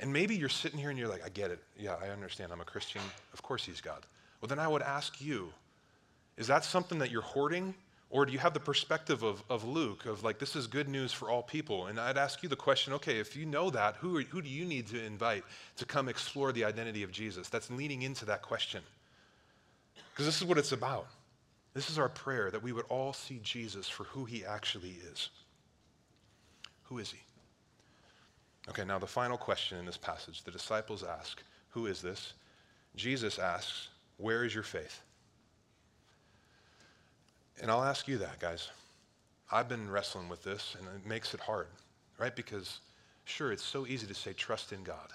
And 0.00 0.12
maybe 0.12 0.34
you're 0.34 0.48
sitting 0.48 0.78
here 0.78 0.90
and 0.90 0.98
you're 0.98 1.08
like, 1.08 1.24
I 1.24 1.28
get 1.28 1.50
it. 1.50 1.60
Yeah, 1.78 1.96
I 2.02 2.08
understand. 2.08 2.52
I'm 2.52 2.60
a 2.60 2.64
Christian. 2.64 3.02
Of 3.34 3.42
course 3.42 3.64
he's 3.64 3.80
God. 3.80 4.06
Well, 4.40 4.48
then 4.48 4.58
I 4.58 4.66
would 4.66 4.82
ask 4.82 5.20
you, 5.20 5.52
is 6.38 6.46
that 6.46 6.64
something 6.64 6.98
that 7.00 7.10
you're 7.10 7.20
hoarding? 7.20 7.74
Or 8.08 8.26
do 8.26 8.32
you 8.32 8.38
have 8.38 8.54
the 8.54 8.60
perspective 8.60 9.22
of, 9.22 9.42
of 9.48 9.62
Luke, 9.64 10.06
of 10.06 10.24
like, 10.24 10.38
this 10.38 10.56
is 10.56 10.66
good 10.66 10.88
news 10.88 11.12
for 11.12 11.30
all 11.30 11.42
people? 11.42 11.86
And 11.86 12.00
I'd 12.00 12.18
ask 12.18 12.42
you 12.42 12.48
the 12.48 12.56
question 12.56 12.92
okay, 12.94 13.18
if 13.18 13.36
you 13.36 13.46
know 13.46 13.70
that, 13.70 13.96
who, 13.96 14.16
are, 14.16 14.22
who 14.22 14.42
do 14.42 14.48
you 14.48 14.64
need 14.64 14.88
to 14.88 15.04
invite 15.04 15.44
to 15.76 15.84
come 15.84 16.08
explore 16.08 16.50
the 16.50 16.64
identity 16.64 17.02
of 17.02 17.12
Jesus? 17.12 17.48
That's 17.48 17.70
leaning 17.70 18.02
into 18.02 18.24
that 18.24 18.42
question. 18.42 18.82
Because 20.12 20.26
this 20.26 20.40
is 20.40 20.44
what 20.44 20.58
it's 20.58 20.72
about. 20.72 21.06
This 21.74 21.90
is 21.90 21.98
our 21.98 22.08
prayer 22.08 22.50
that 22.50 22.62
we 22.62 22.72
would 22.72 22.86
all 22.88 23.12
see 23.12 23.40
Jesus 23.42 23.88
for 23.88 24.04
who 24.04 24.24
he 24.24 24.44
actually 24.44 24.96
is. 25.12 25.30
Who 26.84 26.98
is 26.98 27.10
he? 27.12 27.20
Okay, 28.68 28.84
now 28.84 28.98
the 28.98 29.06
final 29.06 29.38
question 29.38 29.78
in 29.78 29.86
this 29.86 29.96
passage 29.96 30.42
the 30.42 30.50
disciples 30.50 31.04
ask, 31.04 31.42
Who 31.70 31.86
is 31.86 32.02
this? 32.02 32.34
Jesus 32.96 33.38
asks, 33.38 33.88
Where 34.16 34.44
is 34.44 34.54
your 34.54 34.64
faith? 34.64 35.00
And 37.62 37.70
I'll 37.70 37.84
ask 37.84 38.08
you 38.08 38.18
that, 38.18 38.40
guys. 38.40 38.70
I've 39.52 39.68
been 39.68 39.90
wrestling 39.90 40.28
with 40.28 40.42
this, 40.44 40.76
and 40.78 40.88
it 40.88 41.06
makes 41.06 41.34
it 41.34 41.40
hard, 41.40 41.66
right? 42.18 42.34
Because, 42.34 42.80
sure, 43.24 43.52
it's 43.52 43.64
so 43.64 43.86
easy 43.86 44.06
to 44.06 44.14
say, 44.14 44.32
trust 44.32 44.72
in 44.72 44.82
God, 44.84 45.10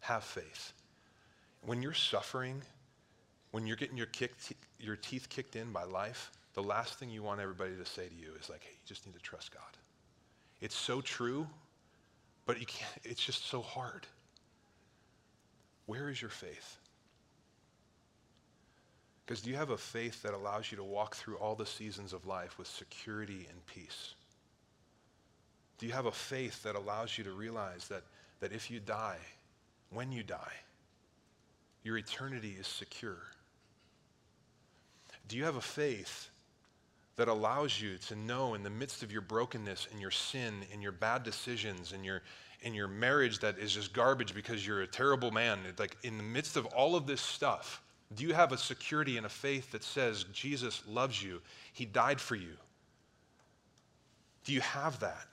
have 0.00 0.24
faith. 0.24 0.72
When 1.62 1.82
you're 1.82 1.92
suffering, 1.92 2.62
when 3.56 3.66
you're 3.66 3.74
getting 3.74 3.96
your, 3.96 4.08
kick, 4.08 4.34
your 4.78 4.96
teeth 4.96 5.30
kicked 5.30 5.56
in 5.56 5.72
by 5.72 5.82
life, 5.82 6.30
the 6.52 6.62
last 6.62 6.98
thing 6.98 7.08
you 7.08 7.22
want 7.22 7.40
everybody 7.40 7.74
to 7.74 7.86
say 7.86 8.06
to 8.06 8.14
you 8.14 8.34
is 8.38 8.50
like, 8.50 8.62
hey, 8.62 8.68
you 8.70 8.86
just 8.86 9.06
need 9.06 9.14
to 9.14 9.18
trust 9.18 9.50
God. 9.50 9.62
It's 10.60 10.74
so 10.74 11.00
true, 11.00 11.46
but 12.44 12.60
you 12.60 12.66
can't, 12.66 12.92
it's 13.02 13.24
just 13.24 13.46
so 13.46 13.62
hard. 13.62 14.06
Where 15.86 16.10
is 16.10 16.20
your 16.20 16.28
faith? 16.28 16.76
Because 19.24 19.40
do 19.40 19.48
you 19.48 19.56
have 19.56 19.70
a 19.70 19.78
faith 19.78 20.22
that 20.22 20.34
allows 20.34 20.70
you 20.70 20.76
to 20.76 20.84
walk 20.84 21.16
through 21.16 21.36
all 21.36 21.54
the 21.54 21.64
seasons 21.64 22.12
of 22.12 22.26
life 22.26 22.58
with 22.58 22.68
security 22.68 23.46
and 23.50 23.64
peace? 23.64 24.12
Do 25.78 25.86
you 25.86 25.92
have 25.92 26.04
a 26.04 26.12
faith 26.12 26.62
that 26.64 26.76
allows 26.76 27.16
you 27.16 27.24
to 27.24 27.32
realize 27.32 27.88
that, 27.88 28.02
that 28.40 28.52
if 28.52 28.70
you 28.70 28.80
die, 28.80 29.20
when 29.88 30.12
you 30.12 30.22
die, 30.22 30.52
your 31.84 31.96
eternity 31.96 32.54
is 32.60 32.66
secure? 32.66 33.16
Do 35.28 35.36
you 35.36 35.44
have 35.44 35.56
a 35.56 35.60
faith 35.60 36.30
that 37.16 37.28
allows 37.28 37.80
you 37.80 37.96
to 38.08 38.16
know 38.16 38.54
in 38.54 38.62
the 38.62 38.70
midst 38.70 39.02
of 39.02 39.10
your 39.10 39.22
brokenness 39.22 39.88
and 39.90 40.00
your 40.00 40.10
sin 40.10 40.62
and 40.72 40.82
your 40.82 40.92
bad 40.92 41.22
decisions 41.22 41.92
and 41.92 42.04
your, 42.04 42.22
and 42.62 42.74
your 42.74 42.88
marriage 42.88 43.38
that 43.40 43.58
is 43.58 43.72
just 43.72 43.92
garbage 43.92 44.34
because 44.34 44.66
you're 44.66 44.82
a 44.82 44.86
terrible 44.86 45.30
man, 45.30 45.58
like 45.78 45.96
in 46.02 46.18
the 46.18 46.22
midst 46.22 46.56
of 46.56 46.66
all 46.66 46.94
of 46.94 47.06
this 47.06 47.20
stuff, 47.20 47.82
do 48.14 48.24
you 48.24 48.34
have 48.34 48.52
a 48.52 48.58
security 48.58 49.16
and 49.16 49.26
a 49.26 49.30
faith 49.30 49.72
that 49.72 49.82
says 49.82 50.24
Jesus 50.32 50.82
loves 50.86 51.22
you? 51.22 51.40
He 51.72 51.84
died 51.84 52.20
for 52.20 52.36
you. 52.36 52.56
Do 54.44 54.52
you 54.52 54.60
have 54.60 55.00
that? 55.00 55.26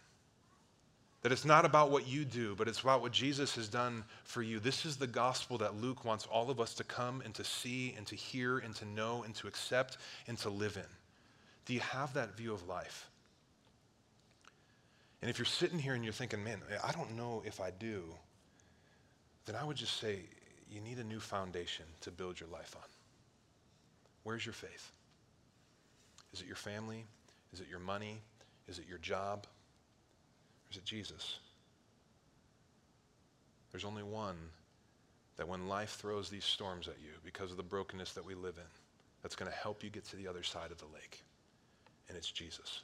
That 1.23 1.31
it's 1.31 1.45
not 1.45 1.65
about 1.65 1.89
what 1.89 2.05
you 2.05 2.25
do, 2.25 2.53
but 2.55 2.67
it's 2.67 2.81
about 2.81 3.01
what 3.01 3.13
Jesus 3.13 3.55
has 3.55 3.69
done 3.69 4.03
for 4.25 4.41
you. 4.41 4.59
This 4.59 4.85
is 4.85 4.97
the 4.97 5.07
gospel 5.07 5.57
that 5.59 5.81
Luke 5.81 6.03
wants 6.03 6.25
all 6.25 6.49
of 6.49 6.59
us 6.59 6.73
to 6.75 6.83
come 6.83 7.21
and 7.21 7.33
to 7.35 7.45
see 7.45 7.95
and 7.97 8.05
to 8.07 8.15
hear 8.15 8.59
and 8.59 8.75
to 8.75 8.85
know 8.85 9.23
and 9.23 9.33
to 9.35 9.47
accept 9.47 9.97
and 10.27 10.37
to 10.39 10.49
live 10.49 10.75
in. 10.75 10.83
Do 11.65 11.73
you 11.73 11.79
have 11.79 12.13
that 12.13 12.35
view 12.35 12.53
of 12.53 12.67
life? 12.67 13.09
And 15.21 15.29
if 15.29 15.39
you're 15.39 15.45
sitting 15.45 15.79
here 15.79 15.93
and 15.93 16.03
you're 16.03 16.11
thinking, 16.11 16.43
man, 16.43 16.59
I 16.83 16.91
don't 16.91 17.15
know 17.15 17.41
if 17.45 17.61
I 17.61 17.71
do, 17.71 18.03
then 19.45 19.55
I 19.55 19.63
would 19.63 19.77
just 19.77 20.01
say, 20.01 20.19
you 20.69 20.81
need 20.81 20.97
a 20.97 21.03
new 21.05 21.21
foundation 21.21 21.85
to 22.01 22.11
build 22.11 22.37
your 22.37 22.49
life 22.49 22.75
on. 22.75 22.89
Where's 24.23 24.45
your 24.45 24.53
faith? 24.53 24.91
Is 26.33 26.41
it 26.41 26.47
your 26.47 26.57
family? 26.57 27.05
Is 27.53 27.61
it 27.61 27.67
your 27.69 27.79
money? 27.79 28.19
Is 28.67 28.79
it 28.79 28.85
your 28.89 28.97
job? 28.97 29.47
Is 30.73 30.77
it 30.77 30.85
Jesus? 30.85 31.37
There's 33.71 33.85
only 33.85 34.01
one 34.01 34.37
that 35.37 35.47
when 35.47 35.67
life 35.67 35.91
throws 35.91 36.31
these 36.31 36.45
storms 36.45 36.87
at 36.87 36.95
you 36.99 37.11
because 37.23 37.51
of 37.51 37.57
the 37.57 37.63
brokenness 37.63 38.13
that 38.13 38.25
we 38.25 38.33
live 38.33 38.55
in, 38.57 38.63
that's 39.21 39.35
going 39.35 39.51
to 39.51 39.55
help 39.55 39.83
you 39.83 39.91
get 39.91 40.03
to 40.05 40.15
the 40.15 40.27
other 40.27 40.41
side 40.41 40.71
of 40.71 40.79
the 40.79 40.87
lake. 40.91 41.21
And 42.09 42.17
it's 42.17 42.31
Jesus. 42.31 42.81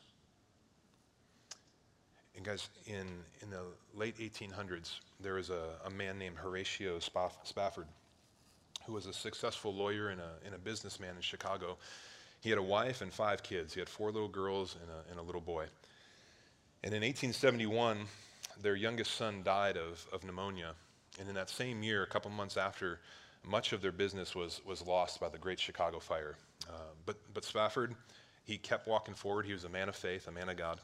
And 2.36 2.46
guys, 2.46 2.70
in, 2.86 3.08
in 3.42 3.50
the 3.50 3.64
late 3.96 4.20
1800s, 4.20 5.00
there 5.20 5.34
was 5.34 5.50
a, 5.50 5.70
a 5.84 5.90
man 5.90 6.20
named 6.20 6.38
Horatio 6.38 7.00
Spafford 7.00 7.88
who 8.86 8.94
was 8.94 9.08
a 9.08 9.14
successful 9.14 9.74
lawyer 9.74 10.10
and 10.10 10.22
a, 10.22 10.30
and 10.46 10.54
a 10.54 10.60
businessman 10.60 11.16
in 11.16 11.22
Chicago. 11.22 11.76
He 12.40 12.52
had 12.52 12.60
a 12.60 12.64
wife 12.64 13.02
and 13.02 13.12
five 13.12 13.42
kids. 13.42 13.74
He 13.74 13.80
had 13.80 13.90
four 13.90 14.12
little 14.12 14.30
girls 14.30 14.76
and 14.80 14.92
a, 14.92 15.10
and 15.10 15.20
a 15.20 15.24
little 15.24 15.42
boy. 15.42 15.66
And 16.84 16.94
in 16.94 17.02
1871, 17.02 18.06
their 18.62 18.76
youngest 18.76 19.16
son 19.16 19.42
died 19.44 19.78
of, 19.78 20.06
of 20.14 20.24
pneumonia. 20.24 20.74
And 21.20 21.28
in 21.28 21.36
that 21.36 21.50
same 21.50 21.84
year, 21.84 22.04
a 22.04 22.08
couple 22.08 22.32
months 22.32 22.58
after, 22.58 23.00
much 23.44 23.74
of 23.74 23.82
their 23.82 23.92
business 23.92 24.36
was, 24.36 24.62
was 24.66 24.86
lost 24.86 25.20
by 25.20 25.30
the 25.30 25.38
Great 25.38 25.60
Chicago 25.60 26.00
Fire. 26.00 26.36
Uh, 26.70 26.74
but, 27.06 27.18
but 27.34 27.44
Spafford, 27.44 27.96
he 28.46 28.58
kept 28.58 28.88
walking 28.88 29.14
forward. 29.14 29.46
He 29.46 29.54
was 29.54 29.64
a 29.64 29.70
man 29.70 29.90
of 29.90 29.96
faith, 29.96 30.28
a 30.28 30.32
man 30.32 30.50
of 30.50 30.58
God. 30.58 30.80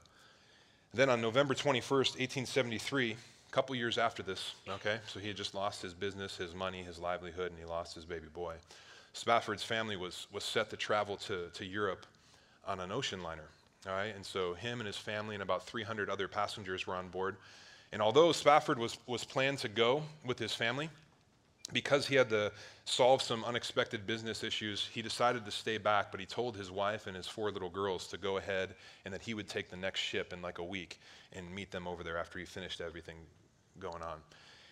Then 0.93 1.09
on 1.09 1.21
November 1.21 1.53
21st, 1.53 2.17
1873, 2.19 3.11
a 3.11 3.51
couple 3.51 3.75
years 3.75 3.97
after 3.97 4.23
this, 4.23 4.53
okay, 4.67 4.99
so 5.07 5.19
he 5.19 5.27
had 5.27 5.37
just 5.37 5.53
lost 5.53 5.81
his 5.81 5.93
business, 5.93 6.37
his 6.37 6.53
money, 6.53 6.83
his 6.83 6.99
livelihood, 6.99 7.51
and 7.51 7.59
he 7.59 7.65
lost 7.65 7.95
his 7.95 8.05
baby 8.05 8.27
boy. 8.33 8.55
Spafford's 9.13 9.63
family 9.63 9.95
was, 9.95 10.27
was 10.31 10.43
set 10.43 10.69
to 10.69 10.77
travel 10.77 11.17
to, 11.17 11.49
to 11.53 11.65
Europe 11.65 12.05
on 12.67 12.79
an 12.79 12.91
ocean 12.91 13.21
liner, 13.23 13.49
all 13.87 13.93
right? 13.93 14.15
And 14.15 14.25
so 14.25 14.53
him 14.53 14.79
and 14.79 14.87
his 14.87 14.97
family 14.97 15.35
and 15.35 15.43
about 15.43 15.65
300 15.65 16.09
other 16.09 16.27
passengers 16.27 16.87
were 16.87 16.95
on 16.95 17.09
board. 17.09 17.37
And 17.91 18.01
although 18.01 18.31
Spafford 18.31 18.79
was, 18.79 18.97
was 19.07 19.23
planned 19.23 19.59
to 19.59 19.69
go 19.69 20.03
with 20.25 20.39
his 20.39 20.53
family, 20.53 20.89
because 21.73 22.05
he 22.05 22.15
had 22.15 22.29
to 22.29 22.51
solve 22.85 23.21
some 23.21 23.43
unexpected 23.43 24.05
business 24.05 24.43
issues, 24.43 24.87
he 24.93 25.01
decided 25.01 25.45
to 25.45 25.51
stay 25.51 25.77
back, 25.77 26.11
but 26.11 26.19
he 26.19 26.25
told 26.25 26.55
his 26.55 26.69
wife 26.69 27.07
and 27.07 27.15
his 27.15 27.27
four 27.27 27.51
little 27.51 27.69
girls 27.69 28.07
to 28.07 28.17
go 28.17 28.37
ahead 28.37 28.75
and 29.03 29.13
that 29.13 29.21
he 29.21 29.33
would 29.33 29.49
take 29.49 29.69
the 29.69 29.75
next 29.75 29.99
ship 29.99 30.31
in 30.31 30.41
like 30.41 30.59
a 30.59 30.63
week 30.63 30.99
and 31.33 31.53
meet 31.53 31.71
them 31.71 31.87
over 31.87 32.03
there 32.03 32.17
after 32.17 32.37
he 32.37 32.45
finished 32.45 32.81
everything 32.81 33.15
going 33.79 34.03
on. 34.03 34.19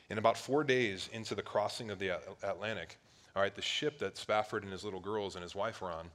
In 0.09 0.19
about 0.19 0.37
four 0.37 0.63
days 0.63 1.09
into 1.13 1.33
the 1.33 1.41
crossing 1.41 1.89
of 1.89 1.97
the 1.97 2.19
Atlantic, 2.43 2.97
all 3.35 3.41
right, 3.41 3.55
the 3.55 3.61
ship 3.61 3.97
that 3.99 4.15
Spafford 4.17 4.63
and 4.63 4.71
his 4.71 4.83
little 4.83 4.99
girls 4.99 5.35
and 5.35 5.41
his 5.41 5.55
wife 5.55 5.81
were 5.81 5.91
on, 5.91 6.11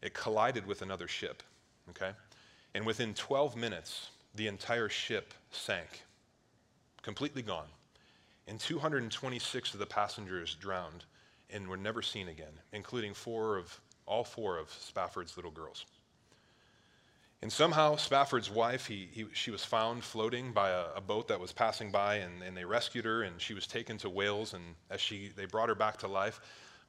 it 0.00 0.14
collided 0.14 0.66
with 0.66 0.80
another 0.80 1.06
ship, 1.06 1.42
okay? 1.90 2.12
And 2.74 2.86
within 2.86 3.14
12 3.14 3.56
minutes, 3.56 4.10
the 4.34 4.46
entire 4.46 4.88
ship 4.88 5.34
sank, 5.50 6.02
completely 7.02 7.42
gone 7.42 7.68
and 8.46 8.58
226 8.58 9.74
of 9.74 9.80
the 9.80 9.86
passengers 9.86 10.54
drowned 10.56 11.04
and 11.50 11.68
were 11.68 11.76
never 11.76 12.02
seen 12.02 12.28
again, 12.28 12.52
including 12.72 13.14
four 13.14 13.56
of, 13.56 13.80
all 14.06 14.24
four 14.24 14.58
of 14.58 14.70
Spafford's 14.70 15.36
little 15.36 15.50
girls. 15.50 15.86
And 17.40 17.52
somehow, 17.52 17.96
Spafford's 17.96 18.50
wife, 18.50 18.86
he, 18.86 19.08
he, 19.10 19.26
she 19.32 19.50
was 19.50 19.64
found 19.64 20.04
floating 20.04 20.52
by 20.52 20.70
a, 20.70 20.84
a, 20.96 21.00
boat 21.00 21.28
that 21.28 21.40
was 21.40 21.50
passing 21.50 21.90
by, 21.90 22.16
and, 22.16 22.40
and 22.42 22.56
they 22.56 22.64
rescued 22.64 23.04
her, 23.04 23.22
and 23.22 23.40
she 23.40 23.52
was 23.52 23.66
taken 23.66 23.98
to 23.98 24.08
Wales. 24.08 24.54
And 24.54 24.62
as 24.90 25.00
she, 25.00 25.30
they 25.34 25.46
brought 25.46 25.68
her 25.68 25.74
back 25.74 25.96
to 25.98 26.08
life, 26.08 26.40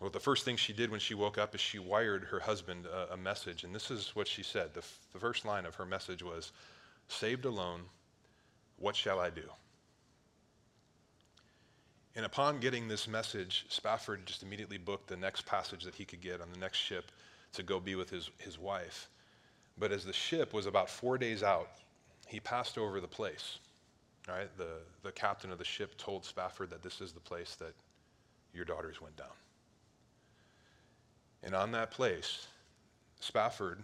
well, 0.04 0.10
the 0.10 0.20
first 0.20 0.43
thing 0.43 0.58
she 0.58 0.74
did 0.74 0.91
when 0.91 0.99
she 0.99 1.14
woke 1.14 1.38
up 1.38 1.56
is 1.56 1.62
she 1.62 1.80
wired 1.80 2.26
her 2.26 2.41
husband 2.41 2.86
a, 2.88 3.14
a 3.14 3.18
message. 3.18 3.64
And 3.64 3.74
this 3.74 3.89
is 3.89 4.12
what 4.14 4.28
she 4.28 4.43
said. 4.43 4.74
The, 4.74 4.82
f- 4.82 4.99
the 5.14 5.20
first 5.20 5.45
line 5.45 5.66
of 5.66 5.76
her 5.76 5.86
message 5.86 6.22
was, 6.22 6.51
Saved 7.08 7.45
alone, 7.45 7.84
what 8.78 8.97
shall 8.97 9.22
I 9.22 9.30
do? 9.30 9.49
And 12.18 12.26
upon 12.26 12.60
getting 12.60 12.89
this 12.89 13.08
message, 13.08 13.66
Spafford 13.70 14.26
just 14.26 14.43
immediately 14.43 14.78
booked 14.78 15.08
the 15.08 15.16
next 15.16 15.45
passage 15.45 15.86
that 15.86 15.95
he 15.95 16.04
could 16.04 16.20
get 16.20 16.41
on 16.41 16.51
the 16.51 16.60
next 16.60 16.80
ship 16.80 17.10
to 17.54 17.64
go 17.64 17.80
be 17.80 17.95
with 17.95 18.10
his, 18.10 18.30
his 18.39 18.60
wife. 18.60 19.08
But 19.80 19.93
as 19.93 20.04
the 20.04 20.12
ship 20.12 20.51
was 20.51 20.66
about 20.66 20.89
four 20.89 21.18
days 21.18 21.43
out, 21.43 21.70
he 22.28 22.41
passed 22.41 22.78
over 22.78 22.99
the 22.99 23.08
place. 23.08 23.60
Right, 24.28 24.49
the, 24.58 24.80
the 25.01 25.14
captain 25.14 25.49
of 25.49 25.60
the 25.60 25.66
ship 25.66 25.97
told 25.97 26.26
Spafford 26.26 26.72
that 26.72 26.84
this 26.84 26.99
is 26.99 27.14
the 27.14 27.22
place 27.22 27.56
that 27.56 27.74
your 28.54 28.66
daughters 28.66 28.99
went 29.01 29.16
down. 29.16 29.32
And 31.44 31.54
on 31.54 31.72
that 31.72 31.91
place, 31.91 32.48
Spafford 33.20 33.84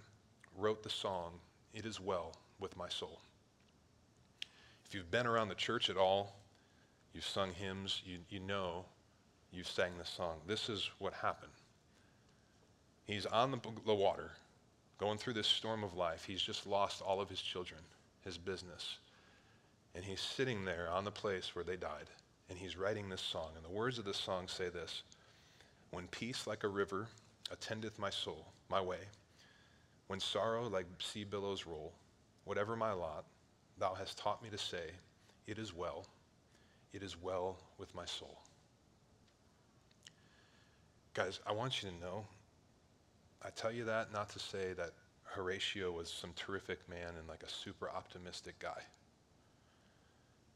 wrote 0.58 0.84
the 0.84 0.90
song, 0.90 1.34
It 1.74 1.86
Is 1.86 2.00
Well 2.00 2.34
with 2.60 2.78
My 2.78 2.90
Soul. 2.90 3.20
If 4.86 4.96
you've 4.96 5.12
been 5.12 5.28
around 5.28 5.50
the 5.50 5.56
church 5.56 5.90
at 5.90 5.98
all, 5.98 6.40
You've 7.14 7.26
sung 7.26 7.54
hymns. 7.54 8.02
You, 8.06 8.20
you 8.30 8.40
know 8.40 8.86
you've 9.52 9.68
sang 9.68 9.98
this 9.98 10.10
song. 10.10 10.38
This 10.48 10.70
is 10.70 10.90
what 11.00 11.14
happened. 11.14 11.52
He's 13.06 13.26
on 13.26 13.52
the, 13.52 13.60
the 13.86 13.96
water, 13.96 14.32
going 15.00 15.18
through 15.18 15.34
this 15.34 15.48
storm 15.48 15.84
of 15.84 15.96
life. 15.96 16.26
He's 16.26 16.42
just 16.42 16.68
lost 16.68 17.02
all 17.02 17.20
of 17.20 17.30
his 17.30 17.42
children, 17.42 17.82
his 18.24 18.38
business. 18.38 18.98
And 19.96 20.06
he's 20.06 20.22
sitting 20.22 20.66
there 20.66 20.90
on 20.92 21.04
the 21.04 21.12
place 21.12 21.56
where 21.56 21.66
they 21.66 21.76
died, 21.76 22.10
and 22.50 22.60
he's 22.60 22.78
writing 22.78 23.10
this 23.10 23.22
song. 23.22 23.50
And 23.56 23.66
the 23.66 23.76
words 23.76 23.98
of 23.98 24.06
this 24.06 24.18
song 24.18 24.48
say 24.48 24.70
this 24.70 25.02
When 25.90 26.08
peace 26.08 26.46
like 26.46 26.64
a 26.64 26.68
river 26.68 27.08
attendeth 27.52 27.98
my 28.00 28.10
soul, 28.10 28.46
my 28.70 28.82
way, 28.82 29.00
when 30.08 30.20
sorrow 30.20 30.68
like 30.68 30.86
sea 31.00 31.24
billows 31.24 31.66
roll, 31.66 31.94
whatever 32.46 32.76
my 32.76 32.92
lot, 32.92 33.26
thou 33.78 33.94
hast 33.94 34.18
taught 34.18 34.42
me 34.44 34.50
to 34.50 34.58
say, 34.58 34.92
It 35.48 35.60
is 35.60 35.74
well, 35.74 36.06
it 36.94 37.04
is 37.04 37.22
well 37.22 37.58
with 37.78 37.94
my 37.94 38.06
soul. 38.06 38.40
Guys, 41.14 41.40
I 41.46 41.52
want 41.52 41.84
you 41.84 41.90
to 41.90 41.96
know, 41.96 42.26
I 43.44 43.50
tell 43.50 43.72
you 43.72 43.86
that 43.86 44.12
not 44.12 44.30
to 44.30 44.40
say 44.40 44.74
that 44.74 44.92
Horatio 45.24 45.92
was 45.92 46.10
some 46.10 46.32
terrific 46.36 46.88
man 46.90 47.14
and 47.18 47.28
like 47.28 47.44
a 47.44 47.50
super 47.50 47.90
optimistic 47.90 48.58
guy. 48.60 48.82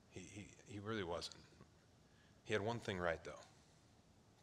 He, 0.09 0.21
he, 0.33 0.47
he 0.67 0.79
really 0.79 1.03
wasn't. 1.03 1.35
He 2.43 2.53
had 2.53 2.61
one 2.61 2.79
thing 2.79 2.99
right, 2.99 3.23
though, 3.23 3.31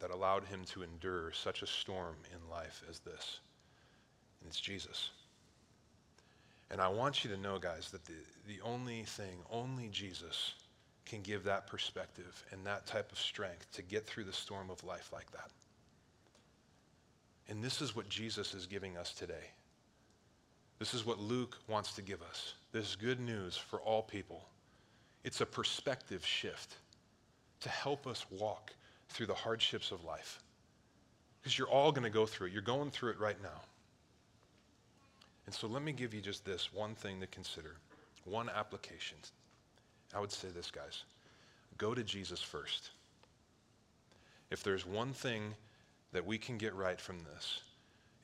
that 0.01 0.11
allowed 0.11 0.43
him 0.43 0.63
to 0.65 0.83
endure 0.83 1.31
such 1.31 1.61
a 1.61 1.67
storm 1.67 2.15
in 2.31 2.49
life 2.49 2.83
as 2.89 2.99
this, 2.99 3.39
and 4.39 4.49
it's 4.49 4.59
Jesus. 4.59 5.11
And 6.69 6.79
I 6.79 6.87
want 6.87 7.23
you 7.23 7.29
to 7.31 7.37
know, 7.37 7.59
guys, 7.59 7.89
that 7.91 8.05
the, 8.05 8.13
the 8.47 8.61
only 8.63 9.03
thing, 9.03 9.39
only 9.51 9.89
Jesus 9.89 10.53
can 11.05 11.21
give 11.21 11.43
that 11.43 11.67
perspective 11.67 12.43
and 12.51 12.65
that 12.65 12.85
type 12.85 13.11
of 13.11 13.19
strength 13.19 13.69
to 13.73 13.81
get 13.81 14.05
through 14.05 14.23
the 14.23 14.33
storm 14.33 14.69
of 14.69 14.83
life 14.83 15.09
like 15.11 15.29
that. 15.31 15.49
And 17.49 17.61
this 17.61 17.81
is 17.81 17.95
what 17.95 18.07
Jesus 18.07 18.53
is 18.53 18.65
giving 18.65 18.95
us 18.95 19.11
today. 19.13 19.51
This 20.79 20.93
is 20.93 21.05
what 21.05 21.19
Luke 21.19 21.57
wants 21.67 21.91
to 21.93 22.01
give 22.01 22.21
us. 22.21 22.53
This 22.71 22.89
is 22.89 22.95
good 22.95 23.19
news 23.19 23.57
for 23.57 23.81
all 23.81 24.01
people. 24.01 24.45
It's 25.25 25.41
a 25.41 25.45
perspective 25.45 26.25
shift 26.25 26.77
to 27.59 27.69
help 27.69 28.07
us 28.07 28.25
walk 28.31 28.71
through 29.11 29.27
the 29.27 29.33
hardships 29.33 29.91
of 29.91 30.03
life. 30.03 30.39
Because 31.41 31.57
you're 31.57 31.69
all 31.69 31.91
going 31.91 32.03
to 32.03 32.09
go 32.09 32.25
through 32.25 32.47
it. 32.47 32.53
You're 32.53 32.61
going 32.61 32.91
through 32.91 33.11
it 33.11 33.19
right 33.19 33.41
now. 33.41 33.61
And 35.45 35.55
so 35.55 35.67
let 35.67 35.81
me 35.81 35.91
give 35.91 36.13
you 36.13 36.21
just 36.21 36.45
this 36.45 36.73
one 36.73 36.95
thing 36.95 37.19
to 37.19 37.27
consider, 37.27 37.75
one 38.25 38.49
application. 38.49 39.17
I 40.13 40.19
would 40.19 40.31
say 40.31 40.49
this, 40.49 40.69
guys 40.71 41.03
go 41.81 41.95
to 41.95 42.03
Jesus 42.03 42.39
first. 42.39 42.91
If 44.51 44.61
there's 44.61 44.85
one 44.85 45.13
thing 45.13 45.55
that 46.13 46.23
we 46.23 46.37
can 46.37 46.59
get 46.59 46.75
right 46.75 47.01
from 47.01 47.17
this, 47.33 47.61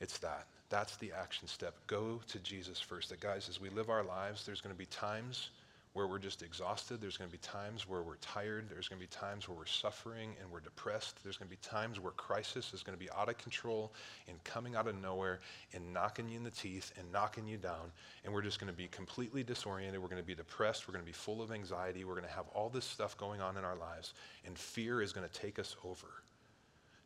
it's 0.00 0.18
that. 0.18 0.46
That's 0.70 0.96
the 0.96 1.10
action 1.12 1.48
step. 1.48 1.74
Go 1.88 2.20
to 2.28 2.38
Jesus 2.38 2.78
first. 2.78 3.08
That, 3.08 3.18
guys, 3.18 3.48
as 3.48 3.60
we 3.60 3.68
live 3.70 3.90
our 3.90 4.04
lives, 4.04 4.46
there's 4.46 4.60
going 4.60 4.74
to 4.74 4.78
be 4.78 4.86
times 4.86 5.50
where 5.98 6.06
we're 6.06 6.20
just 6.20 6.42
exhausted. 6.42 7.00
There's 7.00 7.16
going 7.16 7.28
to 7.28 7.36
be 7.36 7.42
times 7.42 7.88
where 7.88 8.02
we're 8.02 8.18
tired. 8.18 8.66
There's 8.70 8.86
going 8.86 9.00
to 9.00 9.04
be 9.04 9.10
times 9.10 9.48
where 9.48 9.58
we're 9.58 9.66
suffering 9.66 10.30
and 10.40 10.48
we're 10.48 10.60
depressed. 10.60 11.18
There's 11.24 11.36
going 11.36 11.50
to 11.50 11.56
be 11.56 11.60
times 11.60 11.98
where 11.98 12.12
crisis 12.12 12.72
is 12.72 12.84
going 12.84 12.96
to 12.96 13.04
be 13.04 13.10
out 13.10 13.28
of 13.28 13.36
control 13.36 13.92
and 14.28 14.42
coming 14.44 14.76
out 14.76 14.86
of 14.86 14.94
nowhere 15.02 15.40
and 15.74 15.92
knocking 15.92 16.28
you 16.28 16.36
in 16.36 16.44
the 16.44 16.52
teeth 16.52 16.92
and 16.96 17.10
knocking 17.10 17.48
you 17.48 17.56
down. 17.56 17.90
And 18.24 18.32
we're 18.32 18.42
just 18.42 18.60
going 18.60 18.72
to 18.72 18.76
be 18.76 18.86
completely 18.86 19.42
disoriented. 19.42 20.00
We're 20.00 20.06
going 20.06 20.22
to 20.22 20.26
be 20.26 20.36
depressed. 20.36 20.86
We're 20.86 20.92
going 20.92 21.04
to 21.04 21.10
be 21.10 21.12
full 21.12 21.42
of 21.42 21.50
anxiety. 21.50 22.04
We're 22.04 22.14
going 22.14 22.28
to 22.28 22.32
have 22.32 22.46
all 22.54 22.68
this 22.68 22.84
stuff 22.84 23.18
going 23.18 23.40
on 23.40 23.56
in 23.56 23.64
our 23.64 23.76
lives. 23.76 24.14
And 24.46 24.56
fear 24.56 25.02
is 25.02 25.12
going 25.12 25.28
to 25.28 25.34
take 25.34 25.58
us 25.58 25.74
over, 25.84 26.22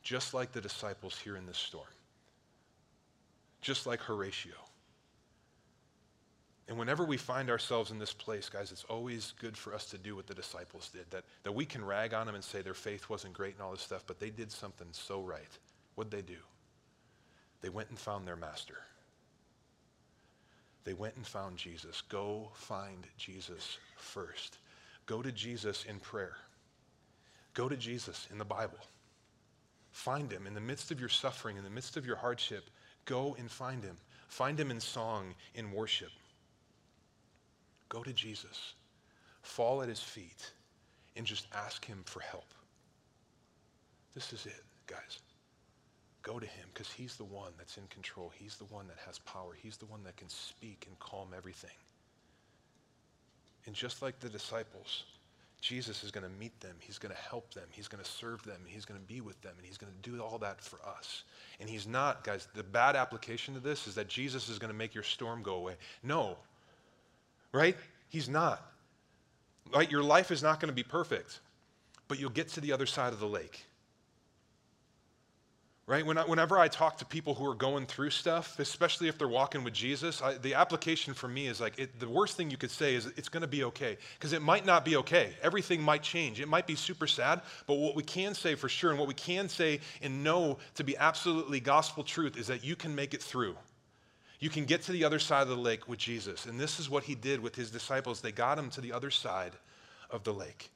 just 0.03 0.35
like 0.35 0.53
the 0.53 0.61
disciples 0.61 1.19
here 1.19 1.37
in 1.37 1.47
this 1.47 1.57
storm, 1.57 1.87
just 3.63 3.87
like 3.87 4.01
Horatio. 4.01 4.53
And 6.69 6.79
whenever 6.79 7.05
we 7.05 7.17
find 7.17 7.51
ourselves 7.51 7.91
in 7.91 7.99
this 7.99 8.13
place, 8.13 8.49
guys, 8.49 8.71
it's 8.71 8.85
always 8.85 9.35
good 9.41 9.57
for 9.57 9.75
us 9.75 9.87
to 9.87 9.99
do 9.99 10.15
what 10.15 10.27
the 10.27 10.35
disciples 10.35 10.91
did. 10.93 11.11
That, 11.11 11.25
that 11.43 11.53
we 11.53 11.65
can 11.67 11.85
rag 11.85 12.15
on 12.15 12.27
them 12.27 12.37
and 12.37 12.45
say 12.45 12.63
their 12.63 12.73
faith 12.73 13.09
wasn't 13.09 13.35
great 13.35 13.55
and 13.55 13.63
all 13.63 13.73
this 13.73 13.81
stuff, 13.81 14.05
but 14.07 14.21
they 14.21 14.31
did 14.31 14.51
something 14.51 14.87
so 14.93 15.21
right. 15.21 15.59
What'd 15.97 16.13
they 16.13 16.23
do? 16.23 16.39
They 17.61 17.69
went 17.69 17.91
and 17.91 17.99
found 17.99 18.27
their 18.27 18.37
master. 18.37 18.79
They 20.85 20.95
went 20.95 21.17
and 21.17 21.27
found 21.27 21.57
Jesus. 21.57 22.03
Go 22.09 22.51
find 22.55 23.07
Jesus 23.17 23.79
first. 23.97 24.59
Go 25.07 25.23
to 25.23 25.33
Jesus 25.33 25.85
in 25.89 25.99
prayer. 26.01 26.37
Go 27.55 27.69
to 27.69 27.77
Jesus 27.77 28.29
in 28.31 28.39
the 28.39 28.45
Bible. 28.45 28.79
Find 29.91 30.33
him 30.33 30.47
in 30.47 30.55
the 30.55 30.61
midst 30.61 30.91
of 30.91 30.99
your 30.99 31.09
suffering, 31.09 31.57
in 31.57 31.65
the 31.65 31.71
midst 31.71 31.97
of 31.97 32.07
your 32.07 32.17
hardship. 32.17 32.65
Go 33.05 33.37
and 33.39 33.51
find 33.51 33.85
him. 33.85 33.97
Find 34.29 34.59
him 34.59 34.71
in 34.71 34.81
song, 34.81 35.35
in 35.55 35.71
worship. 35.71 36.11
Go 37.93 38.03
to 38.03 38.13
Jesus, 38.15 38.73
fall 39.43 39.83
at 39.83 39.89
his 39.91 40.01
feet, 40.01 40.51
and 41.15 41.27
just 41.27 41.47
ask 41.55 41.85
him 41.85 42.01
for 42.07 42.21
help. 42.21 42.55
This 44.15 44.33
is 44.33 44.47
it, 44.47 44.63
guys. 44.87 45.19
Go 46.23 46.39
to 46.39 46.47
him 46.47 46.69
because 46.73 46.91
he's 46.91 47.17
the 47.17 47.25
one 47.25 47.53
that's 47.59 47.77
in 47.77 47.87
control. 47.89 48.33
He's 48.35 48.57
the 48.57 48.65
one 48.65 48.87
that 48.89 48.97
has 49.05 49.19
power. 49.19 49.51
He's 49.63 49.77
the 49.77 49.85
one 49.85 50.03
that 50.05 50.17
can 50.17 50.31
speak 50.31 50.87
and 50.89 50.99
calm 51.01 51.35
everything. 51.37 51.77
And 53.67 53.75
just 53.75 54.01
like 54.01 54.19
the 54.21 54.31
disciples, 54.31 55.05
Jesus 55.61 56.03
is 56.03 56.11
going 56.11 56.25
to 56.25 56.33
meet 56.41 56.59
them. 56.61 56.77
He's 56.81 56.97
going 56.97 57.15
to 57.15 57.21
help 57.21 57.53
them. 57.53 57.67
He's 57.73 57.89
going 57.89 58.03
to 58.03 58.11
serve 58.11 58.43
them. 58.43 58.63
He's 58.65 58.87
going 58.87 58.99
to 58.99 59.07
be 59.07 59.21
with 59.21 59.39
them. 59.43 59.53
And 59.59 59.67
he's 59.67 59.77
going 59.77 59.93
to 59.93 60.11
do 60.11 60.19
all 60.23 60.39
that 60.39 60.63
for 60.63 60.79
us. 60.89 61.25
And 61.61 61.69
he's 61.69 61.87
not, 61.87 62.25
guys, 62.25 62.49
the 62.55 62.63
bad 62.63 62.97
application 62.97 63.53
to 63.53 63.61
this 63.61 63.87
is 63.87 63.95
that 63.97 64.09
Jesus 64.09 64.49
is 64.49 64.59
going 64.59 64.73
to 64.73 64.79
make 64.79 64.95
your 64.95 65.05
storm 65.05 65.43
go 65.43 65.57
away. 65.57 65.75
No, 66.03 66.39
right? 67.53 67.77
He's 68.09 68.29
not. 68.29 68.63
Right? 69.75 69.91
Your 69.91 70.03
life 70.03 70.31
is 70.31 70.43
not 70.43 70.61
going 70.61 70.69
to 70.69 70.75
be 70.75 70.83
perfect, 70.83 71.41
but 72.09 72.19
you'll 72.19 72.31
get 72.31 72.49
to 72.51 72.61
the 72.61 72.73
other 72.73 72.87
side 72.87 73.13
of 73.13 73.21
the 73.21 73.27
lake. 73.27 73.65
Right? 75.87 76.07
When 76.07 76.17
I, 76.17 76.23
whenever 76.23 76.59
I 76.59 76.69
talk 76.69 76.99
to 76.99 77.05
people 77.05 77.35
who 77.35 77.45
are 77.51 77.57
going 77.57 77.87
through 77.87 78.11
stuff, 78.11 78.59
especially 78.61 79.09
if 79.09 79.19
they're 79.19 79.27
walking 79.27 79.65
with 79.65 79.75
Jesus, 79.75 80.23
I, 80.23 80.35
the 80.39 80.55
application 80.55 81.13
for 81.13 81.27
me 81.27 81.49
is 81.49 81.61
like 81.61 81.79
it, 81.79 81.99
the 81.99 82.09
worst 82.09 82.37
thing 82.37 82.51
you 82.51 82.57
could 82.57 82.71
say 82.71 82.95
is 82.95 83.07
it's 83.17 83.29
going 83.29 83.41
to 83.41 83.49
be 83.49 83.65
okay. 83.65 83.99
Because 84.15 84.33
it 84.33 84.43
might 84.43 84.65
not 84.65 84.85
be 84.85 84.97
okay. 84.97 85.33
Everything 85.43 85.83
might 85.83 86.03
change. 86.03 86.41
It 86.41 86.49
might 86.49 86.69
be 86.69 86.77
super 86.77 87.09
sad. 87.09 87.43
But 87.67 87.75
what 87.75 87.97
we 87.97 88.05
can 88.05 88.35
say 88.35 88.55
for 88.55 88.69
sure, 88.69 88.91
and 88.91 88.99
what 88.99 89.09
we 89.09 89.15
can 89.15 89.49
say 89.49 89.81
and 90.01 90.23
know 90.23 90.59
to 90.77 90.85
be 90.85 90.97
absolutely 90.97 91.59
gospel 91.59 92.05
truth, 92.05 92.37
is 92.37 92.47
that 92.47 92.63
you 92.63 92.77
can 92.77 92.95
make 92.95 93.13
it 93.13 93.23
through 93.23 93.57
you 94.43 94.51
can 94.51 94.65
get 94.65 94.83
to 94.83 94.91
the 94.91 95.05
other 95.05 95.21
side 95.21 95.43
of 95.43 95.49
the 95.51 95.57
lake 95.57 95.89
with 95.89 96.01
Jesus. 96.01 96.47
And 96.47 96.59
this 96.59 96.81
is 96.81 96.91
what 96.91 97.05
he 97.05 97.15
did 97.15 97.39
with 97.39 97.55
his 97.55 97.71
disciples. 97.71 98.21
They 98.21 98.33
got 98.33 98.59
him 98.59 98.71
to 98.71 98.81
the 98.81 98.93
other 98.93 99.09
side 99.09 99.53
of 100.11 100.25
the 100.25 100.35
lake. 100.35 100.69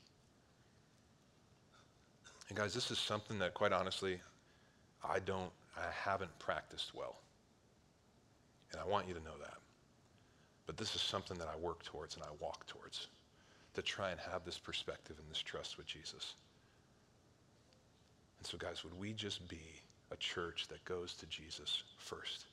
And 2.49 2.57
guys, 2.57 2.73
this 2.73 2.93
is 2.93 2.99
something 3.01 3.41
that 3.41 3.55
quite 3.55 3.73
honestly, 3.73 4.21
I 5.03 5.19
don't, 5.19 5.51
I 5.77 5.91
haven't 5.91 6.39
practiced 6.39 6.95
well. 6.95 7.17
And 8.71 8.81
I 8.81 8.87
want 8.87 9.09
you 9.09 9.15
to 9.15 9.21
know 9.25 9.37
that. 9.41 9.57
But 10.67 10.77
this 10.77 10.95
is 10.95 11.01
something 11.01 11.37
that 11.39 11.49
I 11.49 11.59
work 11.59 11.83
towards 11.83 12.15
and 12.15 12.23
I 12.23 12.31
walk 12.39 12.69
towards 12.69 13.09
to 13.75 13.83
try 13.83 14.13
and 14.13 14.21
have 14.31 14.45
this 14.45 14.61
perspective 14.61 15.17
and 15.19 15.29
this 15.29 15.43
trust 15.43 15.77
with 15.77 15.87
Jesus. 15.87 16.35
And 18.39 18.47
so, 18.47 18.59
guys, 18.59 18.85
would 18.85 18.97
we 18.97 19.13
just 19.13 19.49
be 19.49 19.63
a 20.13 20.17
church 20.19 20.69
that 20.69 20.85
goes 20.85 21.15
to 21.15 21.27
Jesus 21.27 21.83
first? 21.99 22.45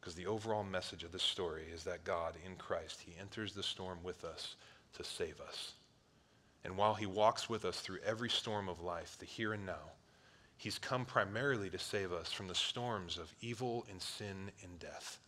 Because 0.00 0.14
the 0.14 0.26
overall 0.26 0.64
message 0.64 1.02
of 1.04 1.12
this 1.12 1.22
story 1.22 1.64
is 1.72 1.84
that 1.84 2.04
God, 2.04 2.34
in 2.44 2.56
Christ, 2.56 3.02
He 3.04 3.18
enters 3.20 3.52
the 3.52 3.62
storm 3.62 3.98
with 4.02 4.24
us 4.24 4.56
to 4.94 5.04
save 5.04 5.40
us. 5.40 5.72
And 6.64 6.76
while 6.76 6.94
He 6.94 7.06
walks 7.06 7.48
with 7.48 7.64
us 7.64 7.80
through 7.80 7.98
every 8.04 8.30
storm 8.30 8.68
of 8.68 8.82
life, 8.82 9.16
the 9.18 9.26
here 9.26 9.52
and 9.52 9.66
now, 9.66 9.92
He's 10.56 10.78
come 10.78 11.04
primarily 11.04 11.68
to 11.70 11.78
save 11.78 12.12
us 12.12 12.32
from 12.32 12.48
the 12.48 12.54
storms 12.54 13.18
of 13.18 13.34
evil 13.40 13.84
and 13.90 14.00
sin 14.00 14.50
and 14.62 14.78
death. 14.78 15.18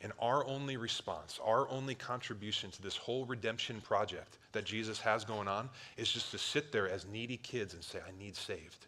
And 0.00 0.12
our 0.20 0.46
only 0.46 0.76
response, 0.76 1.38
our 1.42 1.68
only 1.70 1.94
contribution 1.94 2.70
to 2.72 2.82
this 2.82 2.96
whole 2.96 3.24
redemption 3.24 3.80
project 3.80 4.38
that 4.52 4.64
Jesus 4.64 5.00
has 5.00 5.24
going 5.24 5.48
on 5.48 5.70
is 5.96 6.12
just 6.12 6.30
to 6.30 6.38
sit 6.38 6.72
there 6.72 6.88
as 6.88 7.06
needy 7.06 7.36
kids 7.36 7.74
and 7.74 7.82
say, 7.82 8.00
I 8.06 8.18
need 8.18 8.36
saved. 8.36 8.86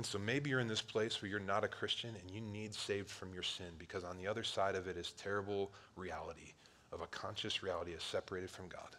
And 0.00 0.06
so 0.06 0.18
maybe 0.18 0.48
you're 0.48 0.60
in 0.60 0.66
this 0.66 0.80
place 0.80 1.20
where 1.20 1.30
you're 1.30 1.38
not 1.38 1.62
a 1.62 1.68
Christian 1.68 2.14
and 2.18 2.30
you 2.30 2.40
need 2.40 2.74
saved 2.74 3.10
from 3.10 3.34
your 3.34 3.42
sin 3.42 3.66
because 3.76 4.02
on 4.02 4.16
the 4.16 4.26
other 4.26 4.42
side 4.42 4.74
of 4.74 4.88
it 4.88 4.96
is 4.96 5.12
terrible 5.12 5.72
reality 5.94 6.54
of 6.90 7.02
a 7.02 7.06
conscious 7.08 7.62
reality 7.62 7.90
is 7.90 8.02
separated 8.02 8.48
from 8.48 8.66
God 8.68 8.96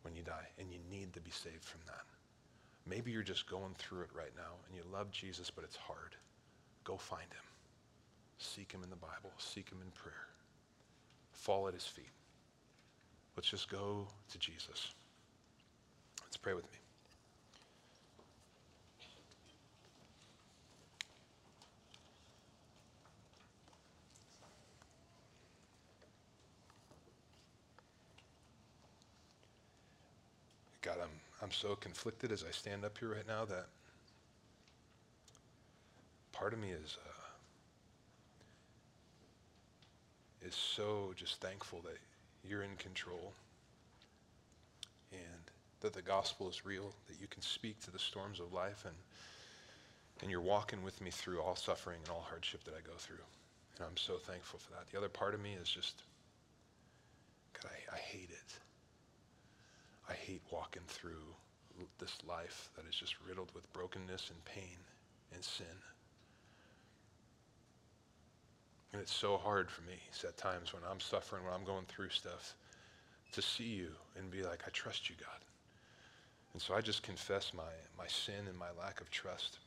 when 0.00 0.16
you 0.16 0.22
die 0.22 0.48
and 0.58 0.72
you 0.72 0.78
need 0.90 1.12
to 1.12 1.20
be 1.20 1.30
saved 1.30 1.62
from 1.62 1.82
that. 1.86 2.00
Maybe 2.86 3.10
you're 3.10 3.22
just 3.22 3.46
going 3.46 3.74
through 3.76 4.00
it 4.00 4.08
right 4.14 4.32
now 4.38 4.54
and 4.66 4.74
you 4.74 4.82
love 4.90 5.10
Jesus 5.10 5.50
but 5.50 5.64
it's 5.64 5.76
hard. 5.76 6.16
Go 6.82 6.96
find 6.96 7.30
him. 7.30 7.44
Seek 8.38 8.72
him 8.72 8.82
in 8.82 8.88
the 8.88 8.96
Bible. 8.96 9.32
Seek 9.36 9.68
him 9.68 9.82
in 9.84 9.90
prayer. 9.90 10.28
Fall 11.32 11.68
at 11.68 11.74
his 11.74 11.84
feet. 11.84 12.08
Let's 13.36 13.50
just 13.50 13.68
go 13.68 14.08
to 14.30 14.38
Jesus. 14.38 14.94
Let's 16.24 16.38
pray 16.38 16.54
with 16.54 16.64
me. 16.72 16.79
God, 30.82 30.96
I'm, 31.02 31.10
I'm 31.42 31.52
so 31.52 31.74
conflicted 31.76 32.32
as 32.32 32.42
I 32.42 32.50
stand 32.50 32.84
up 32.84 32.96
here 32.98 33.12
right 33.12 33.26
now 33.26 33.44
that 33.44 33.66
part 36.32 36.54
of 36.54 36.58
me 36.58 36.70
is, 36.70 36.96
uh, 37.06 37.10
is 40.46 40.54
so 40.54 41.12
just 41.16 41.40
thankful 41.40 41.80
that 41.82 41.98
you're 42.48 42.62
in 42.62 42.76
control 42.76 43.34
and 45.12 45.20
that 45.80 45.92
the 45.92 46.02
gospel 46.02 46.48
is 46.48 46.64
real, 46.64 46.94
that 47.08 47.20
you 47.20 47.26
can 47.26 47.42
speak 47.42 47.78
to 47.80 47.90
the 47.90 47.98
storms 47.98 48.40
of 48.40 48.52
life 48.52 48.84
and, 48.86 48.94
and 50.22 50.30
you're 50.30 50.40
walking 50.40 50.82
with 50.82 51.00
me 51.02 51.10
through 51.10 51.42
all 51.42 51.56
suffering 51.56 51.98
and 52.04 52.10
all 52.10 52.24
hardship 52.26 52.64
that 52.64 52.72
I 52.72 52.80
go 52.86 52.96
through. 52.96 53.24
And 53.76 53.86
I'm 53.86 53.96
so 53.96 54.16
thankful 54.16 54.58
for 54.58 54.70
that. 54.72 54.90
The 54.90 54.96
other 54.96 55.08
part 55.10 55.34
of 55.34 55.40
me 55.40 55.56
is 55.60 55.68
just, 55.68 56.02
God, 57.62 57.70
I, 57.70 57.96
I 57.96 57.98
hate 57.98 58.30
it. 58.30 58.58
I 60.10 60.14
hate 60.14 60.42
walking 60.50 60.82
through 60.88 61.34
this 61.98 62.18
life 62.28 62.68
that 62.76 62.84
is 62.88 62.96
just 62.96 63.14
riddled 63.26 63.50
with 63.54 63.72
brokenness 63.72 64.30
and 64.30 64.44
pain 64.44 64.76
and 65.32 65.42
sin. 65.42 65.66
And 68.92 69.00
it's 69.00 69.14
so 69.14 69.36
hard 69.36 69.70
for 69.70 69.82
me 69.82 69.94
at 70.24 70.36
times 70.36 70.72
when 70.74 70.82
I'm 70.90 70.98
suffering, 70.98 71.44
when 71.44 71.54
I'm 71.54 71.64
going 71.64 71.84
through 71.86 72.08
stuff, 72.08 72.54
to 73.32 73.40
see 73.40 73.64
you 73.64 73.90
and 74.18 74.30
be 74.30 74.42
like, 74.42 74.62
I 74.66 74.70
trust 74.70 75.08
you, 75.08 75.14
God. 75.18 75.38
And 76.52 76.60
so 76.60 76.74
I 76.74 76.80
just 76.80 77.04
confess 77.04 77.52
my, 77.54 77.70
my 77.96 78.08
sin 78.08 78.48
and 78.48 78.58
my 78.58 78.70
lack 78.78 79.00
of 79.00 79.08
trust 79.10 79.58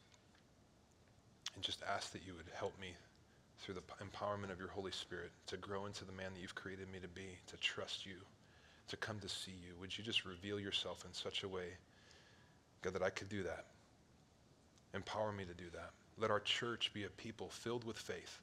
and 1.56 1.64
just 1.64 1.82
ask 1.89 2.12
that 2.12 2.28
you 2.28 2.34
would 2.36 2.52
help 2.54 2.78
me 2.82 2.89
through 3.60 3.76
the 3.76 3.82
empowerment 4.04 4.52
of 4.52 4.60
your 4.60 4.68
Holy 4.68 4.91
Spirit 4.91 5.32
to 5.48 5.56
grow 5.56 5.86
into 5.86 6.04
the 6.04 6.12
man 6.12 6.34
that 6.34 6.41
you've 6.41 6.56
created 6.56 6.91
me 6.91 7.00
to 7.00 7.08
be, 7.08 7.38
to 7.48 7.56
trust 7.58 8.06
you, 8.06 8.16
to 8.88 8.97
come 8.97 9.19
to 9.19 9.29
see 9.29 9.51
you. 9.51 9.73
Would 9.79 9.97
you 9.97 10.03
just 10.03 10.25
reveal 10.25 10.59
yourself 10.59 11.03
in 11.05 11.13
such 11.13 11.43
a 11.43 11.47
way, 11.47 11.67
God, 12.81 12.93
that 12.93 13.03
I 13.03 13.09
could 13.09 13.29
do 13.29 13.43
that? 13.43 13.65
Empower 14.93 15.31
me 15.31 15.45
to 15.45 15.53
do 15.53 15.69
that. 15.73 15.91
Let 16.17 16.31
our 16.31 16.39
church 16.39 16.91
be 16.93 17.05
a 17.05 17.09
people 17.09 17.49
filled 17.49 17.84
with 17.84 17.97
faith. 17.97 18.39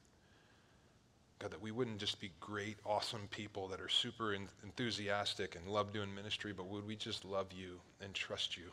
God, 1.39 1.51
that 1.51 1.61
we 1.61 1.71
wouldn't 1.71 1.97
just 1.97 2.19
be 2.19 2.31
great, 2.39 2.77
awesome 2.85 3.27
people 3.31 3.67
that 3.69 3.81
are 3.81 3.89
super 3.89 4.35
enthusiastic 4.63 5.55
and 5.55 5.67
love 5.67 5.91
doing 5.91 6.13
ministry, 6.13 6.53
but 6.53 6.67
would 6.67 6.85
we 6.85 6.95
just 6.95 7.25
love 7.25 7.47
you 7.51 7.79
and 7.99 8.13
trust 8.13 8.57
you? 8.57 8.65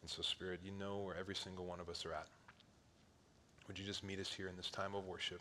And 0.00 0.10
so, 0.10 0.22
Spirit, 0.22 0.60
you 0.64 0.72
know 0.72 0.98
where 0.98 1.16
every 1.16 1.36
single 1.36 1.64
one 1.64 1.78
of 1.78 1.88
us 1.88 2.04
are 2.04 2.12
at. 2.12 2.26
Would 3.68 3.78
you 3.78 3.84
just 3.84 4.02
meet 4.02 4.18
us 4.18 4.32
here 4.32 4.48
in 4.48 4.56
this 4.56 4.68
time 4.68 4.96
of 4.96 5.06
worship? 5.06 5.40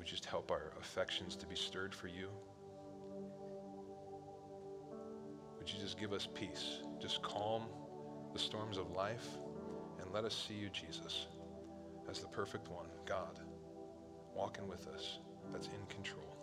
Would 0.00 0.06
just 0.06 0.24
help 0.24 0.50
our 0.50 0.72
affections 0.80 1.36
to 1.36 1.46
be 1.46 1.54
stirred 1.54 1.94
for 1.94 2.06
you? 2.08 2.30
Would 5.58 5.70
you 5.70 5.78
just 5.78 6.00
give 6.00 6.14
us 6.14 6.26
peace? 6.34 6.78
Just 6.98 7.20
calm 7.20 7.64
the 8.32 8.38
storms 8.38 8.78
of 8.78 8.92
life 8.92 9.28
and 10.00 10.10
let 10.10 10.24
us 10.24 10.46
see 10.48 10.54
you, 10.54 10.70
Jesus, 10.70 11.26
as 12.08 12.20
the 12.20 12.28
perfect 12.28 12.68
one, 12.68 12.86
God, 13.04 13.40
walking 14.34 14.66
with 14.66 14.88
us, 14.88 15.18
that's 15.52 15.66
in 15.66 15.84
control. 15.94 16.34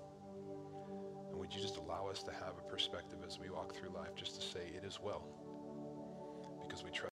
And 1.32 1.40
would 1.40 1.52
you 1.52 1.60
just 1.60 1.78
allow 1.78 2.06
us 2.06 2.22
to 2.24 2.32
have 2.32 2.54
a 2.60 2.70
perspective 2.70 3.18
as 3.26 3.40
we 3.40 3.50
walk 3.50 3.74
through 3.76 3.90
life 3.90 4.14
just 4.16 4.40
to 4.40 4.48
say, 4.48 4.72
it 4.76 4.86
is 4.86 5.00
well, 5.02 5.26
because 6.62 6.84
we 6.84 6.92
trust. 6.92 7.06